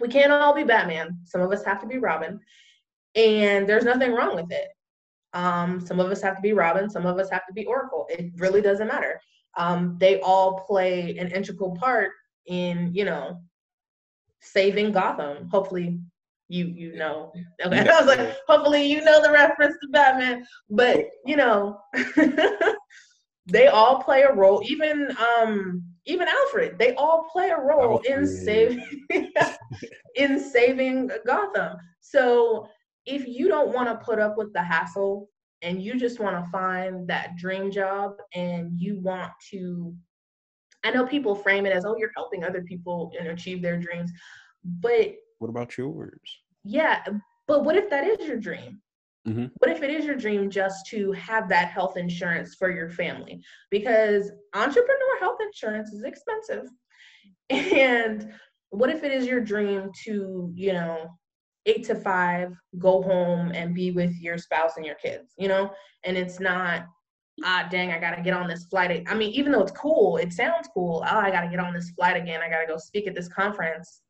we 0.00 0.08
can't 0.08 0.32
all 0.32 0.54
be 0.54 0.64
batman. 0.64 1.18
Some 1.24 1.40
of 1.40 1.50
us 1.52 1.64
have 1.64 1.80
to 1.80 1.86
be 1.86 1.98
robin. 1.98 2.40
And 3.14 3.68
there's 3.68 3.84
nothing 3.84 4.12
wrong 4.12 4.34
with 4.34 4.50
it. 4.50 4.68
Um, 5.34 5.84
some 5.84 6.00
of 6.00 6.10
us 6.10 6.22
have 6.22 6.36
to 6.36 6.42
be 6.42 6.52
Robin, 6.52 6.90
some 6.90 7.06
of 7.06 7.18
us 7.18 7.30
have 7.30 7.46
to 7.46 7.52
be 7.52 7.64
Oracle. 7.66 8.06
It 8.10 8.32
really 8.36 8.60
doesn't 8.60 8.88
matter. 8.88 9.20
Um, 9.56 9.96
they 9.98 10.20
all 10.20 10.60
play 10.60 11.16
an 11.18 11.30
integral 11.30 11.76
part 11.76 12.10
in, 12.46 12.90
you 12.94 13.04
know, 13.04 13.40
saving 14.42 14.92
Gotham. 14.92 15.48
Hopefully, 15.50 15.98
you 16.48 16.66
you 16.66 16.96
know. 16.96 17.32
Okay, 17.64 17.78
I 17.88 18.00
was 18.00 18.06
like, 18.06 18.36
hopefully 18.46 18.84
you 18.84 19.02
know 19.02 19.22
the 19.22 19.30
reference 19.32 19.76
to 19.80 19.88
Batman, 19.88 20.44
but 20.70 21.06
you 21.24 21.36
know, 21.36 21.80
they 23.46 23.68
all 23.68 24.02
play 24.02 24.22
a 24.22 24.32
role. 24.32 24.62
Even 24.64 25.08
um, 25.18 25.82
even 26.06 26.28
Alfred, 26.28 26.78
they 26.78 26.94
all 26.94 27.26
play 27.32 27.50
a 27.50 27.58
role 27.58 28.00
Alfred. 28.08 28.18
in 28.18 28.26
saving 28.26 29.04
in 30.16 30.38
saving 30.38 31.10
Gotham. 31.26 31.76
So 32.00 32.68
if 33.06 33.26
you 33.26 33.48
don't 33.48 33.72
want 33.72 33.88
to 33.88 34.04
put 34.04 34.18
up 34.18 34.36
with 34.36 34.52
the 34.52 34.62
hassle 34.62 35.28
and 35.62 35.82
you 35.82 35.96
just 35.98 36.20
want 36.20 36.44
to 36.44 36.50
find 36.50 37.06
that 37.08 37.36
dream 37.36 37.70
job 37.70 38.14
and 38.34 38.72
you 38.78 38.98
want 39.00 39.32
to 39.50 39.94
I 40.84 40.90
know 40.90 41.06
people 41.06 41.34
frame 41.34 41.66
it 41.66 41.72
as 41.72 41.84
oh 41.84 41.96
you're 41.98 42.12
helping 42.16 42.44
other 42.44 42.62
people 42.62 43.12
and 43.18 43.28
achieve 43.28 43.62
their 43.62 43.78
dreams 43.78 44.10
but 44.64 45.14
what 45.38 45.48
about 45.48 45.76
yours 45.76 46.40
yeah 46.64 47.02
but 47.46 47.64
what 47.64 47.76
if 47.76 47.90
that 47.90 48.06
is 48.06 48.26
your 48.26 48.38
dream 48.38 48.80
mm-hmm. 49.26 49.46
what 49.58 49.70
if 49.70 49.82
it 49.82 49.90
is 49.90 50.04
your 50.04 50.16
dream 50.16 50.50
just 50.50 50.86
to 50.86 51.12
have 51.12 51.48
that 51.48 51.68
health 51.68 51.96
insurance 51.96 52.54
for 52.54 52.70
your 52.70 52.90
family 52.90 53.42
because 53.70 54.30
entrepreneur 54.54 55.18
health 55.20 55.38
insurance 55.40 55.92
is 55.92 56.04
expensive 56.04 56.68
and 57.50 58.32
what 58.70 58.90
if 58.90 59.04
it 59.04 59.12
is 59.12 59.26
your 59.26 59.40
dream 59.40 59.90
to 60.04 60.50
you 60.54 60.72
know 60.72 61.10
eight 61.66 61.84
to 61.86 61.94
five, 61.94 62.54
go 62.78 63.02
home 63.02 63.52
and 63.54 63.74
be 63.74 63.90
with 63.90 64.14
your 64.20 64.38
spouse 64.38 64.76
and 64.76 64.86
your 64.86 64.96
kids, 64.96 65.32
you 65.38 65.48
know? 65.48 65.72
And 66.04 66.16
it's 66.16 66.40
not, 66.40 66.86
ah, 67.44 67.68
dang, 67.70 67.92
I 67.92 67.98
gotta 67.98 68.22
get 68.22 68.34
on 68.34 68.48
this 68.48 68.64
flight. 68.64 69.04
I 69.08 69.14
mean, 69.14 69.30
even 69.32 69.52
though 69.52 69.62
it's 69.62 69.72
cool, 69.72 70.16
it 70.16 70.32
sounds 70.32 70.68
cool. 70.72 71.04
Oh, 71.08 71.18
I 71.18 71.30
gotta 71.30 71.48
get 71.48 71.60
on 71.60 71.72
this 71.72 71.90
flight 71.90 72.16
again. 72.16 72.40
I 72.42 72.48
gotta 72.48 72.66
go 72.66 72.76
speak 72.76 73.06
at 73.06 73.14
this 73.14 73.28
conference. 73.28 74.02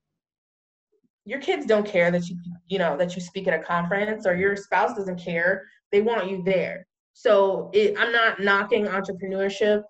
Your 1.24 1.40
kids 1.40 1.66
don't 1.66 1.86
care 1.86 2.10
that 2.10 2.28
you, 2.28 2.36
you 2.66 2.78
know, 2.78 2.96
that 2.96 3.14
you 3.14 3.22
speak 3.22 3.46
at 3.46 3.58
a 3.58 3.62
conference 3.62 4.26
or 4.26 4.34
your 4.34 4.56
spouse 4.56 4.94
doesn't 4.96 5.20
care. 5.20 5.64
They 5.92 6.00
want 6.00 6.28
you 6.28 6.42
there. 6.44 6.86
So 7.12 7.70
it, 7.72 7.94
I'm 7.98 8.10
not 8.10 8.40
knocking 8.40 8.86
entrepreneurship 8.86 9.82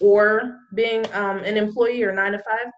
or 0.00 0.58
being 0.74 1.04
um, 1.12 1.38
an 1.38 1.56
employee 1.56 2.02
or 2.02 2.12
nine 2.12 2.32
to 2.32 2.38
five 2.38 2.72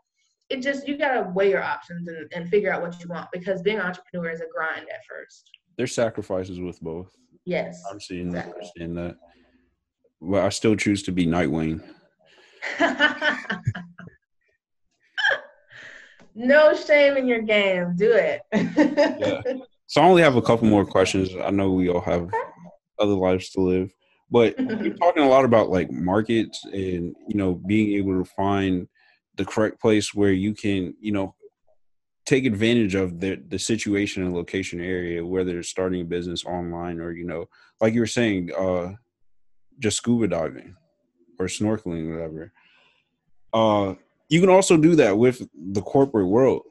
it 0.53 0.63
just 0.63 0.87
you 0.87 0.99
gotta 0.99 1.31
weigh 1.31 1.51
your 1.51 1.63
options 1.63 2.07
and, 2.09 2.31
and 2.35 2.49
figure 2.49 2.73
out 2.73 2.83
what 2.83 3.01
you 3.03 3.09
want 3.09 3.27
because 3.33 3.63
being 3.63 3.79
an 3.79 3.87
entrepreneur 3.87 4.31
is 4.31 4.41
a 4.41 4.47
grind 4.55 4.87
at 4.89 5.01
first. 5.09 5.51
There's 5.77 5.95
sacrifices 5.95 6.61
with 6.61 6.81
both. 6.81 7.11
Yes. 7.47 7.83
I'm 7.91 7.99
seeing 7.99 8.29
exactly. 8.29 8.61
that. 8.61 8.73
Seeing 8.77 8.95
that. 8.95 9.17
Well, 10.23 10.47
I 10.47 10.51
still 10.51 10.77
choose 10.77 11.03
to 11.05 11.13
be 11.13 11.27
Nightwing. 11.27 11.83
no 16.37 16.77
shame 16.77 17.17
in 17.17 17.27
your 17.27 17.43
game. 17.43 17.97
Do 17.97 18.13
it. 18.13 18.43
yeah. 18.53 19.43
So 19.89 20.01
I 20.01 20.07
only 20.07 20.23
have 20.23 20.37
a 20.37 20.43
couple 20.43 20.69
more 20.69 20.87
questions. 20.87 21.29
I 21.45 21.51
know 21.51 21.71
we 21.71 21.91
all 21.91 22.01
have 22.01 22.31
other 22.99 23.13
lives 23.13 23.51
to 23.51 23.61
live, 23.61 23.93
but 24.31 24.59
you're 24.83 24.95
talking 24.95 25.23
a 25.23 25.29
lot 25.29 25.45
about 25.45 25.69
like 25.69 25.91
markets 25.91 26.65
and 26.65 27.15
you 27.29 27.35
know 27.35 27.61
being 27.67 27.99
able 27.99 28.25
to 28.25 28.31
find 28.35 28.89
the 29.37 29.45
correct 29.45 29.83
place 29.83 30.15
where 30.15 30.33
you 30.33 30.55
can, 30.55 30.95
you 30.99 31.13
know, 31.13 31.35
take 32.25 32.47
advantage 32.47 32.95
of 32.95 33.21
the 33.21 33.43
the 33.49 33.59
situation 33.59 34.23
and 34.23 34.33
location 34.33 34.81
area, 34.81 35.27
whether 35.27 35.59
it's 35.59 35.69
starting 35.69 36.01
a 36.01 36.05
business 36.07 36.47
online 36.47 36.99
or 36.99 37.13
you 37.13 37.27
know, 37.27 37.45
like 37.79 37.93
you 37.93 38.01
were 38.01 38.07
saying, 38.07 38.51
uh, 38.59 38.93
just 39.83 39.99
scuba 39.99 40.29
diving 40.29 40.77
or 41.39 41.47
snorkeling, 41.47 42.09
or 42.09 42.15
whatever. 42.15 42.53
Uh, 43.53 43.95
you 44.29 44.41
can 44.41 44.49
also 44.49 44.77
do 44.77 44.95
that 44.97 45.19
with 45.19 45.47
the 45.73 45.83
corporate 45.83 46.29
world, 46.29 46.63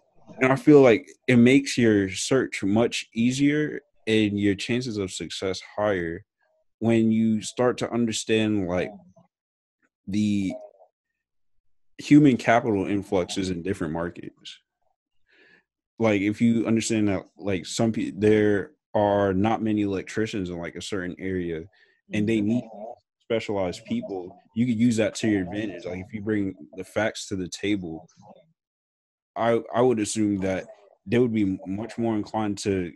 and 0.41 0.51
I 0.51 0.55
feel 0.55 0.81
like 0.81 1.07
it 1.27 1.35
makes 1.35 1.77
your 1.77 2.09
search 2.09 2.63
much 2.63 3.07
easier 3.13 3.81
and 4.07 4.39
your 4.39 4.55
chances 4.55 4.97
of 4.97 5.11
success 5.11 5.61
higher 5.75 6.25
when 6.79 7.11
you 7.11 7.41
start 7.41 7.77
to 7.77 7.91
understand 7.91 8.67
like 8.67 8.91
the 10.07 10.51
human 11.99 12.37
capital 12.37 12.87
influxes 12.87 13.51
in 13.51 13.61
different 13.61 13.93
markets. 13.93 14.59
Like 15.99 16.21
if 16.21 16.41
you 16.41 16.65
understand 16.65 17.09
that, 17.09 17.23
like 17.37 17.67
some 17.67 17.91
people, 17.91 18.19
there 18.19 18.71
are 18.95 19.33
not 19.33 19.61
many 19.61 19.83
electricians 19.83 20.49
in 20.49 20.57
like 20.57 20.75
a 20.75 20.81
certain 20.81 21.15
area, 21.19 21.65
and 22.11 22.27
they 22.27 22.41
need 22.41 22.63
specialized 23.31 23.85
people. 23.85 24.37
You 24.55 24.65
could 24.65 24.79
use 24.79 24.97
that 24.97 25.15
to 25.15 25.29
your 25.29 25.43
advantage. 25.43 25.85
Like 25.85 25.99
if 25.99 26.13
you 26.13 26.21
bring 26.21 26.53
the 26.75 26.83
facts 26.83 27.27
to 27.27 27.37
the 27.37 27.47
table, 27.47 28.07
I 29.35 29.61
I 29.73 29.81
would 29.81 29.99
assume 29.99 30.39
that 30.41 30.67
they 31.05 31.17
would 31.17 31.33
be 31.33 31.57
much 31.65 31.97
more 31.97 32.15
inclined 32.15 32.57
to 32.59 32.91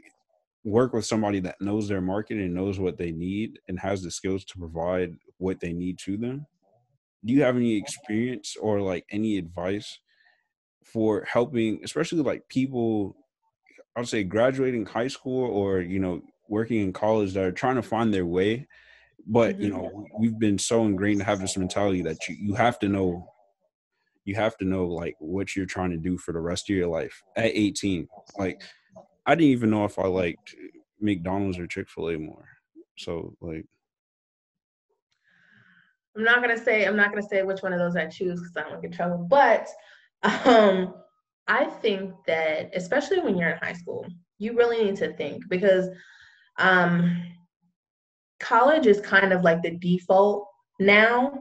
work 0.64 0.94
with 0.94 1.06
somebody 1.06 1.40
that 1.42 1.62
knows 1.62 1.88
their 1.88 2.02
market 2.02 2.38
and 2.38 2.54
knows 2.54 2.80
what 2.80 2.98
they 2.98 3.12
need 3.12 3.60
and 3.68 3.80
has 3.80 4.02
the 4.02 4.12
skills 4.12 4.44
to 4.46 4.60
provide 4.60 5.16
what 5.38 5.60
they 5.60 5.74
need 5.74 6.00
to 6.00 6.18
them 6.18 6.46
do 7.26 7.34
you 7.34 7.44
have 7.44 7.56
any 7.56 7.78
experience 7.78 8.56
or 8.60 8.82
like 8.82 9.06
any 9.12 9.38
advice 9.38 10.00
for 10.84 11.24
helping 11.26 11.80
especially 11.84 12.22
like 12.22 12.48
people 12.50 13.16
i 13.96 14.00
would 14.00 14.10
say 14.10 14.24
graduating 14.24 14.86
high 14.86 15.08
school 15.08 15.46
or 15.46 15.82
you 15.82 16.00
know 16.00 16.22
working 16.50 16.82
in 16.82 16.94
college 16.94 17.34
that 17.34 17.46
are 17.46 17.52
trying 17.52 17.76
to 17.76 17.84
find 17.84 18.14
their 18.14 18.26
way 18.26 18.68
but 19.28 19.60
you 19.60 19.72
mm-hmm. 19.72 19.78
know 19.78 20.08
we've 20.20 20.40
been 20.40 20.58
so 20.58 20.86
ingrained 20.86 21.20
to 21.20 21.26
have 21.26 21.40
this 21.40 21.58
mentality 21.58 22.02
that 22.02 22.18
you, 22.28 22.36
you 22.36 22.54
have 22.54 22.80
to 22.80 22.88
know 22.88 23.28
you 24.26 24.36
have 24.36 24.58
to 24.58 24.66
know 24.66 24.86
like 24.88 25.16
what 25.20 25.56
you're 25.56 25.66
trying 25.66 25.92
to 25.92 25.98
do 25.98 26.18
for 26.18 26.32
the 26.32 26.40
rest 26.40 26.70
of 26.70 26.76
your 26.76 26.88
life 26.88 27.22
at 27.36 27.52
18 27.54 28.08
like 28.38 28.62
i 29.26 29.36
didn't 29.36 29.52
even 29.52 29.70
know 29.70 29.86
if 29.86 29.98
i 30.00 30.08
liked 30.08 30.56
mcdonald's 31.00 31.58
or 31.58 31.68
chick-fil-a 31.68 32.18
more 32.18 32.48
so 32.98 33.36
like 33.42 33.66
I'm 36.16 36.24
not 36.24 36.42
gonna 36.42 36.58
say 36.58 36.86
I'm 36.86 36.96
not 36.96 37.10
gonna 37.10 37.28
say 37.28 37.44
which 37.44 37.62
one 37.62 37.74
of 37.74 37.80
those 37.80 37.96
I 37.96 38.06
choose 38.08 38.40
because 38.40 38.56
I 38.56 38.62
don't 38.62 38.72
want 38.72 38.84
to 38.84 38.88
get 38.88 38.96
trouble. 38.96 39.28
But 39.30 39.68
um, 40.24 40.94
I 41.48 41.66
think 41.66 42.14
that 42.26 42.72
especially 42.74 43.20
when 43.20 43.38
you're 43.38 43.50
in 43.50 43.58
high 43.58 43.74
school, 43.74 44.06
you 44.38 44.56
really 44.56 44.84
need 44.84 44.96
to 44.98 45.14
think 45.14 45.48
because 45.50 45.90
um, 46.58 47.22
college 48.40 48.88
is 48.88 49.02
kind 49.02 49.34
of 49.34 49.44
like 49.44 49.62
the 49.62 49.78
default 49.78 50.48
now. 50.80 51.34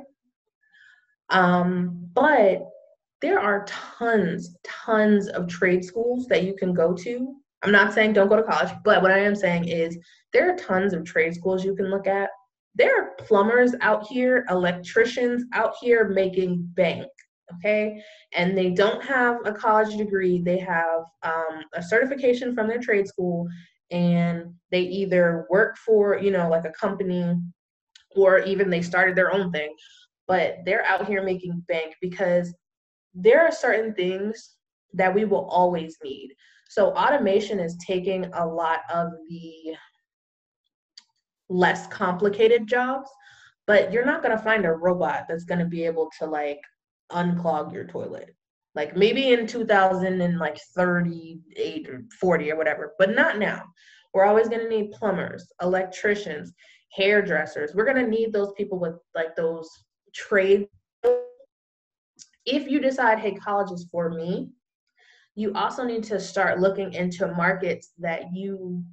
Um, 1.31 2.09
but 2.15 2.69
there 3.21 3.41
are 3.41 3.65
tons, 3.67 4.57
tons 4.63 5.29
of 5.29 5.49
trade 5.49 5.85
schools 5.85 6.27
that 6.27 6.45
you 6.45 6.55
can 6.55 6.75
go 6.75 6.95
to. 6.95 7.35
I'm 7.63 7.73
not 7.73 7.95
saying 7.95 8.13
don't 8.13 8.29
go 8.29 8.37
to 8.37 8.43
college, 8.43 8.73
but 8.85 9.01
what 9.01 9.11
I 9.11 9.21
am 9.21 9.35
saying 9.35 9.69
is 9.69 9.97
there 10.33 10.53
are 10.53 10.57
tons 10.57 10.93
of 10.93 11.05
trade 11.05 11.35
schools 11.35 11.65
you 11.65 11.75
can 11.75 11.91
look 11.91 12.07
at 12.07 12.29
there 12.75 13.01
are 13.01 13.11
plumbers 13.19 13.75
out 13.81 14.07
here, 14.07 14.45
electricians 14.51 15.45
out 15.53 15.75
here 15.81 16.09
making 16.09 16.69
bank, 16.75 17.07
okay? 17.55 18.03
And 18.33 18.57
they 18.59 18.71
don't 18.71 19.03
have 19.05 19.39
a 19.45 19.53
college 19.53 19.97
degree, 19.97 20.41
they 20.41 20.59
have 20.59 21.03
um, 21.23 21.63
a 21.75 21.83
certification 21.83 22.55
from 22.55 22.67
their 22.67 22.81
trade 22.81 23.07
school, 23.07 23.47
and 23.95 24.53
they 24.73 24.81
either 24.81 25.47
work 25.49 25.77
for, 25.79 26.19
you 26.19 26.33
know, 26.33 26.49
like 26.49 26.65
a 26.65 26.73
company 26.73 27.37
or 28.17 28.41
even 28.41 28.69
they 28.69 28.83
started 28.83 29.15
their 29.15 29.33
own 29.33 29.53
thing, 29.53 29.73
but 30.27 30.57
they're 30.67 30.85
out 30.85 31.07
here 31.07 31.23
making 31.23 31.63
bank 31.69 31.95
because 32.01 32.53
there 33.15 33.41
are 33.41 33.53
certain 33.53 33.95
things 33.95 34.57
that 34.95 35.15
we 35.15 35.25
will 35.25 35.47
always 35.47 35.97
need. 36.03 36.35
So 36.69 36.91
automation 36.91 37.61
is 37.61 37.77
taking 37.87 38.25
a 38.35 38.45
lot 38.45 38.81
of 38.93 39.13
the 39.29 39.77
less 41.49 41.87
complicated 41.87 42.67
jobs, 42.67 43.09
but 43.69 43.93
you're 43.93 44.05
not 44.05 44.25
going 44.25 44.37
to 44.37 44.43
find 44.43 44.65
a 44.65 44.73
robot 44.73 45.27
that's 45.29 45.45
going 45.45 45.61
to 45.61 45.67
be 45.67 45.85
able 45.85 46.11
to 46.19 46.27
like 46.27 46.59
unclog 47.13 47.73
your 47.73 47.85
toilet. 47.85 48.35
Like 48.75 48.97
maybe 48.97 49.33
in 49.33 49.47
2000 49.47 50.21
and 50.21 50.39
like 50.39 50.59
38 50.77 51.89
or 51.89 52.03
40 52.21 52.53
or 52.53 52.57
whatever, 52.57 52.95
but 52.99 53.15
not 53.15 53.39
now. 53.39 53.63
We're 54.13 54.25
always 54.25 54.49
going 54.49 54.63
to 54.63 54.69
need 54.69 54.93
plumbers, 54.93 55.53
electricians, 55.61 56.53
hairdressers. 56.93 57.75
We're 57.75 57.85
going 57.85 58.05
to 58.05 58.11
need 58.11 58.33
those 58.33 58.53
people 58.57 58.79
with 58.79 58.95
like 59.15 59.35
those 59.37 59.69
trade. 60.15 60.69
If 62.47 62.69
you 62.69 62.81
decide, 62.81 63.19
hey, 63.19 63.35
college 63.35 63.73
is 63.73 63.89
for 63.91 64.11
me, 64.11 64.51
you 65.35 65.53
also 65.55 65.85
need 65.85 66.05
to 66.05 66.21
start 66.21 66.61
looking 66.61 66.93
into 66.93 67.27
markets 67.29 67.91
that 67.99 68.33
you 68.33 68.85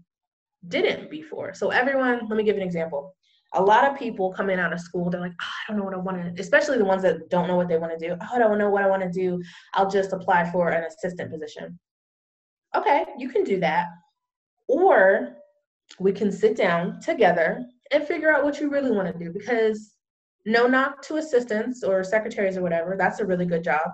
didn't 0.67 1.09
before. 1.11 1.53
So, 1.53 1.69
everyone, 1.69 2.27
let 2.27 2.37
me 2.37 2.43
give 2.43 2.55
an 2.55 2.63
example. 2.63 3.15
A 3.53 3.61
lot 3.61 3.89
of 3.89 3.99
people 3.99 4.31
coming 4.31 4.59
out 4.59 4.71
of 4.71 4.79
school, 4.79 5.09
they're 5.09 5.19
like, 5.19 5.33
oh, 5.41 5.45
I 5.67 5.71
don't 5.71 5.77
know 5.77 5.83
what 5.83 5.93
I 5.93 5.97
want 5.97 6.35
to, 6.35 6.41
especially 6.41 6.77
the 6.77 6.85
ones 6.85 7.01
that 7.01 7.29
don't 7.29 7.47
know 7.47 7.57
what 7.57 7.67
they 7.67 7.77
want 7.77 7.97
to 7.97 8.07
do. 8.07 8.15
Oh, 8.19 8.27
I 8.33 8.39
don't 8.39 8.57
know 8.57 8.69
what 8.69 8.83
I 8.83 8.87
want 8.87 9.03
to 9.03 9.09
do. 9.09 9.41
I'll 9.73 9.89
just 9.89 10.13
apply 10.13 10.49
for 10.51 10.69
an 10.69 10.85
assistant 10.85 11.31
position. 11.31 11.77
Okay, 12.75 13.05
you 13.17 13.29
can 13.29 13.43
do 13.43 13.59
that. 13.59 13.87
Or 14.69 15.35
we 15.99 16.13
can 16.13 16.31
sit 16.31 16.55
down 16.55 17.01
together 17.01 17.65
and 17.91 18.07
figure 18.07 18.33
out 18.33 18.43
what 18.43 18.59
you 18.59 18.69
really 18.69 18.91
want 18.91 19.11
to 19.11 19.23
do 19.23 19.31
because 19.31 19.95
no 20.45 20.67
knock 20.67 21.01
to 21.03 21.17
assistants 21.17 21.83
or 21.83 22.03
secretaries 22.03 22.57
or 22.57 22.61
whatever, 22.61 22.95
that's 22.97 23.19
a 23.19 23.25
really 23.25 23.45
good 23.45 23.63
job. 23.63 23.87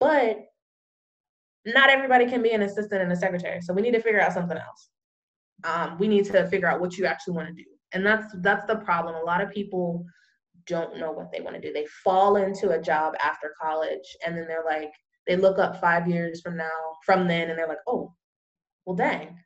But 0.00 0.38
not 1.66 1.90
everybody 1.90 2.26
can 2.26 2.42
be 2.42 2.52
an 2.52 2.62
assistant 2.62 3.02
and 3.02 3.12
a 3.12 3.16
secretary. 3.16 3.60
So 3.60 3.74
we 3.74 3.82
need 3.82 3.92
to 3.92 4.00
figure 4.00 4.20
out 4.20 4.32
something 4.32 4.56
else. 4.56 4.88
Um, 5.64 5.98
we 5.98 6.08
need 6.08 6.24
to 6.26 6.46
figure 6.48 6.68
out 6.68 6.80
what 6.80 6.96
you 6.96 7.04
actually 7.04 7.34
want 7.34 7.48
to 7.48 7.54
do. 7.54 7.68
And 7.92 8.04
that's 8.04 8.34
that's 8.38 8.66
the 8.66 8.76
problem. 8.76 9.14
A 9.14 9.24
lot 9.24 9.40
of 9.40 9.50
people 9.50 10.04
don't 10.66 10.98
know 10.98 11.12
what 11.12 11.32
they 11.32 11.40
want 11.40 11.56
to 11.56 11.62
do. 11.62 11.72
They 11.72 11.86
fall 12.04 12.36
into 12.36 12.70
a 12.70 12.80
job 12.80 13.14
after 13.22 13.54
college 13.60 14.16
and 14.24 14.36
then 14.36 14.46
they're 14.46 14.64
like, 14.64 14.92
they 15.26 15.36
look 15.36 15.58
up 15.58 15.80
five 15.80 16.08
years 16.08 16.40
from 16.40 16.56
now, 16.56 16.70
from 17.04 17.28
then, 17.28 17.50
and 17.50 17.58
they're 17.58 17.68
like, 17.68 17.78
oh, 17.86 18.14
well 18.84 18.96
dang. 18.96 19.38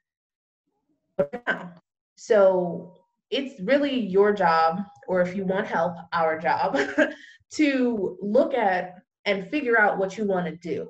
But 1.17 1.43
now. 1.47 1.75
So 2.17 2.95
it's 3.31 3.61
really 3.61 3.99
your 3.99 4.33
job, 4.33 4.81
or 5.09 5.23
if 5.23 5.35
you 5.35 5.45
want 5.45 5.67
help, 5.67 5.95
our 6.13 6.39
job, 6.39 6.79
to 7.55 8.17
look 8.21 8.55
at 8.55 8.95
and 9.25 9.49
figure 9.51 9.79
out 9.79 9.99
what 9.99 10.17
you 10.17 10.25
want 10.25 10.47
to 10.47 10.57
do 10.57 10.89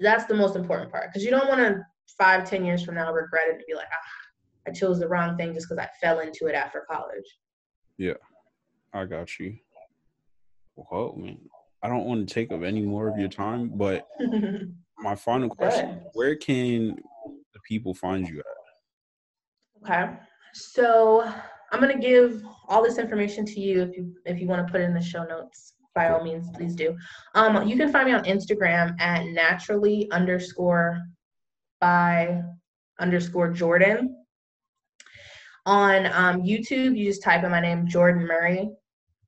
that's 0.00 0.24
the 0.26 0.34
most 0.34 0.56
important 0.56 0.90
part 0.90 1.08
because 1.08 1.24
you 1.24 1.30
don't 1.30 1.48
want 1.48 1.60
to 1.60 1.80
five, 2.18 2.48
ten 2.48 2.64
years 2.64 2.84
from 2.84 2.94
now 2.94 3.12
regret 3.12 3.48
it 3.48 3.56
and 3.56 3.64
be 3.66 3.74
like, 3.74 3.86
ah, 3.90 4.23
I 4.66 4.70
chose 4.70 4.98
the 4.98 5.08
wrong 5.08 5.36
thing 5.36 5.54
just 5.54 5.68
because 5.68 5.84
I 5.84 5.88
fell 6.00 6.20
into 6.20 6.46
it 6.46 6.54
after 6.54 6.86
college. 6.90 7.24
Yeah, 7.98 8.14
I 8.92 9.04
got 9.04 9.38
you. 9.38 9.56
Well, 10.76 11.14
man, 11.16 11.38
I 11.82 11.88
don't 11.88 12.04
want 12.04 12.26
to 12.26 12.34
take 12.34 12.50
up 12.50 12.62
any 12.62 12.82
more 12.82 13.08
of 13.08 13.18
your 13.18 13.28
time, 13.28 13.70
but 13.74 14.06
my 14.98 15.14
final 15.14 15.48
question: 15.48 16.00
Where 16.14 16.36
can 16.36 16.96
the 17.52 17.60
people 17.68 17.94
find 17.94 18.28
you 18.28 18.40
at? 18.40 19.90
Okay, 19.90 20.12
so 20.54 21.30
I'm 21.70 21.80
gonna 21.80 21.98
give 21.98 22.42
all 22.68 22.82
this 22.82 22.98
information 22.98 23.44
to 23.46 23.60
you 23.60 23.82
if 23.82 23.96
you 23.96 24.14
if 24.24 24.40
you 24.40 24.46
want 24.46 24.66
to 24.66 24.70
put 24.70 24.80
it 24.80 24.84
in 24.84 24.94
the 24.94 25.02
show 25.02 25.24
notes 25.24 25.74
by 25.94 26.08
all 26.08 26.24
means, 26.24 26.50
please 26.54 26.74
do. 26.74 26.96
Um, 27.34 27.68
you 27.68 27.76
can 27.76 27.92
find 27.92 28.06
me 28.06 28.12
on 28.12 28.24
Instagram 28.24 29.00
at 29.00 29.26
naturally 29.26 30.10
underscore 30.10 31.00
by 31.80 32.42
underscore 32.98 33.52
Jordan. 33.52 34.23
On 35.66 36.06
um, 36.06 36.42
YouTube, 36.42 36.96
you 36.96 37.06
just 37.06 37.22
type 37.22 37.44
in 37.44 37.50
my 37.50 37.60
name, 37.60 37.86
Jordan 37.86 38.26
Murray. 38.26 38.70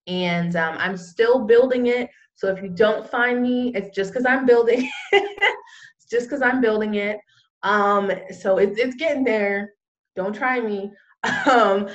And 0.06 0.54
um, 0.56 0.76
I'm 0.78 0.96
still 0.96 1.46
building 1.46 1.86
it. 1.86 2.10
So 2.34 2.48
if 2.48 2.62
you 2.62 2.68
don't 2.68 3.08
find 3.08 3.42
me, 3.42 3.72
it's 3.74 3.94
just 3.94 4.12
because 4.12 4.26
I'm 4.26 4.44
building. 4.44 4.90
it's 5.12 6.06
just 6.10 6.28
because 6.28 6.42
I'm 6.42 6.60
building 6.60 6.94
it. 6.94 7.18
Um, 7.62 8.10
so 8.38 8.58
it's 8.58 8.78
it's 8.78 8.96
getting 8.96 9.24
there. 9.24 9.72
Don't 10.14 10.34
try 10.34 10.60
me. 10.60 10.90
Um, 11.50 11.88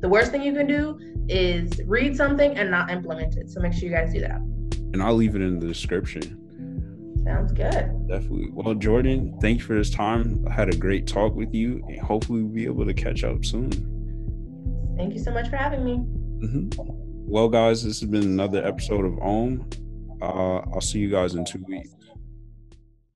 The 0.00 0.08
worst 0.08 0.30
thing 0.30 0.42
you 0.42 0.52
can 0.52 0.66
do 0.66 0.98
is 1.28 1.80
read 1.86 2.16
something 2.16 2.56
and 2.56 2.70
not 2.70 2.90
implement 2.90 3.36
it. 3.36 3.50
So 3.50 3.60
make 3.60 3.72
sure 3.72 3.88
you 3.88 3.94
guys 3.94 4.12
do 4.12 4.20
that. 4.20 4.40
And 4.92 5.02
I'll 5.02 5.14
leave 5.14 5.34
it 5.34 5.42
in 5.42 5.58
the 5.58 5.66
description. 5.66 6.42
Sounds 7.24 7.52
good. 7.52 8.06
Definitely. 8.06 8.50
Well, 8.52 8.74
Jordan, 8.74 9.36
thanks 9.40 9.64
for 9.64 9.74
this 9.74 9.90
time. 9.90 10.44
I 10.48 10.52
had 10.52 10.72
a 10.72 10.76
great 10.76 11.08
talk 11.08 11.34
with 11.34 11.52
you, 11.52 11.82
and 11.88 11.98
hopefully 12.00 12.42
we'll 12.42 12.54
be 12.54 12.66
able 12.66 12.86
to 12.86 12.94
catch 12.94 13.24
up 13.24 13.44
soon. 13.44 13.72
Thank 14.96 15.12
you 15.12 15.18
so 15.18 15.32
much 15.32 15.48
for 15.48 15.56
having 15.56 15.84
me. 15.84 15.96
Mm-hmm. 16.46 16.82
Well, 17.28 17.48
guys, 17.48 17.82
this 17.82 18.00
has 18.00 18.08
been 18.08 18.22
another 18.22 18.64
episode 18.64 19.04
of 19.04 19.18
OM. 19.18 19.68
Uh, 20.22 20.58
I'll 20.72 20.80
see 20.80 21.00
you 21.00 21.10
guys 21.10 21.34
in 21.34 21.44
two 21.44 21.64
weeks. 21.66 21.90